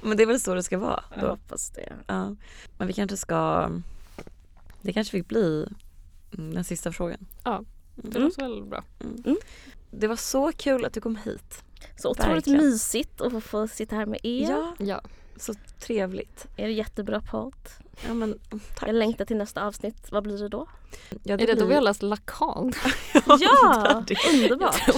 Men 0.01 0.17
det 0.17 0.23
är 0.23 0.27
väl 0.27 0.39
så 0.39 0.53
det 0.55 0.63
ska 0.63 0.77
vara 0.77 1.03
Jag 1.15 1.19
då? 1.23 1.27
hoppas 1.29 1.69
det. 1.69 1.93
Ja. 2.07 2.35
Men 2.77 2.87
vi 2.87 2.93
kanske 2.93 3.17
ska, 3.17 3.69
det 4.81 4.93
kanske 4.93 5.11
fick 5.11 5.27
bli 5.27 5.67
mm, 6.37 6.53
den 6.53 6.63
sista 6.63 6.91
frågan. 6.91 7.27
Ja. 7.43 7.63
Det 7.95 8.07
Mm. 8.17 8.21
låter 8.23 8.41
väl 8.41 8.63
bra. 8.63 8.83
Det 9.91 10.07
var 10.07 10.15
så 10.15 10.51
kul 10.51 10.85
att 10.85 10.93
du 10.93 11.01
kom 11.01 11.15
hit. 11.15 11.63
Så 11.97 12.09
otroligt 12.11 12.35
Verkligen. 12.47 12.59
mysigt 12.65 13.21
att 13.21 13.31
få, 13.31 13.41
få 13.41 13.67
sitta 13.67 13.95
här 13.95 14.05
med 14.05 14.19
er. 14.23 14.49
Ja, 14.49 14.75
Ja. 14.79 15.01
Så 15.41 15.53
trevligt. 15.79 16.47
Er 16.57 16.67
jättebra 16.67 17.21
podd. 17.31 17.53
Ja 18.07 18.13
men 18.13 18.39
tack. 18.75 18.89
Jag 18.89 18.95
längtar 18.95 19.25
till 19.25 19.37
nästa 19.37 19.65
avsnitt. 19.65 20.07
Vad 20.11 20.23
blir 20.23 20.37
det 20.37 20.47
då? 20.49 20.67
Ja, 21.23 21.33
Är 21.33 21.37
det 21.37 21.45
då 21.45 21.55
blir- 21.55 21.65
vi 21.67 21.73
har 21.75 21.81
läst 21.81 22.01
Lacan? 22.01 22.73
Ja, 23.39 24.03
det 24.07 24.15
underbart. 24.33 24.89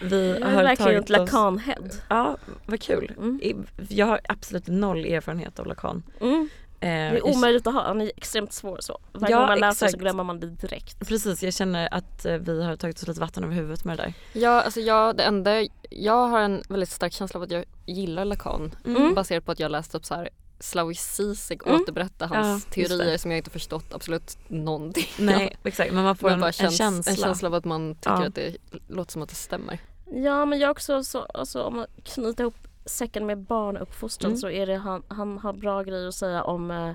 Vi 0.00 0.28
Jag 0.28 0.40
är 0.50 0.54
har 0.54 0.62
verkligen 0.62 1.02
ett 1.02 1.08
lakanhead. 1.08 1.88
Ja, 2.08 2.36
vad 2.66 2.80
kul. 2.80 3.12
Mm. 3.18 3.66
Jag 3.88 4.06
har 4.06 4.20
absolut 4.28 4.66
noll 4.66 5.04
erfarenhet 5.04 5.58
av 5.58 5.66
lakan. 5.66 6.02
Mm. 6.20 6.48
Eh, 6.82 6.88
Det 6.88 7.18
är 7.18 7.26
omöjligt 7.26 7.66
att 7.66 7.74
ha, 7.74 7.82
han 7.82 8.00
är 8.00 8.12
extremt 8.16 8.52
svår 8.52 8.78
så. 8.80 9.00
Varje 9.12 9.34
Ja, 9.34 9.38
gång 9.38 9.46
man 9.48 9.58
läser 9.60 9.78
så 9.78 9.84
exakt. 9.84 10.00
glömmer 10.00 10.24
man 10.24 10.40
det 10.40 10.46
direkt. 10.46 11.08
Precis, 11.08 11.42
jag 11.42 11.54
känner 11.54 11.94
att 11.94 12.24
eh, 12.24 12.34
vi 12.34 12.62
har 12.62 12.76
tagit 12.76 12.96
oss 13.02 13.08
lite 13.08 13.20
vatten 13.20 13.44
över 13.44 13.54
huvudet 13.54 13.84
med 13.84 13.98
det 13.98 14.02
där. 14.02 14.14
Ja, 14.32 14.62
alltså 14.62 14.80
jag, 14.80 15.16
det 15.16 15.22
enda, 15.24 15.66
jag 15.90 16.26
har 16.28 16.40
en 16.40 16.62
väldigt 16.68 16.88
stark 16.90 17.12
känsla 17.12 17.38
av 17.38 17.42
att 17.44 17.50
jag 17.50 17.64
gillar 17.86 18.24
Lacan 18.24 18.74
Mm. 18.84 19.14
baserat 19.14 19.44
på 19.44 19.52
att 19.52 19.60
jag 19.60 19.70
läst 19.70 19.94
upp 19.94 20.04
så 20.04 20.14
här 20.14 20.28
Slavoj 20.60 20.94
Zizek 20.94 21.60
Mm. 21.66 21.80
återberätta 21.80 22.26
hans 22.26 22.66
Ja, 22.66 22.72
teorier 22.74 23.18
som 23.18 23.30
jag 23.30 23.38
inte 23.38 23.50
förstått 23.50 23.94
absolut 23.94 24.38
någonting 24.48 25.06
Nej, 25.18 25.56
exakt. 25.64 25.92
Men 25.92 26.04
man 26.04 26.16
får 26.16 26.26
Men 26.28 26.34
en, 26.34 26.40
bara 26.40 26.46
en 26.46 26.52
känns, 26.52 26.76
känsla. 26.78 27.10
en 27.10 27.16
känsla 27.16 27.48
av 27.48 27.54
att 27.54 27.64
man 27.64 27.94
tycker 27.94 28.10
Ja. 28.10 28.26
att 28.26 28.34
det 28.34 28.56
låter 28.88 29.12
som 29.12 29.22
att 29.22 29.28
det 29.28 29.34
stämmer. 29.34 29.78
Ja 30.14 30.44
men 30.44 30.58
jag 30.58 30.70
också 30.70 31.04
så, 31.04 31.22
alltså, 31.34 31.62
om 31.62 31.76
man 31.76 31.86
knyter 32.04 32.44
ihop 32.44 32.54
säcken 32.84 33.26
med 33.26 33.38
barnuppfostran 33.38 34.30
Mm. 34.30 34.40
så 34.40 34.50
är 34.50 34.66
det 34.66 34.76
han, 34.76 35.02
han 35.08 35.38
har 35.38 35.52
bra 35.52 35.82
grejer 35.82 36.08
att 36.08 36.14
säga 36.14 36.42
om 36.44 36.70
eh, 36.70 36.94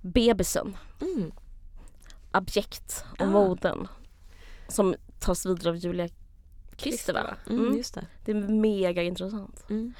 bebisen, 0.00 0.76
Mm. 1.00 1.32
abjekt 2.30 3.04
och 3.12 3.20
Ah. 3.26 3.30
moden. 3.30 3.88
Som 4.68 4.94
tas 5.20 5.46
vidare 5.46 5.68
av 5.70 5.76
Julia 5.76 6.08
Krister 6.76 7.12
va? 7.12 7.34
Mm, 7.50 7.60
Mm. 7.64 7.76
Just 7.76 7.94
det. 7.94 8.06
Det 8.24 8.30
är 8.32 8.34
mega 8.48 9.02
intressant. 9.02 9.64
Mm. 9.70 9.94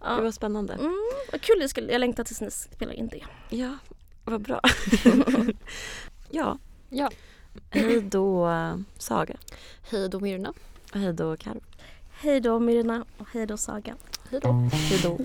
Ja. 0.00 0.16
Det 0.16 0.22
var 0.22 0.30
spännande. 0.30 0.72
Mm, 0.74 0.94
vad 1.32 1.40
kul, 1.40 1.56
jag, 1.60 1.70
skulle, 1.70 1.92
jag 1.92 1.98
längtar 2.00 2.24
tills 2.24 2.40
ni 2.40 2.50
spelar 2.50 2.92
in 2.92 3.08
det. 3.08 3.24
Ja, 3.56 3.78
vad 4.24 4.42
bra. 4.42 4.60
ja, 6.30 6.58
Ja. 6.90 7.10
hej 7.70 8.00
då 8.02 8.48
eh, 8.48 8.76
Saga. 8.98 9.36
Hej 9.90 10.08
då 10.08 10.20
Myrna. 10.20 10.52
Och 10.92 10.98
hej 11.00 11.12
då 11.12 11.36
Karo. 11.36 11.60
Hej 12.20 12.40
då 12.40 12.58
Myrna 12.58 13.04
och 13.18 13.26
hej 13.32 13.46
då 13.46 13.56
Saga. 13.56 13.94
Hej 14.30 14.40
då. 14.40 14.68
Hej 14.72 15.00
då. 15.02 15.18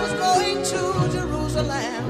was 0.00 0.12
going 0.26 0.62
to 0.72 0.80
Jerusalem. 1.16 2.04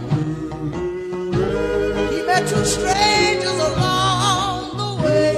He 2.10 2.22
met 2.26 2.48
two 2.48 2.64
strangers 2.64 3.60
along 3.70 4.76
the 4.82 4.90
way. 5.02 5.36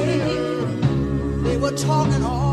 They 1.44 1.56
were 1.56 1.76
talking 1.76 2.22
all 2.22 2.43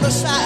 the 0.00 0.10
side. 0.10 0.45